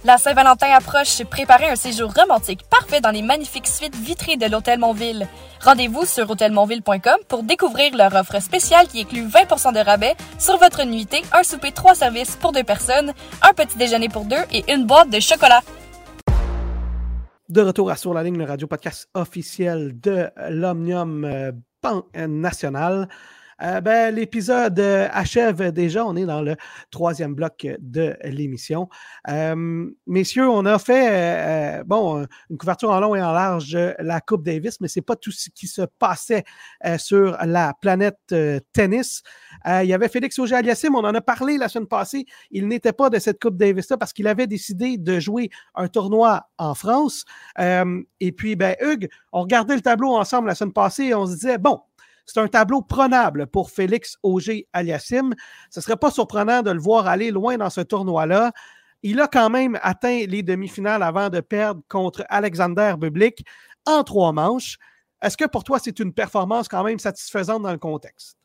La 0.07 0.19
Saint-Valentin 0.19 0.67
approche, 0.77 1.25
préparez 1.25 1.65
un 1.65 1.77
séjour 1.77 2.13
romantique 2.13 2.61
parfait 2.69 3.01
dans 3.01 3.11
les 3.11 3.23
magnifiques 3.23 3.67
suites 3.67 3.97
vitrées 3.97 4.37
de 4.37 4.45
l'Hôtel 4.45 4.79
Montville. 4.79 5.27
Rendez-vous 5.63 6.05
sur 6.05 6.29
hôtelmontville.com 6.29 7.17
pour 7.27 7.43
découvrir 7.43 7.97
leur 7.97 8.15
offre 8.15 8.39
spéciale 8.43 8.87
qui 8.87 9.01
inclut 9.01 9.27
20% 9.27 9.73
de 9.73 9.79
rabais 9.79 10.15
sur 10.39 10.59
votre 10.59 10.85
nuitée, 10.85 11.23
un 11.33 11.43
souper 11.43 11.73
trois 11.73 11.95
services 11.95 12.37
pour 12.37 12.53
deux 12.53 12.65
personnes, 12.65 13.15
un 13.41 13.55
petit 13.55 13.79
déjeuner 13.79 14.11
pour 14.11 14.27
deux 14.27 14.45
et 14.53 14.71
une 14.71 14.85
boîte 14.85 15.09
de 15.09 15.21
chocolat. 15.21 15.63
De 17.49 17.63
retour 17.63 17.91
à 17.91 17.97
Sur 17.97 18.13
la 18.13 18.23
ligne, 18.23 18.37
le 18.37 18.45
radio 18.45 18.67
podcast 18.67 19.09
officiel 19.15 19.99
de 19.99 20.29
l'Omnium 20.51 21.25
euh, 21.25 21.53
Banque 21.83 22.15
National. 22.15 23.09
Euh, 23.63 23.81
ben, 23.81 24.15
L'épisode 24.15 24.79
euh, 24.79 25.09
achève 25.13 25.73
déjà. 25.73 26.05
On 26.05 26.17
est 26.17 26.27
dans 26.27 26.43
le 26.43 26.57
troisième 26.91 27.35
bloc 27.35 27.67
de 27.79 28.17
l'émission. 28.25 28.89
Euh, 29.29 29.87
messieurs, 30.07 30.49
on 30.49 30.67
a 30.67 30.79
fait 30.79 31.83
bon, 31.87 32.27
une 32.51 32.59
couverture 32.59 32.91
en 32.91 33.01
long 33.01 33.15
et 33.15 33.23
en 33.23 33.33
large 33.33 33.73
de 33.73 33.95
la 33.99 34.21
Coupe 34.21 34.45
Davis, 34.45 34.81
mais 34.81 34.89
ce 34.89 34.99
n'est 34.99 35.05
pas 35.05 35.17
tout 35.17 35.31
ce 35.31 35.51
qui 35.51 35.67
se 35.67 35.83
passait 35.99 36.45
sur 36.99 37.37
la 37.45 37.75
planète 37.81 38.35
tennis. 38.73 39.23
Il 39.67 39.87
y 39.87 39.93
avait 39.93 40.09
Félix 40.09 40.39
Auger-Aliassime, 40.39 40.95
on 40.95 41.05
en 41.05 41.15
a 41.15 41.21
parlé 41.21 41.59
la 41.59 41.69
semaine 41.69 41.89
passée. 41.89 42.27
Il 42.51 42.69
n'était 42.69 42.93
pas 42.93 43.11
de 43.11 43.19
cette 43.19 43.41
Coupe 43.41 43.57
Davis-là 43.57 43.97
parce 43.97 44.13
qu'il 44.13 44.27
avait 44.27 44.47
décidé 44.47 44.99
de 44.99 45.21
jouer 45.21 45.51
un 45.75 45.89
tournoi 45.89 46.49
en 46.59 46.75
France. 46.75 47.25
Et 47.59 48.33
puis, 48.33 48.57
ben, 48.57 48.77
Hugues, 48.81 49.09
on 49.33 49.43
regardait 49.43 49.77
le 49.77 49.83
tableau 49.83 50.15
ensemble 50.15 50.49
la 50.49 50.55
semaine 50.55 50.73
passée 50.73 51.05
et 51.05 51.15
on 51.15 51.27
se 51.27 51.33
disait, 51.33 51.59
bon, 51.59 51.81
c'est 52.27 52.41
un 52.41 52.49
tableau 52.49 52.83
prenable 52.83 53.47
pour 53.47 53.71
Félix 53.71 54.17
Auger 54.23 54.67
Aliassim. 54.73 55.35
Ce 55.71 55.81
ne 55.81 55.83
serait 55.83 55.97
pas 55.97 56.11
surprenant 56.11 56.63
de 56.63 56.71
le 56.71 56.81
voir 56.81 57.07
aller 57.07 57.31
loin 57.31 57.57
dans 57.57 57.71
ce 57.71 57.81
tournoi-là. 57.81 58.53
Il 59.03 59.21
a 59.21 59.29
quand 59.29 59.51
même 59.51 59.79
atteint 59.83 60.25
les 60.27 60.43
demi-finales 60.43 61.03
avant 61.03 61.29
de 61.29 61.41
perdre 61.41 61.83
contre 61.89 62.25
Alexander 62.29 62.95
Bublik 62.99 63.45
en 63.85 64.03
trois 64.03 64.33
manches. 64.33 64.79
Est-ce 65.23 65.37
que 65.37 65.45
pour 65.45 65.65
toi, 65.65 65.79
c'est 65.79 65.99
une 65.99 66.13
performance 66.13 66.69
quand 66.69 66.85
même 66.85 66.99
satisfaisante 66.99 67.63
dans 67.63 67.73
le 67.73 67.79
contexte? 67.79 68.37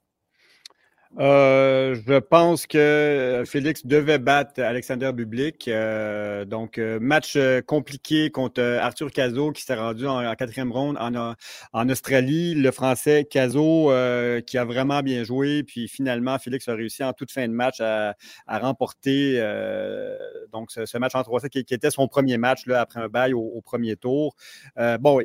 Euh, 1.17 1.95
je 2.07 2.19
pense 2.19 2.67
que 2.67 3.43
Félix 3.47 3.83
devait 3.85 4.19
battre 4.19 4.61
Alexander 4.61 5.11
Bublik. 5.11 5.67
Euh, 5.67 6.45
donc, 6.45 6.77
euh, 6.77 6.99
match 6.99 7.35
compliqué 7.65 8.29
contre 8.29 8.61
Arthur 8.61 9.11
Cazot 9.11 9.51
qui 9.51 9.63
s'est 9.63 9.75
rendu 9.75 10.05
en, 10.05 10.35
quatrième 10.35 10.71
ronde 10.71 10.97
en, 10.99 11.89
Australie. 11.89 12.53
Le 12.53 12.69
Français 12.71 13.25
Cazot 13.29 13.91
euh, 13.91 14.41
qui 14.41 14.59
a 14.59 14.65
vraiment 14.65 15.01
bien 15.01 15.23
joué. 15.23 15.63
Puis 15.63 15.87
finalement, 15.87 16.37
Félix 16.37 16.67
a 16.67 16.75
réussi 16.75 17.03
en 17.03 17.13
toute 17.13 17.31
fin 17.31 17.47
de 17.47 17.53
match 17.53 17.81
à, 17.81 18.15
remporter 18.47 19.35
euh, 19.37 20.15
donc 20.51 20.69
ce, 20.71 20.97
match 20.97 21.15
en 21.15 21.23
3 21.23 21.41
qui, 21.49 21.63
qui, 21.63 21.73
était 21.73 21.91
son 21.91 22.07
premier 22.07 22.37
match 22.37 22.65
là, 22.65 22.81
après 22.81 22.99
un 22.99 23.07
bail 23.07 23.33
au, 23.33 23.61
premier 23.61 23.95
tour. 23.95 24.35
Euh, 24.77 24.97
bon, 24.97 25.21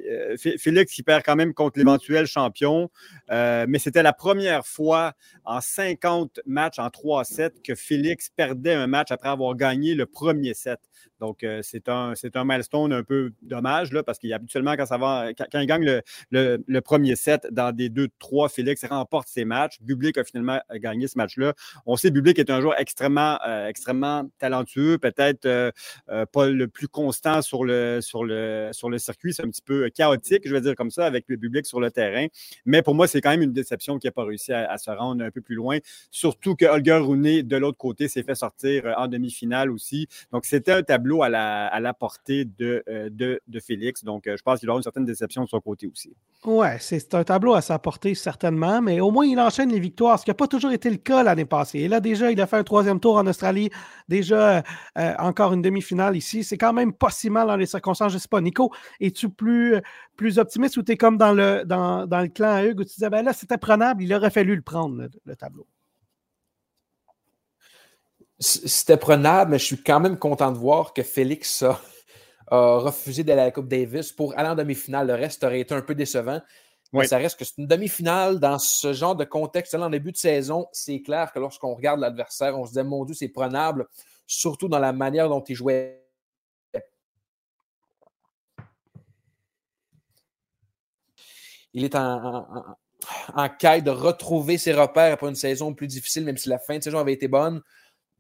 Félix 0.59 0.95
qui 0.95 1.03
perd 1.03 1.23
quand 1.25 1.37
même 1.37 1.53
contre 1.53 1.79
l'éventuel 1.79 2.27
champion, 2.27 2.91
euh, 3.31 3.67
mais 3.69 3.79
c'était 3.79 4.03
la 4.03 4.13
première 4.13 4.67
fois 4.67 5.13
en 5.45 5.61
50 5.75 6.41
matchs 6.47 6.79
en 6.79 6.89
3 6.91 7.25
sets 7.25 7.51
que 7.65 7.75
Félix 7.75 8.31
perdait 8.31 8.75
un 8.75 8.87
match 8.87 9.11
après 9.11 9.29
avoir 9.29 9.55
gagné 9.57 9.95
le 9.95 10.07
premier 10.07 10.55
set. 10.55 10.79
Donc, 11.21 11.43
euh, 11.43 11.61
c'est 11.63 11.89
un, 11.89 12.13
un 12.35 12.45
milestone 12.45 12.93
un 12.93 13.03
peu 13.03 13.33
dommage, 13.43 13.93
là, 13.93 14.03
parce 14.03 14.19
qu'habituellement, 14.19 14.75
quand 14.77 14.85
quand, 15.51 15.61
il 15.61 15.67
gagne 15.67 16.03
le, 16.31 16.63
le, 16.67 16.81
premier 16.81 17.17
set 17.17 17.47
dans 17.51 17.75
des 17.75 17.89
2-3, 17.89 18.53
Félix 18.53 18.85
remporte 18.85 19.29
ses 19.29 19.45
matchs. 19.45 19.81
Bublik 19.81 20.19
a 20.19 20.25
finalement 20.25 20.61
gagné 20.75 21.09
ce 21.09 21.17
match-là. 21.17 21.55
On 21.87 21.97
sait 21.97 22.09
que 22.09 22.15
Bublik 22.15 22.39
est 22.39 22.51
un 22.51 22.61
joueur 22.61 22.79
extrêmement, 22.79 23.39
euh, 23.47 23.69
extrêmement 23.69 24.29
talentueux, 24.39 24.99
peut-être 24.99 25.47
euh, 25.47 25.71
pas 26.33 26.47
le 26.47 26.69
plus 26.69 26.89
constant 26.89 27.43
sur 27.43 27.65
le, 27.65 28.01
sur 28.03 28.25
le, 28.25 28.71
sur 28.73 28.91
le 28.91 28.99
circuit. 28.99 29.33
C'est 29.33 29.45
un 29.45 29.49
petit 29.49 29.63
peu 29.63 29.89
chaotique, 29.91 30.43
je 30.45 30.53
vais 30.53 30.61
dire 30.61 30.75
comme 30.75 30.91
ça, 30.91 31.07
avec 31.07 31.25
le 31.29 31.37
Bublik 31.37 31.67
sur 31.67 31.81
le 31.81 31.91
terrain. 31.91 32.27
Mais 32.67 32.83
pour 32.83 32.95
moi, 32.95 33.07
c'est 33.07 33.21
quand 33.21 33.31
même 33.31 33.43
une 33.43 33.53
déception 33.53 33.99
qu'il 33.99 34.09
n'a 34.09 34.13
pas 34.13 34.25
réussi 34.25 34.53
à, 34.53 34.77
se 34.77 34.91
rendre 34.91 35.25
un 35.25 35.31
peu 35.31 35.41
plus 35.41 35.55
loin 35.55 35.64
Surtout 36.11 36.55
que 36.55 36.65
Holger 36.65 36.99
Rooney, 36.99 37.43
de 37.43 37.57
l'autre 37.57 37.79
côté, 37.79 38.09
s'est 38.09 38.23
fait 38.23 38.35
sortir 38.35 38.95
en 38.97 39.09
demi-finale 39.09 39.71
aussi. 39.71 40.09
Donc, 40.33 40.45
c'était 40.45 40.73
un 40.73 40.83
tableau 40.83 41.23
à 41.23 41.29
la, 41.29 41.95
portée 41.95 42.45
de, 42.45 42.85
de, 42.87 43.61
Félix. 43.61 44.05
Donc, 44.05 44.25
je 44.27 44.43
pense 44.43 44.61
qu'il 44.61 44.69
aura 44.69 44.79
une 44.79 44.83
certaine 44.83 45.05
déception 45.05 45.45
de 45.45 45.49
son 45.49 45.61
côté 45.61 45.87
aussi. 45.87 46.13
Ouais, 46.45 46.77
c'est 46.81 47.15
un 47.15 47.25
tableau 47.25 47.55
à 47.55 47.63
sa 47.63 47.79
portée, 47.79 48.15
certainement, 48.15 48.83
mais 48.83 49.01
au 49.01 49.11
moins, 49.11 49.25
il 49.25 49.39
enchaîne 49.41 49.71
les 49.71 49.81
victoires, 49.81 50.19
ce 50.19 50.25
qui 50.25 50.31
n'a 50.31 50.35
pas 50.35 50.47
toujours 50.47 50.73
été 50.73 50.91
le 50.91 50.97
cas 50.97 51.23
l'année 51.23 51.47
passée. 51.47 51.81
Et 51.81 51.89
là, 51.89 52.01
déjà, 52.01 52.31
il 52.31 52.41
a 52.41 52.47
fait 52.47 52.57
un 52.57 52.65
troisième 52.65 53.01
tour 53.01 53.17
en 53.17 53.27
Australie, 53.27 53.71
déjà 54.09 54.63
euh, 54.99 55.15
encore 55.19 55.53
une 55.53 55.63
demi-finale 55.63 56.17
ici. 56.17 56.45
C'est 56.45 56.59
quand 56.59 56.73
même 56.73 56.93
pas 56.93 57.11
si 57.11 57.31
mal 57.31 57.47
dans 57.47 57.57
les 57.57 57.67
circonstances. 57.67 58.13
Je 58.13 58.17
ne 58.17 58.21
sais 58.21 58.29
pas, 58.29 58.41
Nico, 58.41 58.73
es-tu 59.01 59.31
plus, 59.31 59.81
plus 60.17 60.39
optimiste 60.39 60.77
ou 60.77 60.83
tu 60.83 60.93
es 60.93 60.97
comme 60.97 61.17
dans 61.17 61.33
le, 61.33 61.63
dans, 61.65 62.07
le 62.07 62.29
clan 62.29 62.53
à 62.53 62.65
Hugues 62.65 62.81
où 62.81 62.85
tu 62.85 62.95
disais, 62.95 63.11
ben 63.11 63.25
là, 63.25 63.33
c'était 63.33 63.59
prenable, 63.59 64.03
il 64.03 64.13
aurait 64.15 64.31
fallu 64.31 64.55
le 64.55 64.63
prendre, 64.63 65.09
le, 65.25 65.37
tableau? 65.37 65.54
C'était 68.45 68.99
prenable, 68.99 69.53
mais 69.53 69.59
je 69.59 69.65
suis 69.65 69.83
quand 69.83 70.01
même 70.01 70.19
content 70.19 70.53
de 70.53 70.59
voir 70.59 70.93
que 70.93 71.03
Félix 71.03 71.63
a, 71.63 71.81
a 72.49 72.77
refusé 72.77 73.25
d'aller 73.25 73.41
à 73.41 73.45
la 73.47 73.51
Coupe 73.51 73.69
Davis 73.69 74.13
pour 74.13 74.39
aller 74.39 74.51
en 74.51 74.55
demi-finale. 74.55 75.07
Le 75.07 75.15
reste 75.15 75.45
aurait 75.45 75.61
été 75.61 75.75
un 75.75 75.81
peu 75.81 75.95
décevant. 75.95 76.43
Mais 76.93 77.07
ça 77.09 77.17
reste 77.17 77.39
que 77.39 77.45
c'est 77.45 77.59
une 77.59 77.67
demi-finale 77.67 78.39
dans 78.39 78.59
ce 78.59 78.93
genre 78.93 79.17
de 79.17 79.25
contexte-là, 79.25 79.87
en 79.87 79.91
début 79.91 80.13
de 80.13 80.17
saison. 80.17 80.67
C'est 80.73 81.01
clair 81.01 81.33
que 81.33 81.39
lorsqu'on 81.39 81.75
regarde 81.75 82.01
l'adversaire, 82.01 82.57
on 82.59 82.67
se 82.67 82.73
dit, 82.73 82.83
mon 82.85 83.05
Dieu, 83.05 83.15
c'est 83.15 83.29
prenable, 83.29 83.89
surtout 84.27 84.69
dans 84.69 84.79
la 84.79 84.93
manière 84.93 85.29
dont 85.29 85.43
il 85.43 85.57
jouait. 85.57 86.05
Il 91.73 91.85
est 91.85 91.97
en, 91.97 92.77
en, 93.35 93.49
quête 93.49 93.85
de 93.85 93.91
retrouver 93.91 94.59
ses 94.59 94.73
repères 94.73 95.15
après 95.15 95.29
une 95.29 95.35
saison 95.35 95.75
plus 95.75 95.89
difficile, 95.89 96.25
même 96.25 96.37
si 96.37 96.49
la 96.49 96.59
fin 96.61 96.79
de 96.79 96.83
saison 96.85 96.99
avait 96.99 97.15
été 97.15 97.27
bonne 97.27 97.63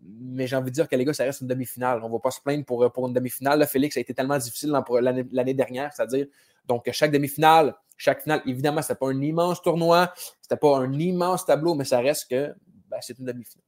mais 0.02 0.46
j'ai 0.46 0.56
envie 0.56 0.70
de 0.70 0.74
dire 0.74 0.88
que 0.88 0.96
les 0.96 1.04
gars, 1.04 1.12
ça 1.12 1.24
reste 1.24 1.40
une 1.40 1.46
demi-finale. 1.46 2.00
On 2.02 2.08
ne 2.08 2.12
va 2.12 2.18
pas 2.18 2.30
se 2.30 2.40
plaindre 2.40 2.64
pour, 2.64 2.90
pour 2.92 3.06
une 3.06 3.14
demi-finale. 3.14 3.66
Félix 3.66 3.96
a 3.96 4.00
été 4.00 4.14
tellement 4.14 4.38
difficile 4.38 4.72
l'année 5.00 5.54
dernière, 5.54 5.92
c'est-à-dire, 5.92 6.26
donc 6.66 6.88
chaque 6.92 7.10
demi-finale, 7.10 7.74
chaque 7.96 8.22
finale, 8.22 8.42
évidemment, 8.46 8.82
ce 8.82 8.92
n'était 8.92 8.98
pas 8.98 9.08
un 9.08 9.20
immense 9.20 9.62
tournoi, 9.62 10.12
ce 10.16 10.30
n'était 10.44 10.60
pas 10.60 10.78
un 10.78 10.92
immense 10.92 11.46
tableau, 11.46 11.74
mais 11.74 11.84
ça 11.84 12.00
reste 12.00 12.30
que 12.30 12.54
ben, 12.88 12.98
c'est 13.00 13.18
une 13.18 13.26
demi-finale. 13.26 13.64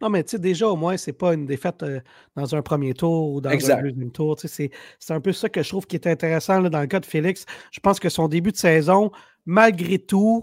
Non, 0.00 0.10
mais 0.10 0.24
tu 0.24 0.32
sais, 0.32 0.38
déjà, 0.38 0.68
au 0.68 0.76
moins, 0.76 0.96
ce 0.96 1.10
n'est 1.10 1.14
pas 1.14 1.34
une 1.34 1.46
défaite 1.46 1.82
euh, 1.82 2.00
dans 2.36 2.54
un 2.54 2.62
premier 2.62 2.94
tour 2.94 3.30
ou 3.30 3.40
dans 3.40 3.50
un 3.50 3.54
deuxième 3.56 4.10
tour. 4.10 4.36
C'est 4.38 4.70
un 5.10 5.20
peu 5.20 5.32
ça 5.32 5.48
que 5.48 5.62
je 5.62 5.68
trouve 5.68 5.86
qui 5.86 5.96
est 5.96 6.06
intéressant 6.06 6.60
dans 6.62 6.80
le 6.80 6.86
cas 6.86 7.00
de 7.00 7.06
Félix. 7.06 7.46
Je 7.70 7.80
pense 7.80 8.00
que 8.00 8.08
son 8.08 8.28
début 8.28 8.52
de 8.52 8.56
saison, 8.56 9.12
malgré 9.46 9.98
tout, 9.98 10.42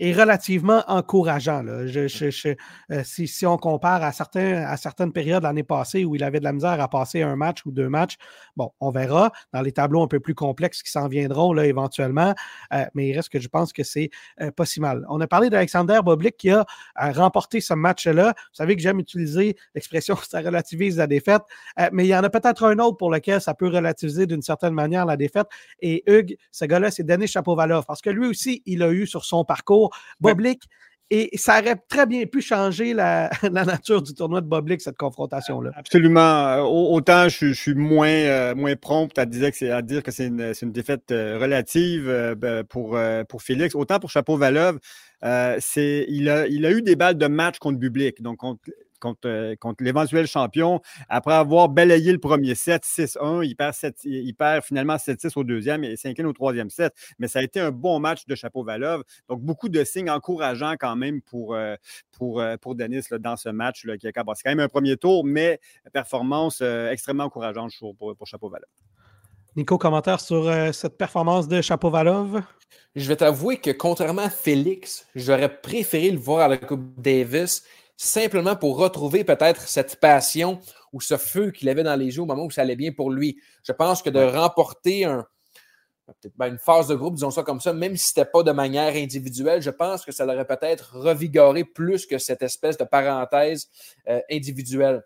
est 0.00 0.12
relativement 0.12 0.82
encourageant. 0.88 1.64
Euh, 1.66 1.98
si, 3.04 3.46
on 3.46 3.56
compare 3.58 4.02
à, 4.02 4.12
certains, 4.12 4.64
à 4.64 4.76
certaines 4.76 5.12
périodes 5.12 5.42
l'année 5.42 5.62
passée 5.62 6.04
où 6.04 6.16
il 6.16 6.24
avait 6.24 6.40
de 6.40 6.44
la 6.44 6.52
misère 6.52 6.80
à 6.80 6.88
passer 6.88 7.22
un 7.22 7.36
match 7.36 7.64
ou 7.66 7.70
deux 7.70 7.88
matchs, 7.88 8.16
bon, 8.56 8.72
on 8.80 8.90
verra 8.90 9.30
dans 9.52 9.60
les 9.60 9.72
tableaux 9.72 10.02
un 10.02 10.08
peu 10.08 10.18
plus 10.18 10.34
complexes 10.34 10.82
qui 10.82 10.90
s'en 10.90 11.06
viendront 11.06 11.52
là, 11.52 11.66
éventuellement, 11.66 12.34
euh, 12.72 12.84
mais 12.94 13.08
il 13.08 13.16
reste 13.16 13.28
que 13.28 13.40
je 13.40 13.48
pense 13.48 13.72
que 13.72 13.82
c'est 13.82 14.10
euh, 14.40 14.50
pas 14.50 14.64
si 14.64 14.80
mal. 14.80 15.04
On 15.10 15.20
a 15.20 15.26
parlé 15.26 15.50
d'Alexander 15.50 16.00
Boblik 16.02 16.36
qui 16.36 16.50
a 16.50 16.64
remporté 16.96 17.60
ce 17.60 17.74
match-là. 17.74 18.34
Vous 18.36 18.54
savez 18.54 18.76
que 18.76 18.82
j'aime 18.82 18.98
utiliser 18.98 19.56
l'expression 19.74 20.16
ça 20.30 20.40
relativise 20.40 20.96
la 20.96 21.06
défaite, 21.06 21.42
mais 21.92 22.04
il 22.06 22.08
y 22.08 22.16
en 22.16 22.22
a 22.22 22.30
peut-être 22.30 22.64
un 22.64 22.78
autre 22.78 22.96
pour 22.96 23.10
lequel 23.10 23.40
ça 23.40 23.54
peut 23.54 23.68
relativiser 23.68 24.26
d'une 24.26 24.42
certaine 24.42 24.72
manière 24.72 25.04
la 25.04 25.16
défaite. 25.16 25.46
Et 25.80 26.02
Hugues, 26.06 26.36
ce 26.52 26.64
gars-là, 26.64 26.90
c'est 26.90 27.02
Denis 27.02 27.26
Chapovalov 27.26 27.84
parce 27.86 28.00
que 28.00 28.10
lui 28.10 28.26
aussi, 28.26 28.62
il 28.66 28.82
a 28.82 28.90
eu 28.90 29.06
sur 29.06 29.24
son 29.24 29.44
parcours 29.44 29.89
Boblik. 30.20 30.62
Et 31.12 31.36
ça 31.36 31.58
aurait 31.58 31.76
très 31.88 32.06
bien 32.06 32.24
pu 32.26 32.40
changer 32.40 32.94
la, 32.94 33.30
nature 33.50 34.00
du 34.00 34.14
tournoi 34.14 34.40
de 34.40 34.46
Boblik, 34.46 34.80
cette 34.80 34.96
confrontation-là. 34.96 35.72
Absolument. 35.74 36.20
Euh, 36.20 36.60
autant 36.60 37.28
je, 37.28 37.52
suis 37.52 37.74
moins, 37.74 38.08
euh, 38.08 38.54
moins 38.54 38.76
prompt 38.76 39.18
à 39.18 39.26
dire 39.26 39.50
que 39.50 40.10
c'est 40.12 40.26
une, 40.26 40.52
une, 40.62 40.72
défaite 40.72 41.10
euh, 41.10 41.36
relative 41.36 42.36
ben, 42.38 42.62
pour, 42.62 42.96
pour 43.28 43.42
Félix, 43.42 43.74
autant 43.74 43.98
pour 43.98 44.10
Chapeau 44.10 44.36
Valov, 44.36 44.78
c'est 45.58 46.06
il, 46.08 46.30
a, 46.30 46.46
il 46.46 46.64
a 46.64 46.70
eu 46.70 46.80
des 46.80 46.94
balles 46.94 47.18
de 47.18 47.26
match 47.26 47.58
contre 47.58 47.78
Bublik. 47.80 48.22
Donc, 48.22 48.38
contre, 49.00 49.82
l'éventuel 49.82 50.26
champion. 50.26 50.80
Après 51.08 51.34
avoir 51.34 51.68
balayé 51.68 52.12
le 52.12 52.18
premier 52.18 52.54
set, 52.54 52.84
6-1, 52.84 53.44
il 53.44 53.56
perd, 53.56 53.74
il 54.04 54.34
perd 54.34 54.62
finalement 54.62 54.96
7-6 54.96 55.32
au 55.36 55.44
deuxième 55.44 55.84
et 55.84 55.96
s'incline 55.96 56.26
au 56.26 56.32
troisième 56.32 56.70
set. 56.70 56.94
Mais 57.18 57.28
ça 57.28 57.40
a 57.40 57.42
été 57.42 57.58
un 57.60 57.70
bon 57.70 57.98
match 57.98 58.26
de 58.26 58.34
Chapeau 58.34 58.62
Valov. 58.62 59.02
Donc, 59.28 59.40
beaucoup 59.40 59.68
de 59.68 59.82
signes 59.84 60.10
encourageants 60.10 60.74
quand 60.78 60.96
même 60.96 61.20
pour, 61.22 61.54
euh, 61.54 61.74
pour, 62.12 62.40
euh, 62.40 62.56
pour 62.56 62.74
Denis 62.74 63.02
dans 63.18 63.36
ce 63.36 63.48
match. 63.48 63.84
Là, 63.84 63.96
qui 63.96 64.06
a, 64.06 64.12
c'est 64.12 64.42
quand 64.44 64.50
même 64.50 64.60
un 64.60 64.68
premier 64.68 64.96
tour, 64.96 65.24
mais 65.24 65.58
performance 65.92 66.60
extrêmement 66.90 67.24
encourageante 67.24 67.72
pour, 67.78 68.14
pour 68.16 68.26
Chapeau 68.26 68.48
Valov. 68.48 68.68
Nico, 69.56 69.78
commentaire 69.78 70.20
sur 70.20 70.48
cette 70.72 70.96
performance 70.96 71.48
de 71.48 71.60
Chapeau 71.60 71.90
Valov? 71.90 72.40
Je 72.96 73.06
vais 73.06 73.16
t'avouer 73.16 73.58
que 73.58 73.70
contrairement 73.70 74.22
à 74.22 74.30
Félix, 74.30 75.06
j'aurais 75.14 75.60
préféré 75.60 76.10
le 76.10 76.18
voir 76.18 76.40
à 76.40 76.48
la 76.48 76.56
Coupe 76.56 77.00
Davis 77.00 77.62
simplement 78.02 78.56
pour 78.56 78.78
retrouver 78.78 79.24
peut-être 79.24 79.68
cette 79.68 79.96
passion 79.96 80.58
ou 80.90 81.02
ce 81.02 81.18
feu 81.18 81.50
qu'il 81.50 81.68
avait 81.68 81.82
dans 81.82 81.96
les 81.96 82.16
yeux 82.16 82.22
au 82.22 82.26
moment 82.26 82.46
où 82.46 82.50
ça 82.50 82.62
allait 82.62 82.74
bien 82.74 82.92
pour 82.92 83.10
lui. 83.10 83.38
Je 83.62 83.72
pense 83.72 84.00
que 84.00 84.08
de 84.08 84.20
remporter 84.20 85.04
un, 85.04 85.26
ben, 86.36 86.46
une 86.52 86.58
phase 86.58 86.88
de 86.88 86.94
groupe, 86.94 87.16
disons 87.16 87.30
ça 87.30 87.42
comme 87.42 87.60
ça, 87.60 87.74
même 87.74 87.98
si 87.98 88.08
ce 88.08 88.18
n'était 88.18 88.30
pas 88.30 88.42
de 88.42 88.52
manière 88.52 88.94
individuelle, 88.94 89.60
je 89.60 89.68
pense 89.68 90.02
que 90.02 90.12
ça 90.12 90.24
l'aurait 90.24 90.46
peut-être 90.46 90.96
revigoré 90.96 91.64
plus 91.64 92.06
que 92.06 92.16
cette 92.16 92.40
espèce 92.40 92.78
de 92.78 92.84
parenthèse 92.84 93.68
euh, 94.08 94.20
individuelle. 94.30 95.02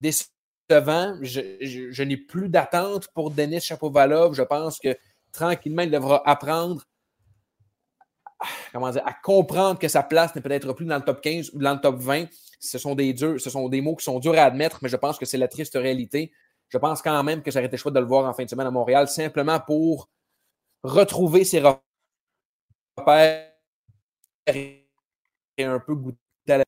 Décevant, 0.00 1.18
je, 1.20 2.02
n'ai 2.02 2.16
plus 2.16 2.48
d'attente 2.48 3.08
pour 3.08 3.30
Denis 3.30 3.60
Chapovalov. 3.60 4.32
Je 4.32 4.42
pense 4.42 4.78
que 4.78 4.96
tranquillement, 5.32 5.82
il 5.82 5.90
devra 5.90 6.22
apprendre 6.26 6.87
comment 8.72 8.90
dire, 8.90 9.02
à 9.06 9.12
comprendre 9.12 9.78
que 9.78 9.88
sa 9.88 10.02
place 10.02 10.34
n'est 10.34 10.42
peut-être 10.42 10.72
plus 10.72 10.86
dans 10.86 10.96
le 10.96 11.02
top 11.02 11.20
15 11.20 11.50
ou 11.54 11.58
dans 11.58 11.74
le 11.74 11.80
top 11.80 11.96
20. 11.96 12.26
Ce 12.60 12.78
sont 12.78 12.94
des 12.94 13.12
durs, 13.12 13.40
ce 13.40 13.50
sont 13.50 13.68
des 13.68 13.80
mots 13.80 13.96
qui 13.96 14.04
sont 14.04 14.18
durs 14.18 14.38
à 14.38 14.42
admettre, 14.42 14.78
mais 14.82 14.88
je 14.88 14.96
pense 14.96 15.18
que 15.18 15.24
c'est 15.24 15.38
la 15.38 15.48
triste 15.48 15.74
réalité. 15.74 16.32
Je 16.68 16.78
pense 16.78 17.02
quand 17.02 17.22
même 17.22 17.42
que 17.42 17.50
j'aurais 17.50 17.66
été 17.66 17.76
choix 17.76 17.92
de 17.92 18.00
le 18.00 18.06
voir 18.06 18.28
en 18.28 18.34
fin 18.34 18.44
de 18.44 18.50
semaine 18.50 18.66
à 18.66 18.70
Montréal, 18.70 19.08
simplement 19.08 19.58
pour 19.60 20.08
retrouver 20.82 21.44
ses 21.44 21.60
repères 21.60 21.82
et 24.46 24.84
un 25.60 25.80
peu 25.80 25.94
goûter 25.94 26.18
à 26.48 26.58
la 26.58 26.64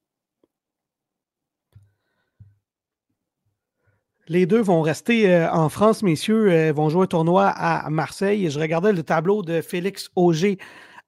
Les 4.28 4.46
deux 4.46 4.60
vont 4.60 4.80
rester 4.80 5.28
euh, 5.28 5.50
en 5.50 5.68
France, 5.68 6.04
messieurs, 6.04 6.52
euh, 6.52 6.72
vont 6.72 6.88
jouer 6.88 7.02
un 7.02 7.06
tournoi 7.06 7.48
à 7.48 7.90
Marseille. 7.90 8.48
Je 8.48 8.60
regardais 8.60 8.92
le 8.92 9.02
tableau 9.02 9.42
de 9.42 9.60
Félix 9.60 10.08
Auger 10.14 10.58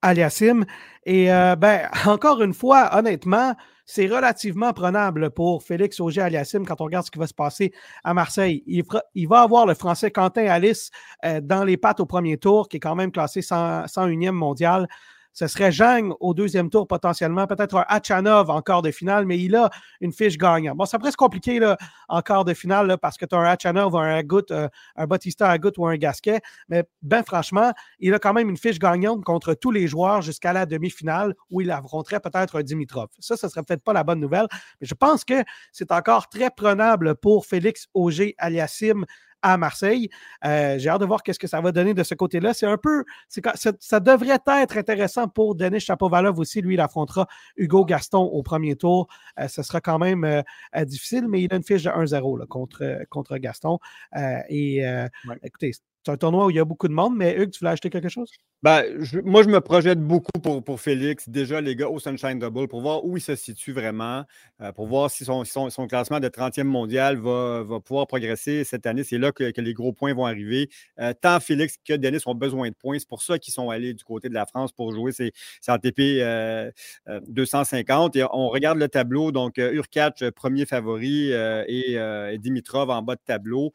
Aliassim. 0.03 0.65
Et 1.07 1.33
euh, 1.33 1.57
ben, 1.57 1.89
encore 2.07 2.43
une 2.43 2.55
fois, 2.55 2.97
honnêtement, 2.97 3.55
c'est 3.85 4.07
relativement 4.07 4.73
prenable 4.73 5.31
pour 5.31 5.63
Félix 5.63 5.99
Auger-Aliassime 6.01 6.65
quand 6.67 6.81
on 6.81 6.85
regarde 6.85 7.07
ce 7.07 7.11
qui 7.11 7.19
va 7.19 7.27
se 7.27 7.35
passer 7.35 7.73
à 8.05 8.15
Marseille. 8.15 8.63
Il, 8.67 9.29
va 9.29 9.41
avoir 9.41 9.67
le 9.67 9.75
Français 9.75 10.11
Quentin 10.11 10.47
Alice 10.47 10.91
euh, 11.25 11.41
dans 11.41 11.65
les 11.65 11.77
pattes 11.77 12.01
au 12.01 12.07
premier 12.07 12.37
tour, 12.37 12.69
qui 12.69 12.77
est 12.77 12.81
quand 12.81 12.95
même 12.95 13.11
classé 13.11 13.41
101e 13.41 14.31
mondial. 14.31 14.89
Ce 15.33 15.47
serait 15.47 15.73
Zhang 15.73 16.15
au 16.21 16.35
deuxième 16.35 16.69
tour 16.69 16.87
potentiellement, 16.87 17.47
peut-être 17.47 17.77
un 17.77 17.85
Hachanov 17.89 18.51
en 18.51 18.61
quart 18.61 18.83
de 18.83 18.91
finale, 18.91 19.25
mais 19.25 19.39
il 19.39 19.57
a 19.57 19.71
une 20.01 20.13
fiche 20.13 20.37
gagnante. 20.37 20.77
Bon, 20.77 20.85
ça 20.85 20.99
pourrait 20.99 21.11
se 21.11 21.17
compliquer 21.17 21.61
en 22.09 22.21
quart 22.21 22.45
de 22.45 22.55
finale 22.55 22.99
parce 23.01 23.17
que 23.17 23.25
tu 23.25 23.35
as 23.35 23.39
un 23.39 23.45
Hachanov, 23.45 23.97
un 23.97 24.17
Agut, 24.17 24.43
euh, 24.51 24.69
un 24.97 25.07
Bautista 25.07 25.49
Agut 25.49 25.73
ou 25.79 25.87
un 25.87 25.97
Gasquet, 25.97 26.41
mais 26.69 26.85
ben 27.03 27.23
franchement, 27.23 27.73
il 27.99 28.13
a 28.15 28.19
quand 28.19 28.33
même 28.33 28.51
une 28.51 28.57
fiche 28.57 28.79
gagnante 28.79 29.25
contre 29.25 29.55
tous 29.55 29.71
les 29.71 29.87
joueurs 29.87 30.23
jusqu'à 30.23 30.53
la 30.53 30.67
demi-finale 30.67 31.35
où 31.51 31.61
il 31.61 31.71
affronterait 31.71 32.21
peut-être 32.21 32.59
un 32.59 32.63
Dimitrov. 32.63 33.09
Ça, 33.19 33.37
ce 33.37 33.49
serait 33.49 33.63
peut-être 33.63 33.83
pas 33.83 33.93
la 33.93 34.05
bonne 34.05 34.21
nouvelle, 34.21 34.47
mais 34.81 34.87
je 34.87 34.95
pense 34.95 35.25
que 35.25 35.43
c'est 35.73 35.93
encore 35.93 36.29
très 36.29 36.51
prenable 36.51 37.15
pour 37.17 37.47
Félix 37.47 37.89
Auger 37.95 38.35
aliasim 38.39 39.05
à 39.43 39.57
Marseille. 39.59 40.09
Euh, 40.45 40.79
j'ai 40.79 40.89
hâte 40.89 41.01
de 41.01 41.07
voir 41.07 41.23
qu'est-ce 41.23 41.39
que 41.39 41.47
ça 41.47 41.61
va 41.61 41.73
donner 41.73 41.95
de 41.95 42.03
ce 42.03 42.15
côté-là. 42.15 42.55
C'est 42.55 42.67
un 42.67 42.79
peu, 42.79 43.05
ça, 43.29 43.73
ça, 43.79 44.01
devrait 44.01 44.39
être 44.47 44.77
intéressant 44.77 45.29
pour 45.29 45.55
Denis 45.55 45.81
Chapovalov 45.81 46.39
aussi. 46.39 46.63
Lui, 46.63 46.75
il 46.75 46.81
affrontera 46.81 47.27
Hugo 47.57 47.85
Gaston 47.85 48.23
au 48.23 48.43
premier 48.43 48.77
tour. 48.77 49.09
Euh, 49.39 49.49
ce 49.49 49.63
sera 49.63 49.81
quand 49.81 49.99
même 49.99 50.25
euh, 50.25 50.85
difficile, 50.85 51.29
mais 51.29 51.43
il 51.43 51.53
a 51.53 51.57
une 51.57 51.65
fiche 51.65 51.83
de 51.83 51.91
1-0 51.91 52.47
contre, 52.47 53.05
contre 53.11 53.37
Gaston. 53.39 53.79
et 54.49 54.85
écoutez, 55.43 55.73
c'est 56.05 56.11
un 56.11 56.17
tournoi 56.17 56.47
où 56.47 56.51
il 56.51 56.57
y 56.57 56.59
a 56.59 56.65
beaucoup 56.65 56.89
de 56.89 56.93
monde, 56.93 57.15
mais 57.17 57.37
Hugues, 57.37 57.51
tu 57.51 57.61
voulais 57.61 57.71
acheter 57.71 57.89
quelque 57.89 58.09
chose? 58.09 58.31
Ben, 58.63 58.85
moi, 59.25 59.43
je 59.43 59.49
me 59.49 59.61
projette 59.61 60.01
beaucoup 60.01 60.31
pour, 60.41 60.63
pour, 60.63 60.81
Félix. 60.81 61.29
Déjà, 61.29 61.61
les 61.61 61.75
gars 61.75 61.89
au 61.89 61.99
Sunshine 61.99 62.39
Double, 62.39 62.69
pour 62.69 62.81
voir 62.81 63.05
où 63.05 63.17
il 63.17 63.21
se 63.21 63.35
situe 63.35 63.73
vraiment, 63.73 64.25
euh, 64.61 64.71
pour 64.71 64.87
voir 64.87 65.11
si 65.11 65.25
son, 65.25 65.45
son, 65.45 65.87
classement 65.89 66.21
de 66.21 66.29
30e 66.29 66.63
mondial 66.63 67.17
va, 67.17 67.65
va, 67.65 67.81
pouvoir 67.81 68.07
progresser 68.07 68.63
cette 68.63 68.87
année. 68.87 69.03
C'est 69.03 69.19
là 69.19 69.33
que, 69.33 69.51
que, 69.51 69.61
les 69.61 69.75
gros 69.75 69.93
points 69.93 70.15
vont 70.15 70.27
arriver. 70.27 70.69
Euh, 71.01 71.13
tant 71.21 71.41
Félix 71.41 71.77
que 71.85 71.95
Denis 71.95 72.23
ont 72.27 72.37
besoin 72.37 72.69
de 72.69 72.75
points. 72.75 72.99
C'est 73.01 73.09
pour 73.09 73.23
ça 73.23 73.39
qu'ils 73.39 73.53
sont 73.53 73.71
allés 73.71 73.95
du 73.95 74.05
côté 74.05 74.29
de 74.29 74.35
la 74.35 74.47
France 74.47 74.73
pour 74.73 74.93
jouer 74.93 75.11
ces, 75.11 75.33
ces 75.61 75.73
ATP 75.73 76.01
250. 77.29 78.15
Et 78.15 78.25
on 78.33 78.49
regarde 78.49 78.79
le 78.79 78.89
tableau. 78.89 79.33
Donc, 79.33 79.57
Urkac, 79.59 80.31
premier 80.37 80.67
favori, 80.67 81.33
et, 81.33 82.39
Dimitrov 82.39 82.91
en 82.91 83.03
bas 83.03 83.17
de 83.17 83.23
tableau. 83.25 83.73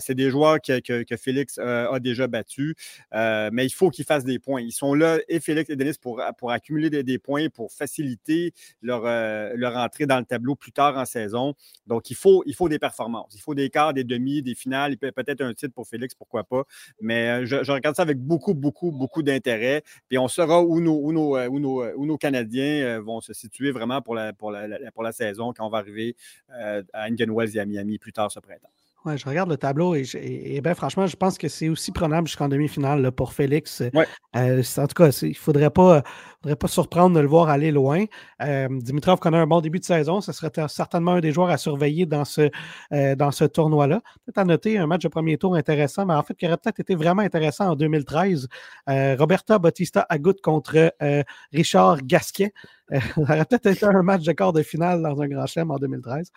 C'est 0.00 0.14
des 0.14 0.30
joueurs 0.30 0.60
que, 0.60 0.80
que 0.80 1.16
Félix 1.16 1.55
a 1.58 1.98
déjà 2.00 2.26
battus. 2.26 2.74
mais 3.12 3.66
il 3.66 3.72
faut 3.72 3.90
qu'il 3.90 4.04
fasse 4.04 4.24
des 4.24 4.38
points. 4.38 4.60
Ils 4.60 4.72
sont 4.72 4.94
là, 4.94 5.18
et 5.28 5.40
Félix 5.40 5.70
et 5.70 5.76
Denis, 5.76 5.92
pour, 6.00 6.22
pour 6.38 6.50
accumuler 6.50 6.90
des, 6.90 7.18
points, 7.18 7.48
pour 7.48 7.72
faciliter 7.72 8.52
leur, 8.82 9.04
euh, 9.04 9.52
leur 9.54 9.76
entrée 9.76 10.06
dans 10.06 10.18
le 10.18 10.24
tableau 10.24 10.54
plus 10.54 10.72
tard 10.72 10.96
en 10.96 11.04
saison. 11.04 11.54
Donc, 11.86 12.10
il 12.10 12.16
faut, 12.16 12.42
il 12.46 12.54
faut 12.54 12.68
des 12.68 12.78
performances. 12.78 13.34
Il 13.34 13.40
faut 13.40 13.54
des 13.54 13.70
quarts, 13.70 13.94
des 13.94 14.04
demi, 14.04 14.42
des 14.42 14.54
finales, 14.54 14.96
peut-être 14.96 15.40
un 15.40 15.54
titre 15.54 15.74
pour 15.74 15.86
Félix, 15.86 16.14
pourquoi 16.14 16.44
pas. 16.44 16.64
Mais 17.00 17.42
euh, 17.42 17.46
je, 17.46 17.70
regarde 17.70 17.96
ça 17.96 18.02
avec 18.02 18.18
beaucoup, 18.18 18.54
beaucoup, 18.54 18.90
beaucoup 18.92 19.22
d'intérêt. 19.22 19.82
Puis 20.08 20.18
on 20.18 20.28
saura 20.28 20.62
où 20.62 20.80
nos, 20.80 20.98
où 20.98 21.12
nos, 21.12 21.36
euh, 21.36 21.48
où 21.48 21.58
nos, 21.58 21.84
où 21.94 22.06
nos 22.06 22.18
Canadiens 22.18 23.00
vont 23.00 23.20
se 23.20 23.32
situer 23.32 23.70
vraiment 23.70 24.02
pour 24.02 24.14
la, 24.14 24.32
pour 24.32 24.50
la, 24.50 24.90
pour 24.92 25.02
la 25.02 25.12
saison 25.12 25.52
quand 25.52 25.66
on 25.66 25.70
va 25.70 25.78
arriver 25.78 26.16
à 26.48 27.04
Indian 27.04 27.32
Wells 27.34 27.56
et 27.56 27.60
à 27.60 27.66
Miami 27.66 27.98
plus 27.98 28.12
tard 28.12 28.30
ce 28.30 28.40
printemps. 28.40 28.70
Ouais, 29.06 29.16
je 29.16 29.24
regarde 29.24 29.48
le 29.48 29.56
tableau 29.56 29.94
et, 29.94 30.04
et, 30.14 30.60
ben, 30.60 30.74
franchement, 30.74 31.06
je 31.06 31.14
pense 31.14 31.38
que 31.38 31.46
c'est 31.46 31.68
aussi 31.68 31.92
prenable 31.92 32.26
jusqu'en 32.26 32.48
demi-finale 32.48 33.12
pour 33.12 33.34
Félix. 33.34 33.80
Euh, 34.34 34.62
en 34.78 34.86
tout 34.88 34.94
cas, 34.94 35.16
il 35.22 35.28
ne 35.28 35.34
faudrait 35.34 35.70
pas, 35.70 36.02
faudrait 36.42 36.56
pas 36.56 36.66
surprendre 36.66 37.14
de 37.14 37.20
le 37.20 37.28
voir 37.28 37.48
aller 37.48 37.70
loin. 37.70 38.04
Euh, 38.42 38.66
Dimitrov 38.68 39.20
connaît 39.20 39.38
un 39.38 39.46
bon 39.46 39.60
début 39.60 39.78
de 39.78 39.84
saison. 39.84 40.20
Ce 40.20 40.32
serait 40.32 40.50
certainement 40.66 41.12
un 41.12 41.20
des 41.20 41.30
joueurs 41.30 41.50
à 41.50 41.56
surveiller 41.56 42.04
dans 42.04 42.24
ce, 42.24 42.50
euh, 42.92 43.14
dans 43.14 43.30
ce 43.30 43.44
tournoi-là. 43.44 44.00
Peut-être 44.24 44.38
à 44.38 44.44
noter 44.44 44.76
un 44.76 44.88
match 44.88 45.04
de 45.04 45.08
premier 45.08 45.38
tour 45.38 45.54
intéressant, 45.54 46.04
mais 46.04 46.14
en 46.14 46.24
fait, 46.24 46.34
qui 46.34 46.44
aurait 46.44 46.56
peut-être 46.56 46.80
été 46.80 46.96
vraiment 46.96 47.22
intéressant 47.22 47.68
en 47.70 47.76
2013. 47.76 48.48
Roberta 48.88 49.60
Bautista 49.60 50.04
Agut 50.08 50.34
contre 50.42 50.92
Richard 51.52 51.98
Gasquet. 52.02 52.52
Ça 52.90 53.20
aurait 53.20 53.44
peut-être 53.44 53.66
été 53.66 53.86
un 53.86 54.02
match 54.02 54.22
de 54.22 54.32
quart 54.32 54.52
de 54.52 54.62
finale 54.62 55.02
dans 55.02 55.20
un 55.20 55.28
grand 55.28 55.46
chelem 55.46 55.70
en 55.70 55.78
2013. 55.78 56.30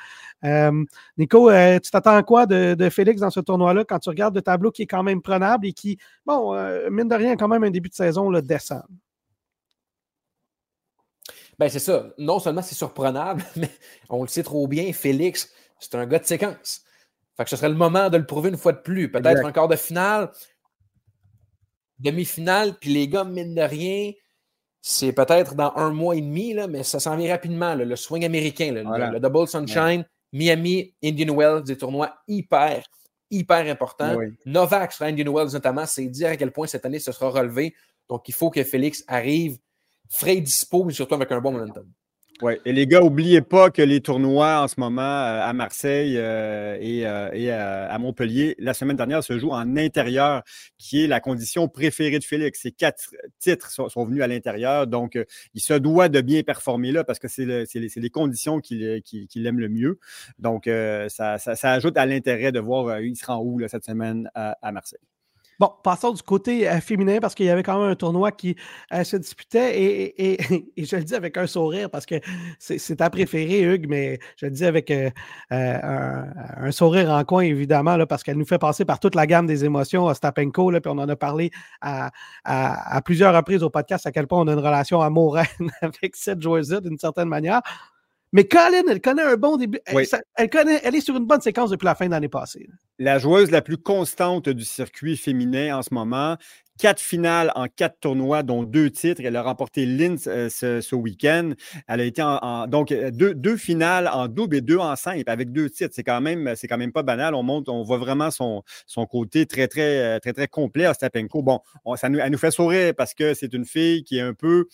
Nico, 1.18 1.50
tu 1.52 1.91
t'attends 1.91 2.16
à 2.16 2.24
quoi 2.24 2.45
de 2.45 2.70
de, 2.74 2.89
Félix 2.89 3.22
dans 3.22 3.30
ce 3.30 3.39
tournoi-là 3.39 3.84
quand 3.86 4.00
tu 4.00 4.10
regardes 4.10 4.36
le 4.36 4.41
tableau 4.41 4.72
qui 4.72 4.84
est 4.84 4.88
quand 4.88 5.04
même 5.04 5.22
prenable 5.22 5.68
et 5.68 5.74
qui, 5.74 5.97
bon, 6.26 6.56
euh, 6.56 6.89
mine 6.89 7.08
de 7.08 7.16
rien, 7.16 7.36
quand 7.36 7.47
même 7.47 7.64
un 7.64 7.72
début 7.72 7.89
de 7.89 7.93
saison 7.93 8.30
là, 8.30 8.41
décent? 8.41 8.84
Ben, 11.58 11.70
c'est 11.70 11.80
ça. 11.80 12.08
Non 12.18 12.39
seulement 12.39 12.62
c'est 12.62 12.76
surprenable, 12.76 13.43
mais 13.56 13.70
on 14.10 14.22
le 14.22 14.28
sait 14.28 14.43
trop 14.43 14.68
bien, 14.68 14.91
Félix, 14.93 15.52
c'est 15.80 15.95
un 15.95 16.06
gars 16.06 16.20
de 16.20 16.26
séquence. 16.26 16.84
Fait 17.36 17.43
que 17.43 17.50
ce 17.50 17.56
serait 17.56 17.70
le 17.70 17.76
moment 17.76 18.10
de 18.10 18.18
le 18.18 18.26
prouver 18.26 18.50
une 18.50 18.58
fois 18.58 18.74
de 18.74 18.80
plus. 18.80 19.12
Peut-être 19.12 19.45
encore 19.45 19.68
de 19.68 19.76
finale, 19.76 20.32
demi-finale, 22.00 22.78
puis 22.80 22.91
les 22.91 23.08
gars, 23.08 23.24
mine 23.24 23.56
de 23.56 23.62
rien, 23.62 24.12
c'est 24.82 25.11
peut-être 25.11 25.55
dans 25.55 25.73
un 25.75 25.91
mois 25.91 26.15
et 26.15 26.21
demi, 26.21 26.53
là, 26.53 26.67
mais 26.67 26.84
ça 26.84 26.99
s'en 26.99 27.17
vient 27.17 27.30
rapidement. 27.30 27.75
le 27.75 27.95
swing 27.95 28.25
américain, 28.25 28.71
le, 28.71 29.19
Double 29.19 29.47
Sunshine. 29.47 30.05
Miami, 30.32 30.93
Indian 31.03 31.36
Wells, 31.36 31.63
des 31.63 31.77
tournois 31.77 32.13
hyper, 32.27 32.84
hyper 33.32 33.71
importants. 33.71 34.15
Novak 34.45 34.91
sur 34.91 35.05
Indian 35.05 35.34
Wells 35.34 35.53
notamment, 35.53 35.86
c'est 35.86 36.05
dire 36.05 36.30
à 36.30 36.38
quel 36.38 36.51
point 36.51 36.67
cette 36.67 36.86
année 36.86 36.99
ce 36.99 37.11
sera 37.11 37.30
relevé. 37.30 37.75
Donc, 38.07 38.27
il 38.27 38.34
faut 38.34 38.49
que 38.49 38.63
Félix 38.63 39.03
arrive 39.07 39.57
frais 40.09 40.38
et 40.38 40.41
dispo, 40.41 40.84
mais 40.84 40.93
surtout 40.93 41.15
avec 41.15 41.32
un 41.32 41.41
bon 41.41 41.51
momentum. 41.51 41.88
Oui, 42.42 42.54
et 42.64 42.72
les 42.72 42.88
gars, 42.88 43.02
n'oubliez 43.02 43.42
pas 43.42 43.70
que 43.70 43.82
les 43.82 44.00
tournois 44.00 44.62
en 44.62 44.70
ce 44.70 44.80
moment 44.80 45.02
euh, 45.02 45.42
à 45.42 45.52
Marseille 45.52 46.16
euh, 46.18 46.78
et, 46.80 47.06
euh, 47.06 47.88
à 47.90 47.98
Montpellier, 48.00 48.56
la 48.60 48.74
semaine 48.74 48.96
dernière, 48.96 49.22
se 49.26 49.38
jouent 49.38 49.52
en 49.52 49.76
intérieur, 49.76 50.44
qui 50.78 51.04
est 51.04 51.08
la 51.08 51.20
condition 51.20 51.68
préférée 51.68 52.18
de 52.18 52.24
Félix. 52.24 52.62
Ces 52.62 52.72
quatre 52.72 53.14
titres 53.40 53.70
sont, 53.70 54.06
venus 54.06 54.24
à 54.24 54.28
l'intérieur, 54.28 54.88
donc 54.88 55.20
il 55.54 55.62
se 55.62 55.74
doit 55.74 56.08
de 56.08 56.22
bien 56.22 56.42
performer 56.44 56.94
là 56.94 57.04
parce 57.04 57.20
que 57.20 57.28
c'est 57.28 57.46
les, 57.46 58.10
conditions 58.10 58.62
qu'il 58.62 59.46
aime 59.46 59.60
le 59.60 59.68
mieux. 59.68 60.00
Donc, 60.40 60.70
ça, 61.10 61.38
ajoute 61.64 61.98
à 61.98 62.06
l'intérêt 62.06 62.54
de 62.54 62.60
voir 62.62 63.02
il 63.02 63.18
sera 63.18 63.38
en 63.38 63.44
où 63.44 63.60
cette 63.68 63.84
semaine 63.84 64.30
à 64.34 64.72
Marseille. 64.72 65.00
Bon, 65.60 65.70
passons 65.84 66.14
du 66.14 66.24
côté 66.24 66.70
euh, 66.70 66.80
féminin 66.80 67.18
parce 67.20 67.36
qu'il 67.36 67.45
y 67.45 67.49
avait 67.49 67.64
quand 67.64 67.78
même 67.82 67.89
un 67.91 67.95
tournoi 67.95 68.32
qui 68.32 68.55
euh, 68.93 69.03
se 69.03 69.18
disputait 69.18 70.14
et, 70.18 70.38
je 70.78 70.95
le 70.95 71.03
dis 71.03 71.16
avec 71.16 71.36
un 71.36 71.47
sourire 71.47 71.89
parce 71.89 72.05
que 72.05 72.16
c'est 72.60 72.95
ta 72.95 73.10
préférée, 73.10 73.64
Hugues, 73.64 73.88
mais 73.89 74.20
je 74.38 74.45
le 74.45 74.53
dis 74.53 74.64
avec 74.64 74.89
euh, 74.89 75.10
un, 75.51 76.72
sourire 76.72 77.10
en 77.10 77.26
coin, 77.26 77.43
évidemment, 77.43 77.97
parce 78.07 78.24
qu'elle 78.24 78.38
nous 78.38 78.45
fait 78.45 78.57
passer 78.57 78.86
par 78.86 79.01
toute 79.01 79.16
la 79.16 79.28
gamme 79.28 79.47
des 79.47 79.66
émotions, 79.66 80.05
Ostapenko, 80.05 80.72
là, 80.72 80.80
puis 80.80 80.91
on 80.95 80.97
en 80.97 81.10
a 81.10 81.16
parlé 81.18 81.51
à, 81.82 82.12
plusieurs 83.03 83.36
reprises 83.36 83.62
au 83.62 83.70
podcast 83.70 84.05
à 84.07 84.12
quel 84.14 84.28
point 84.28 84.39
on 84.39 84.47
a 84.47 84.53
une 84.53 84.60
relation 84.60 85.01
amoureuse 85.01 85.45
avec 85.82 86.16
cette 86.16 86.41
joueuse-là 86.41 86.80
d'une 86.80 86.97
certaine 86.97 87.28
manière. 87.28 87.62
Mais 88.32 88.47
Colin, 88.47 88.84
elle 88.89 89.01
connaît 89.01 89.23
un 89.23 89.36
bon 89.38 89.57
début. 89.57 89.80
Elle, 89.86 90.49
connaît, 90.49 90.80
elle 90.84 90.95
est 90.95 91.01
sur 91.01 91.15
une 91.17 91.25
bonne 91.25 91.41
séquence 91.41 91.71
depuis 91.71 91.86
la 91.86 91.95
fin 91.95 92.05
de 92.05 92.11
l'année 92.11 92.30
passée. 92.30 92.67
La 92.99 93.17
joueuse 93.17 93.49
la 93.49 93.61
plus 93.61 93.77
constante 93.77 94.49
du 94.49 94.63
circuit 94.63 95.17
féminin 95.17 95.77
en 95.77 95.82
ce 95.82 95.93
moment. 95.93 96.38
Quatre 96.77 97.01
finales 97.01 97.51
en 97.55 97.65
quatre 97.67 97.99
tournois, 97.99 98.41
dont 98.43 98.63
deux 98.63 98.89
titres. 98.89 99.21
Elle 99.25 99.36
a 99.36 99.41
remporté 99.41 99.86
Linz 99.86 100.27
euh, 100.27 100.47
ce, 100.49 100.95
week-end. 100.95 101.51
Elle 101.88 102.01
a 102.01 102.03
été 102.05 102.21
en, 102.21 102.67
donc 102.67 102.91
euh, 102.91 103.11
deux, 103.11 103.57
finales 103.57 104.09
en 104.13 104.27
double 104.27 104.57
et 104.57 104.61
deux 104.61 104.77
en 104.77 104.95
simple 104.95 105.23
avec 105.30 105.51
deux 105.51 105.69
titres. 105.69 105.93
C'est 105.93 106.03
quand 106.03 106.21
même, 106.21 106.53
c'est 106.55 106.67
quand 106.67 106.77
même 106.77 106.93
pas 106.93 107.03
banal. 107.03 107.36
On 107.36 107.43
monte, 107.43 107.67
on 107.67 107.84
voit 107.84 107.97
vraiment 107.97 108.32
son, 108.32 108.63
son 108.86 109.05
côté 109.07 109.45
très, 109.45 109.67
très, 109.67 109.99
euh, 109.99 110.19
très, 110.19 110.32
très, 110.32 110.47
complet 110.47 110.86
à 110.86 110.93
Stapenko. 110.93 111.41
Bon, 111.41 111.59
ça 111.97 112.07
nous, 112.07 112.19
elle 112.19 112.32
nous 112.32 112.38
fait 112.38 112.51
sourire 112.51 112.93
parce 112.95 113.13
que 113.13 113.34
c'est 113.34 113.53
une 113.53 113.65
fille 113.65 114.03
qui 114.03 114.19
est 114.19 114.21
un 114.21 114.34
peu 114.34 114.67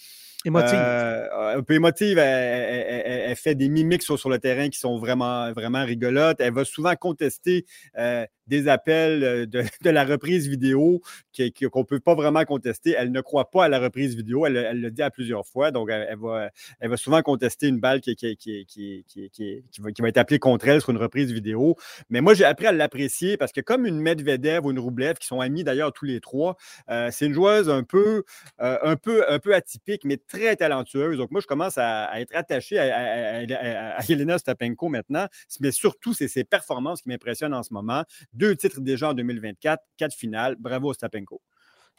Émotive. 0.45 0.77
Euh, 0.79 1.57
un 1.57 1.63
peu 1.63 1.73
émotive. 1.73 2.19
Elle, 2.19 3.35
fait 3.35 3.55
des 3.55 3.67
mimiques 3.67 4.03
sur, 4.03 4.29
le 4.29 4.37
terrain 4.37 4.69
qui 4.69 4.77
sont 4.77 4.99
vraiment, 4.99 5.51
vraiment 5.53 5.83
rigolotes. 5.83 6.39
Elle 6.39 6.53
va 6.53 6.63
souvent 6.65 6.95
contester 6.95 7.65
euh, 7.97 8.25
des 8.45 8.67
appels 8.67 9.23
euh, 9.23 9.45
de, 9.47 9.63
la 9.89 10.05
reprise 10.05 10.47
vidéo 10.47 11.01
qu'on 11.35 11.79
ne 11.79 11.83
peut 11.83 11.99
pas 11.99 12.13
vraiment 12.13 12.45
contester. 12.45 12.93
Elle 12.95 13.11
ne 13.11 13.21
croit 13.21 13.49
pas 13.49 13.65
à 13.65 13.69
la 13.69 13.79
reprise 13.79 14.15
vidéo. 14.15 14.45
Elle, 14.45 14.81
le 14.81 14.91
dit 14.91 15.01
à 15.01 15.09
plusieurs 15.09 15.47
fois. 15.47 15.71
Donc, 15.71 15.89
elle, 15.89 16.15
va, 16.19 16.51
elle 16.79 16.89
va 16.91 16.97
souvent 16.97 17.23
contester 17.23 17.67
une 17.67 17.79
balle 17.79 18.01
qui, 18.01 18.15
va, 19.79 20.07
être 20.07 20.17
appelée 20.17 20.39
contre 20.39 20.67
elle 20.67 20.81
sur 20.81 20.91
une 20.91 20.97
reprise 20.97 21.31
vidéo. 21.31 21.75
Mais 22.09 22.21
moi, 22.21 22.35
j'ai 22.35 22.45
appris 22.45 22.67
à 22.67 22.71
l'apprécier 22.71 23.35
parce 23.37 23.51
que 23.51 23.61
comme 23.61 23.87
une 23.87 23.99
Medvedev 23.99 24.63
ou 24.63 24.71
une 24.71 24.79
Roublev, 24.79 25.15
qui 25.15 25.25
sont 25.25 25.39
amis 25.41 25.63
d'ailleurs 25.63 25.91
tous 25.91 26.05
les 26.05 26.19
trois, 26.19 26.55
c'est 26.87 27.25
une 27.25 27.33
joueuse 27.33 27.67
un 27.67 27.83
peu, 27.83 28.23
un, 28.59 28.95
peu, 28.95 29.23
un 29.27 29.39
peu 29.39 29.55
atypique, 29.55 30.03
mais 30.05 30.17
très 30.17 30.34
talentueuse. 30.57 31.17
Donc, 31.17 31.31
moi, 31.31 31.41
je 31.41 31.47
commence 31.47 31.77
à, 31.77 32.19
être 32.19 32.35
attaché 32.35 32.77
à, 32.77 33.97
à, 33.97 34.03
Yelena 34.07 34.37
Stapenko 34.37 34.89
maintenant. 34.89 35.27
Mais 35.59 35.71
surtout, 35.71 36.13
c'est 36.13 36.27
ses 36.27 36.43
performances 36.43 37.01
qui 37.01 37.09
m'impressionnent 37.09 37.53
en 37.53 37.63
ce 37.63 37.73
moment. 37.73 38.03
Deux 38.33 38.55
titres 38.55 38.81
déjà 38.81 39.09
en 39.09 39.13
2024, 39.13 39.83
quatre 39.97 40.15
finales. 40.15 40.55
Bravo 40.59 40.93
Stapenko. 40.93 41.41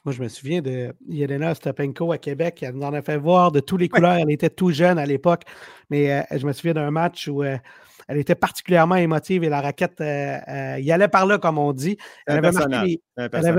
Moi, 0.06 0.12
je 0.12 0.22
me 0.22 0.28
souviens 0.28 0.62
de 0.62 0.94
Yelena 1.08 1.52
Stapenko 1.56 2.12
à 2.12 2.18
Québec. 2.18 2.62
Elle 2.62 2.74
nous 2.74 2.86
en 2.86 2.94
a 2.94 3.02
fait 3.02 3.16
voir 3.16 3.50
de 3.50 3.58
tous 3.58 3.76
les 3.76 3.88
couleurs. 3.88 4.14
Elle 4.14 4.30
était 4.30 4.50
tout 4.50 4.70
jeune 4.70 5.00
à 5.00 5.04
l'époque. 5.04 5.42
Mais 5.90 6.12
euh, 6.12 6.22
je 6.30 6.46
me 6.46 6.52
souviens 6.52 6.74
d'un 6.74 6.92
match 6.92 7.26
où 7.26 7.42
euh, 7.42 7.58
elle 8.06 8.18
était 8.18 8.36
particulièrement 8.36 8.94
émotive 8.94 9.42
et 9.42 9.48
la 9.48 9.60
raquette 9.60 10.00
euh, 10.00 10.78
y 10.78 10.92
allait 10.92 11.08
par 11.08 11.26
là, 11.26 11.38
comme 11.38 11.58
on 11.58 11.72
dit. 11.72 11.96
Elle 12.28 12.36
avait, 12.36 12.52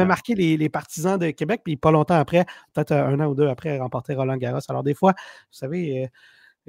marqué, 0.05 0.35
les, 0.35 0.69
partisans 0.69 1.19
de 1.19 1.31
Québec. 1.31 1.63
Puis 1.65 1.75
pas 1.75 1.91
longtemps 1.91 2.15
après, 2.15 2.45
peut-être 2.73 2.93
un 2.93 3.19
an 3.19 3.25
ou 3.25 3.35
deux 3.35 3.49
après, 3.49 3.71
elle 3.71 3.81
remportait 3.81 4.15
Roland 4.15 4.37
Garros. 4.37 4.61
Alors, 4.69 4.83
des 4.83 4.93
fois, 4.93 5.11
vous 5.17 5.57
savez 5.57 6.09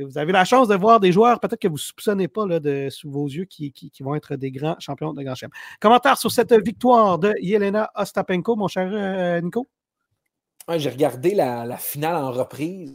vous 0.04 0.18
avez 0.18 0.32
la 0.32 0.44
chance 0.44 0.68
de 0.68 0.76
voir 0.76 1.00
des 1.00 1.12
joueurs, 1.12 1.40
peut-être 1.40 1.60
que 1.60 1.68
vous 1.68 1.74
ne 1.74 1.78
soupçonnez 1.78 2.28
pas 2.28 2.46
là, 2.46 2.60
de, 2.60 2.88
sous 2.90 3.10
vos 3.10 3.26
yeux, 3.26 3.44
qui, 3.44 3.72
vont 4.00 4.14
être 4.14 4.36
des 4.36 4.50
grands 4.50 4.78
champions 4.78 5.12
de 5.12 5.22
Grand 5.22 5.34
Chelem. 5.34 5.50
Commentaire 5.80 6.18
sur 6.18 6.30
cette 6.30 6.52
victoire 6.52 7.18
de 7.18 7.34
Yelena 7.40 7.90
Ostapenko, 7.94 8.56
mon 8.56 8.68
cher 8.68 8.88
euh, 8.92 9.40
Nico? 9.40 9.68
J'ai 10.76 10.90
regardé 10.90 11.34
la, 11.34 11.76
finale 11.78 12.16
en 12.16 12.30
reprise. 12.30 12.94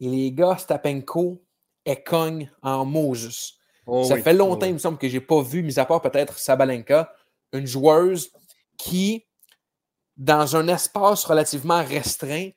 Et 0.00 0.08
les 0.08 0.32
gars, 0.32 0.50
Ostapenko, 0.50 1.42
elle 1.84 2.04
cogne 2.04 2.50
en 2.62 2.84
Moses. 2.84 3.58
Oh 3.86 4.04
Ça 4.04 4.18
fait 4.18 4.34
longtemps, 4.34 4.66
oh 4.66 4.70
il 4.70 4.74
me 4.74 4.78
semble, 4.78 4.98
que 4.98 5.08
je 5.08 5.14
n'ai 5.14 5.20
pas 5.20 5.40
vu, 5.42 5.62
mis 5.62 5.78
à 5.78 5.86
part 5.86 6.02
peut-être 6.02 6.38
Sabalenka, 6.38 7.12
une 7.52 7.66
joueuse 7.66 8.30
qui, 8.76 9.24
dans 10.16 10.56
un 10.56 10.68
espace 10.68 11.24
relativement 11.24 11.82
restreint, 11.82 12.50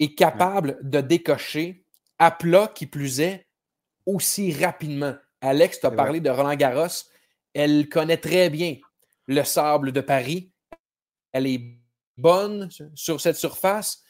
est 0.00 0.14
capable 0.14 0.78
de 0.82 1.00
décocher 1.00 1.84
à 2.18 2.30
plat 2.30 2.68
qui 2.74 2.86
plus 2.86 3.20
est 3.20 3.46
aussi 4.06 4.52
rapidement. 4.52 5.14
Alex, 5.40 5.80
tu 5.80 5.86
as 5.86 5.90
parlé 5.90 6.20
de 6.20 6.30
Roland 6.30 6.54
Garros. 6.54 6.86
Elle 7.52 7.88
connaît 7.88 8.16
très 8.16 8.50
bien 8.50 8.76
le 9.26 9.44
sable 9.44 9.92
de 9.92 10.00
Paris. 10.00 10.52
Elle 11.32 11.46
est 11.46 11.78
bonne 12.16 12.68
sur 12.94 13.20
cette 13.20 13.36
surface. 13.36 14.02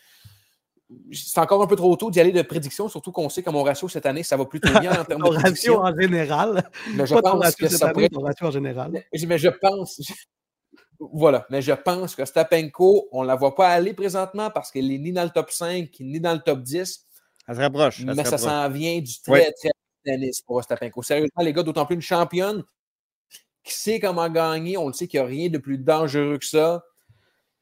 C'est 1.12 1.40
encore 1.40 1.62
un 1.62 1.66
peu 1.66 1.76
trop 1.76 1.96
tôt 1.96 2.10
d'y 2.10 2.20
aller 2.20 2.30
de 2.30 2.42
prédiction, 2.42 2.88
surtout 2.88 3.10
qu'on 3.10 3.28
sait 3.28 3.42
que 3.42 3.50
mon 3.50 3.62
ratio 3.62 3.88
cette 3.88 4.06
année, 4.06 4.22
ça 4.22 4.36
va 4.36 4.44
plutôt 4.44 4.68
bien 4.80 5.00
en 5.00 5.04
termes 5.04 5.22
de 5.22 5.36
ratio 5.36 5.80
en 5.80 5.98
général. 5.98 6.70
Mais 6.94 7.06
je 7.06 7.14
pense 7.14 7.56
que 7.56 7.68
ça 7.68 7.90
pourrait... 7.90 8.08
ratio 8.12 8.46
en 8.46 8.50
général. 8.50 8.92
Mais 9.26 9.38
je 9.38 9.48
pense... 9.48 10.00
Voilà, 10.98 11.46
mais 11.50 11.60
je 11.60 11.72
pense 11.72 12.14
que 12.14 12.24
Stapenko, 12.24 13.08
on 13.12 13.22
ne 13.22 13.26
la 13.26 13.34
voit 13.34 13.54
pas 13.54 13.68
aller 13.68 13.94
présentement 13.94 14.50
parce 14.50 14.70
qu'elle 14.70 14.88
n'est 14.88 14.98
ni 14.98 15.12
dans 15.12 15.24
le 15.24 15.30
top 15.30 15.50
5, 15.50 15.88
ni 16.00 16.20
dans 16.20 16.32
le 16.32 16.40
top 16.40 16.62
10. 16.62 17.04
Elle 17.48 17.56
se 17.56 17.60
rapproche. 17.60 18.00
mais 18.04 18.24
ça 18.24 18.38
s'en 18.38 18.68
vient 18.70 19.00
du 19.00 19.20
très, 19.20 19.52
très 19.52 19.70
tennis 20.04 20.40
pour 20.42 20.62
Stapenko. 20.62 21.02
Sérieusement, 21.02 21.42
les 21.42 21.52
gars, 21.52 21.62
d'autant 21.62 21.86
plus 21.86 21.96
une 21.96 22.02
championne 22.02 22.62
qui 23.64 23.72
sait 23.72 23.98
comment 23.98 24.28
gagner. 24.28 24.76
On 24.76 24.86
le 24.86 24.92
sait 24.92 25.08
qu'il 25.08 25.20
n'y 25.20 25.26
a 25.26 25.28
rien 25.28 25.48
de 25.48 25.58
plus 25.58 25.78
dangereux 25.78 26.38
que 26.38 26.46
ça. 26.46 26.84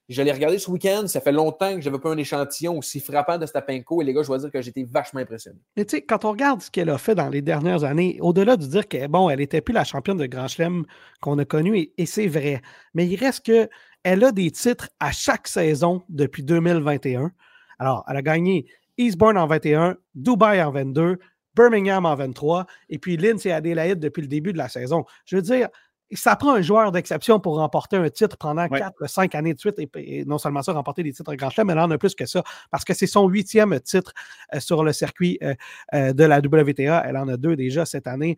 Je 0.09 0.21
l'ai 0.23 0.33
regardé 0.33 0.59
ce 0.59 0.71
week-end. 0.71 1.07
Ça 1.07 1.21
fait 1.21 1.33
longtemps 1.33 1.75
que 1.75 1.81
je 1.81 1.89
n'avais 1.89 2.01
pas 2.01 2.11
un 2.11 2.17
échantillon 2.17 2.79
aussi 2.79 3.01
frappant 3.01 3.39
de 3.39 3.47
Stapenko. 3.47 4.03
Et 4.03 4.05
les 4.05 4.13
gars, 4.13 4.23
je 4.23 4.29
dois 4.29 4.39
dire 4.39 4.51
que 4.51 4.61
j'étais 4.61 4.85
vachement 4.85 5.21
impressionné. 5.21 5.59
Mais 5.77 5.85
tu 5.85 5.97
sais, 5.97 6.03
quand 6.03 6.25
on 6.25 6.33
regarde 6.33 6.61
ce 6.61 6.71
qu'elle 6.71 6.91
a 6.91 6.99
fait 6.99 7.15
dans 7.15 7.29
les 7.29 7.41
dernières 7.43 7.85
années, 7.85 8.19
au-delà 8.21 8.57
de 8.57 8.67
dire 8.67 8.89
qu'elle 8.89 9.09
bon, 9.09 9.31
elle 9.31 9.39
n'était 9.39 9.61
plus 9.61 9.73
la 9.73 9.85
championne 9.85 10.19
de 10.19 10.27
Grand 10.27 10.49
Chelem 10.49 10.85
qu'on 11.21 11.39
a 11.39 11.45
connue, 11.45 11.93
et, 11.97 12.07
c'est 12.07 12.27
vrai. 12.27 12.61
Mais 12.95 13.07
il 13.07 13.17
reste 13.17 13.47
que 13.47 13.69
elle 14.03 14.25
a 14.25 14.33
des 14.33 14.51
titres 14.51 14.89
à 14.99 15.13
chaque 15.13 15.47
saison 15.47 16.03
depuis 16.09 16.43
2021. 16.43 17.31
Alors, 17.79 18.05
elle 18.09 18.17
a 18.17 18.23
gagné 18.23 18.67
Eastbourne 18.99 19.39
en 19.39 19.47
21, 19.47 19.97
Dubaï 20.15 20.63
en 20.63 20.73
22, 20.73 21.19
Birmingham 21.55 22.07
en 22.07 22.15
23, 22.15 22.67
et 22.89 22.99
puis 22.99 23.17
Linz 23.17 23.47
et 23.47 23.53
Adélaïde 23.53 24.01
depuis 24.01 24.23
le 24.23 24.29
début 24.29 24.53
de 24.53 24.59
la 24.59 24.69
saison. 24.69 25.05
Je 25.25 25.37
veux 25.37 25.43
dire, 25.43 25.69
ça 26.15 26.37
prend 26.37 26.55
un 26.55 26.63
joueur 26.63 26.93
d'exception 26.93 27.41
pour 27.41 27.57
remporter 27.57 27.97
un 27.97 28.09
titre 28.11 28.37
pendant 28.37 28.69
quatre, 28.69 28.99
4, 28.99 29.09
5 29.09 29.35
années 29.35 29.55
de 29.55 29.59
suite. 29.59 29.79
Et, 29.79 30.25
non 30.25 30.39
seulement 30.39 30.63
ça, 30.63 30.73
remporter 30.73 31.03
des 31.03 31.13
titres 31.13 31.35
Grand 31.35 31.51
Chelem, 31.51 31.69
mais 31.69 31.75
là, 31.75 31.87
on 31.87 31.91
a 31.91 31.99
plus 31.99 32.15
que 32.15 32.27
ça, 32.27 32.43
parce 32.71 32.85
que 32.85 32.95
c'est 32.95 33.07
son 33.07 33.29
huitième 33.29 33.79
titre 33.81 34.13
euh, 34.55 34.61
sur 34.61 34.85
le 34.85 34.93
circuit 34.93 35.39
euh, 35.43 35.55
euh, 35.95 36.13
de 36.13 36.25
la 36.25 36.39
WTA. 36.39 37.05
Elle 37.07 37.17
en 37.17 37.29
a 37.29 37.37
deux 37.37 37.57
déjà 37.57 37.85
cette 37.85 38.07
année. 38.07 38.37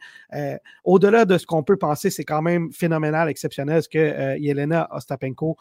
Au-delà 0.84 1.24
de 1.24 1.38
ce 1.38 1.46
qu'on 1.46 1.62
peut 1.62 1.76
penser, 1.76 2.10
c'est 2.10 2.24
quand 2.24 2.42
même 2.42 2.72
phénoménal, 2.72 3.28
exceptionnel 3.28 3.82
ce 3.82 3.88
que 3.88 4.38
Yelena 4.38 4.88
Ostapenko 4.90 5.56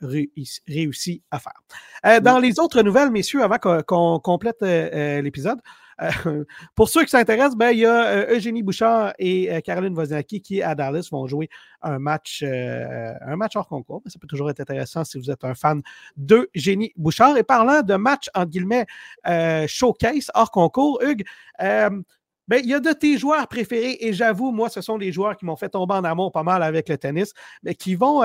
réussit 0.00 1.22
à 1.30 1.38
faire. 1.38 2.20
Dans 2.22 2.38
les 2.38 2.58
autres 2.58 2.82
nouvelles, 2.82 3.10
messieurs, 3.10 3.42
avant 3.42 3.58
qu'on 3.58 4.18
complète 4.18 4.62
l'épisode, 4.62 5.60
euh, 6.02 6.44
pour 6.74 6.88
ceux 6.88 7.04
qui 7.04 7.10
s'intéressent, 7.10 7.56
ben, 7.56 7.70
il 7.70 7.80
y 7.80 7.86
a 7.86 8.06
euh, 8.06 8.34
Eugénie 8.36 8.62
Bouchard 8.62 9.14
et 9.18 9.52
euh, 9.52 9.60
Caroline 9.60 9.96
Wozniacki 9.96 10.40
qui, 10.40 10.62
à 10.62 10.74
Dallas, 10.74 11.08
vont 11.10 11.26
jouer 11.26 11.48
un 11.82 11.98
match, 11.98 12.42
un 12.42 13.36
match 13.36 13.56
hors 13.56 13.68
concours. 13.68 14.02
ça 14.06 14.18
peut 14.18 14.26
toujours 14.26 14.50
être 14.50 14.60
intéressant 14.60 15.04
si 15.04 15.18
vous 15.18 15.30
êtes 15.30 15.44
un 15.44 15.54
fan 15.54 15.82
d'Eugénie 16.16 16.92
Bouchard. 16.96 17.36
Et 17.36 17.42
parlant 17.42 17.82
de 17.82 17.94
match, 17.94 18.28
en 18.34 18.44
guillemets, 18.44 18.86
showcase 19.66 20.30
hors 20.34 20.50
concours, 20.50 21.00
Hugues, 21.02 21.24
ben, 21.58 22.60
il 22.62 22.66
y 22.66 22.74
a 22.74 22.80
de 22.80 22.92
tes 22.92 23.18
joueurs 23.18 23.48
préférés, 23.48 23.98
et 24.00 24.12
j'avoue, 24.12 24.52
moi, 24.52 24.68
ce 24.68 24.80
sont 24.80 24.96
les 24.96 25.10
joueurs 25.10 25.36
qui 25.36 25.44
m'ont 25.44 25.56
fait 25.56 25.68
tomber 25.68 25.94
en 25.94 26.04
amour 26.04 26.30
pas 26.30 26.44
mal 26.44 26.62
avec 26.62 26.88
le 26.88 26.96
tennis, 26.96 27.32
mais 27.62 27.74
qui 27.74 27.94
vont, 27.94 28.22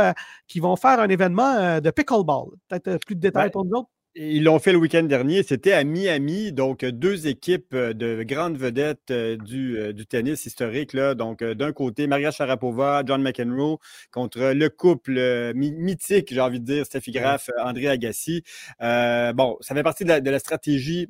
qui 0.48 0.60
vont 0.60 0.76
faire 0.76 1.00
un 1.00 1.10
événement 1.10 1.80
de 1.80 1.92
pickleball. 1.92 2.50
Peut-être 2.68 3.06
plus 3.06 3.16
de 3.16 3.22
détails 3.22 3.52
pour 3.52 3.66
nous 3.66 3.80
autres? 3.80 3.90
Ils 4.16 4.44
l'ont 4.44 4.60
fait 4.60 4.74
le 4.74 4.78
week-end 4.78 5.04
dernier. 5.04 5.42
C'était 5.42 5.72
à 5.72 5.86
Miami, 5.86 6.52
donc 6.52 6.84
deux 6.84 7.28
équipes 7.28 7.74
euh, 7.74 7.94
de 7.94 8.24
grandes 8.24 8.58
vedettes 8.58 9.10
euh, 9.10 9.38
du, 9.38 9.78
euh, 9.78 9.94
du 9.94 10.06
tennis 10.06 10.46
historique. 10.46 10.92
Là. 10.92 11.16
Donc, 11.16 11.42
d'un 11.42 11.72
côté, 11.72 12.08
Maria 12.08 12.30
Sharapova, 12.32 13.04
John 13.06 13.22
McEnroe, 13.22 13.80
contre 14.12 14.52
le 14.54 14.70
couple 14.70 15.54
mythique, 15.56 16.34
j'ai 16.34 16.42
envie 16.42 16.60
de 16.60 16.66
dire, 16.66 16.86
Steffi 16.86 17.12
Graf, 17.12 17.50
André 17.64 17.88
Agassi. 17.88 18.44
bon, 18.80 19.58
ça 19.62 19.76
fait 19.76 19.84
partie 19.84 20.04
de 20.04 20.30
la 20.30 20.40
stratégie 20.40 21.08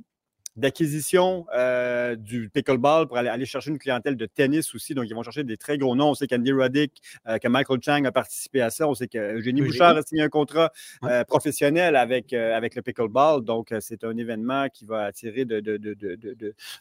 d'acquisition 0.62 1.45
euh, 1.53 2.16
du 2.16 2.49
pickleball 2.49 3.07
pour 3.07 3.18
aller, 3.18 3.30
aller, 3.30 3.45
chercher 3.45 3.72
une 3.72 3.80
clientèle 3.80 4.16
de 4.16 4.26
tennis 4.26 4.74
aussi. 4.74 4.93
Donc, 4.93 5.05
ils 5.09 5.16
vont 5.16 5.24
chercher 5.24 5.43
des 5.43 5.57
très 5.57 5.78
gros 5.78 5.95
noms. 5.95 6.12
On 6.12 6.14
sait 6.14 6.28
qu'Andy 6.28 6.53
Roddick, 6.53 7.01
euh, 7.28 7.38
que 7.39 7.47
Michael 7.47 7.80
Chang 7.84 8.05
a 8.05 8.12
participé 8.12 8.62
à 8.62 8.70
ça. 8.70 8.88
On 8.88 8.93
sait 8.93 9.07
que 9.07 9.38
Eugénie 9.38 9.62
Bouchard 9.62 9.97
a 9.97 10.03
signé 10.03 10.22
un 10.22 10.30
contrat 10.30 10.72
euh, 11.03 11.24
professionnel 11.26 11.95
avec, 11.95 12.32
avec 12.32 12.76
le 12.76 12.82
pickleball. 12.82 13.43
Donc, 13.43 13.74
c'est 13.82 14.03
un 14.03 14.16
événement 14.16 14.68
qui 14.70 14.86
va 14.86 15.05
attirer 15.05 15.45
de, 15.45 15.59
de, 15.59 15.78
de, 15.78 15.95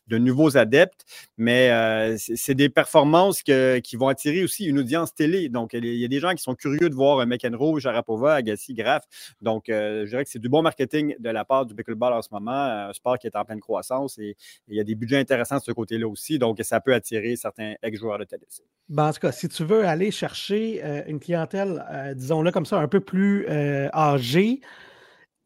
de 0.06 0.18
nouveaux 0.18 0.56
adeptes. 0.56 1.04
Mais 1.38 2.16
c'est 2.18 2.54
des 2.54 2.68
performances 2.68 3.42
que, 3.42 3.78
qui 3.78 3.96
vont 3.96 4.08
attirer 4.08 4.44
aussi 4.44 4.66
une 4.66 4.78
audience 4.78 5.14
télé. 5.14 5.48
Donc, 5.48 5.72
il 5.72 5.84
y 5.84 6.04
a 6.04 6.08
des 6.08 6.20
gens 6.20 6.34
qui 6.34 6.42
sont 6.42 6.54
curieux 6.54 6.90
de 6.90 6.94
voir 6.94 7.26
McEnroe, 7.26 7.80
Jarapova, 7.80 8.34
Agassi, 8.34 8.74
Graf. 8.74 9.04
Donc, 9.40 9.64
je 9.68 10.04
dirais 10.04 10.24
que 10.24 10.30
c'est 10.30 10.38
du 10.38 10.50
bon 10.50 10.62
marketing 10.62 11.16
de 11.18 11.30
la 11.30 11.44
part 11.46 11.64
du 11.64 11.74
pickleball 11.74 12.12
en 12.12 12.22
ce 12.22 12.28
moment, 12.30 12.52
un 12.52 12.92
sport 12.92 13.18
qui 13.18 13.26
est 13.26 13.36
en 13.36 13.44
pleine 13.44 13.60
croissance 13.60 13.69
et, 14.18 14.36
il 14.68 14.76
y 14.76 14.80
a 14.80 14.84
des 14.84 14.94
budgets 14.94 15.18
intéressants 15.18 15.58
de 15.58 15.62
ce 15.62 15.72
côté-là 15.72 16.08
aussi. 16.08 16.38
Donc, 16.38 16.58
ça 16.62 16.80
peut 16.80 16.94
attirer 16.94 17.36
certains 17.36 17.74
ex-joueurs 17.82 18.18
de 18.18 18.24
tennis. 18.24 18.62
Ben, 18.88 19.08
en 19.08 19.12
tout 19.12 19.20
cas, 19.20 19.32
si 19.32 19.48
tu 19.48 19.64
veux 19.64 19.86
aller 19.86 20.10
chercher 20.10 20.80
euh, 20.84 21.02
une 21.06 21.20
clientèle, 21.20 21.84
euh, 21.90 22.14
disons-le 22.14 22.50
comme 22.50 22.66
ça, 22.66 22.78
un 22.78 22.88
peu 22.88 23.00
plus 23.00 23.46
euh, 23.48 23.88
âgée 23.92 24.60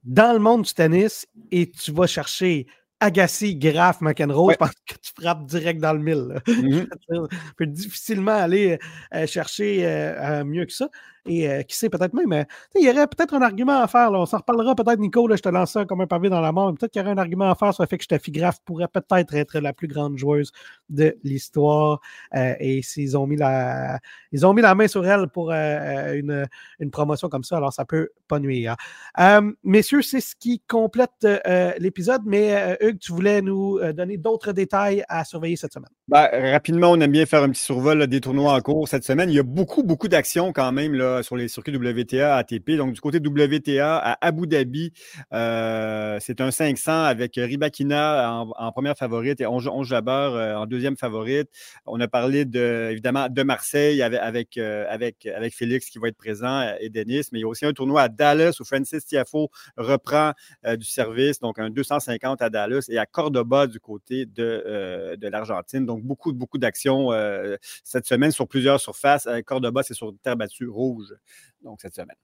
dans 0.05 0.33
le 0.33 0.39
monde 0.39 0.62
du 0.62 0.72
tennis 0.72 1.27
et 1.51 1.70
tu 1.70 1.93
vas 1.93 2.07
chercher 2.07 2.66
Agassi, 3.01 3.57
Graf, 3.57 4.01
McEnroe, 4.01 4.53
je 4.53 4.57
pense 4.57 4.70
que 4.87 4.95
tu 4.95 5.12
frappes 5.20 5.45
direct 5.47 5.81
dans 5.81 5.93
le 5.93 5.99
mille. 5.99 6.41
Mm-hmm. 6.47 7.29
tu 7.31 7.55
peux 7.57 7.66
difficilement 7.66 8.33
aller 8.33 8.79
chercher 9.27 10.43
mieux 10.45 10.64
que 10.64 10.72
ça. 10.72 10.89
Et 11.27 11.49
euh, 11.49 11.62
qui 11.62 11.77
sait, 11.77 11.89
peut-être 11.89 12.12
même, 12.12 12.29
mais 12.29 12.47
il 12.75 12.85
y 12.85 12.91
aurait 12.91 13.07
peut-être 13.07 13.35
un 13.35 13.43
argument 13.43 13.81
à 13.81 13.89
faire. 13.89 14.12
On 14.12 14.27
s'en 14.27 14.39
reparlera 14.39 14.75
peut-être, 14.75 14.99
Nico. 14.99 15.27
Là, 15.27 15.37
je 15.37 15.43
te 15.43 15.49
lance 15.49 15.72
ça 15.72 15.85
comme 15.85 16.03
un 16.03 16.07
pavé 16.07 16.29
dans 16.29 16.41
la 16.41 16.53
mort. 16.53 16.75
Peut-être 16.75 16.93
qu'il 16.93 17.01
y 17.01 17.05
aurait 17.05 17.14
un 17.14 17.18
argument 17.18 17.51
à 17.51 17.55
faire 17.55 17.72
sur 17.72 17.83
le 17.83 17.89
fait 17.89 17.97
que 17.99 18.05
Steffi 18.05 18.33
pourrait 18.64 18.89
peut-être 18.89 19.35
être 19.35 19.59
la 19.59 19.72
plus 19.72 19.89
grande 19.89 20.18
joueuse 20.18 20.53
de 20.91 21.16
l'histoire. 21.25 22.01
Euh, 22.35 22.55
et 22.61 22.83
s'ils 22.83 23.16
ont 23.16 23.27
mis 23.27 23.37
la 23.37 24.01
ont 24.43 24.53
mis 24.53 24.62
la 24.62 24.75
main 24.75 24.89
sur 24.89 25.07
elle 25.07 25.29
pour 25.29 25.51
euh, 25.53 26.14
une, 26.14 26.91
promotion 26.91 27.29
comme 27.29 27.45
ça, 27.45 27.57
alors 27.57 27.72
ça 27.72 27.85
peut 27.85 28.11
pas 28.29 28.39
nuire. 28.39 28.77
messieurs, 29.62 30.03
c'est 30.03 30.20
ce 30.20 30.37
qui 30.37 30.61
complète 30.68 31.27
l'épisode. 31.79 32.22
Mais 32.27 32.77
Hugues, 32.81 32.99
tu 32.99 33.12
voulais 33.12 33.41
nous 33.41 33.81
donner 33.93 34.18
d'autres 34.18 34.53
détails 34.53 35.05
à 35.09 35.25
surveiller 35.25 35.57
cette 35.57 35.72
semaine. 35.72 35.91
Ben, 36.09 36.29
rapidement, 36.53 36.91
on 36.91 37.01
aime 37.01 37.12
bien 37.12 37.25
faire 37.25 37.43
un 37.43 37.49
petit 37.49 37.62
survol 37.62 38.07
des 38.07 38.20
tournois 38.20 38.53
en 38.53 38.61
cours 38.61 38.89
cette 38.89 39.05
semaine. 39.05 39.31
Il 39.31 39.37
y 39.37 39.39
a 39.39 39.43
beaucoup, 39.43 39.83
beaucoup 39.83 40.09
d'actions 40.09 40.53
quand 40.53 40.70
même 40.72 40.95
là, 40.95 41.14
sur 41.23 41.37
les 41.37 41.49
circuits 41.49 41.75
WTA 41.77 42.37
ATP. 42.37 42.73
Donc, 42.73 42.93
du 42.93 43.01
côté 43.01 43.19
WTA 43.19 43.99
à 43.99 44.27
Abu 44.27 44.47
Dhabi, 44.47 44.93
euh, 45.33 46.19
c'est 46.21 46.41
un 46.41 46.51
500 46.51 47.05
avec 47.05 47.35
Ribakina 47.37 48.45
en, 48.57 48.73
première 48.73 48.97
favorite 48.97 49.41
et 49.41 49.47
Onge, 49.47 49.69
Jabeur 49.83 50.61
en 50.61 50.67
deuxième 50.67 50.97
favorite. 50.97 51.49
On 51.87 52.01
a 52.01 52.09
parlé 52.09 52.45
de, 52.45 52.89
évidemment 52.91 53.29
de 53.29 53.43
Marseille 53.43 54.03
avec, 54.03 54.21
avec, 54.21 54.57
euh, 54.57 54.87
avec, 54.89 55.29
Félix 55.55 55.91
qui 55.91 55.99
va 55.99 56.09
être 56.09 56.17
présent 56.17 56.75
et 56.81 56.89
Denis, 56.89 57.23
mais 57.33 57.39
il 57.39 57.43
y 57.43 57.45
a 57.45 57.49
aussi 57.49 57.67
un 57.67 57.73
tournoi 57.73 58.03
à 58.03 58.09
Dallas 58.09 58.57
où 58.61 58.65
Francis 58.65 59.05
Tiafo 59.05 59.51
reprend 59.77 60.33
euh, 60.67 60.77
du 60.77 60.87
service, 60.87 61.39
donc 61.39 61.59
un 61.59 61.71
250 61.71 62.43
à 62.43 62.51
Dallas 62.51 62.87
et 62.89 62.99
à 62.99 63.07
Cordoba 63.07 63.67
du 63.67 63.79
côté 63.79 64.27
de, 64.27 65.17
de 65.21 65.29
l'Argentine. 65.29 65.87
Donc, 65.87 66.03
beaucoup, 66.03 66.33
beaucoup 66.33 66.59
d'actions 66.59 67.11
cette 67.85 68.07
semaine 68.07 68.31
sur 68.31 68.49
plusieurs 68.49 68.81
surfaces. 68.81 69.29
Cordoba, 69.45 69.83
c'est 69.83 69.95
sur 69.95 70.12
terre 70.23 70.37
battue 70.37 70.67
rouge, 70.67 71.04
donc 71.63 71.81
cette 71.81 71.95
semaine. 71.95 72.17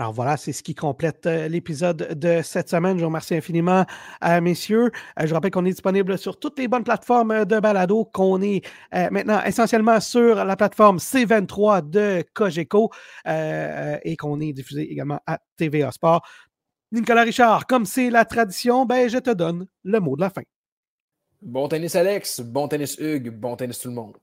Alors 0.00 0.14
voilà, 0.14 0.38
c'est 0.38 0.52
ce 0.52 0.62
qui 0.62 0.74
complète 0.74 1.26
euh, 1.26 1.46
l'épisode 1.46 2.18
de 2.18 2.40
cette 2.42 2.70
semaine. 2.70 2.96
Je 2.96 3.02
vous 3.02 3.08
remercie 3.08 3.34
infiniment, 3.34 3.84
euh, 4.24 4.40
messieurs. 4.40 4.90
Euh, 5.18 5.26
je 5.26 5.34
rappelle 5.34 5.50
qu'on 5.50 5.66
est 5.66 5.72
disponible 5.72 6.16
sur 6.16 6.38
toutes 6.38 6.58
les 6.58 6.68
bonnes 6.68 6.84
plateformes 6.84 7.44
de 7.44 7.60
balado, 7.60 8.06
qu'on 8.06 8.40
est 8.40 8.62
maintenant 8.92 9.42
essentiellement 9.44 10.00
sur 10.00 10.42
la 10.42 10.56
plateforme 10.56 10.96
C23 10.96 11.90
de 11.90 12.24
Cogeco 12.32 12.90
et 13.26 14.16
qu'on 14.16 14.40
est 14.40 14.54
diffusé 14.54 14.90
également 14.90 15.20
à 15.26 15.38
TVA 15.58 15.92
Sport. 15.92 16.22
Nicolas 16.92 17.22
Richard, 17.22 17.66
comme 17.66 17.84
c'est 17.84 18.08
la 18.08 18.24
tradition, 18.24 18.86
ben, 18.86 19.06
je 19.06 19.18
te 19.18 19.30
donne 19.30 19.66
le 19.84 20.00
mot 20.00 20.16
de 20.16 20.22
la 20.22 20.30
fin. 20.30 20.42
Bon 21.42 21.68
tennis 21.68 21.94
Alex, 21.94 22.40
bon 22.40 22.68
tennis 22.68 22.96
Hugues, 22.98 23.30
bon 23.30 23.54
tennis 23.54 23.78
tout 23.78 23.88
le 23.88 23.94
monde. 23.94 24.16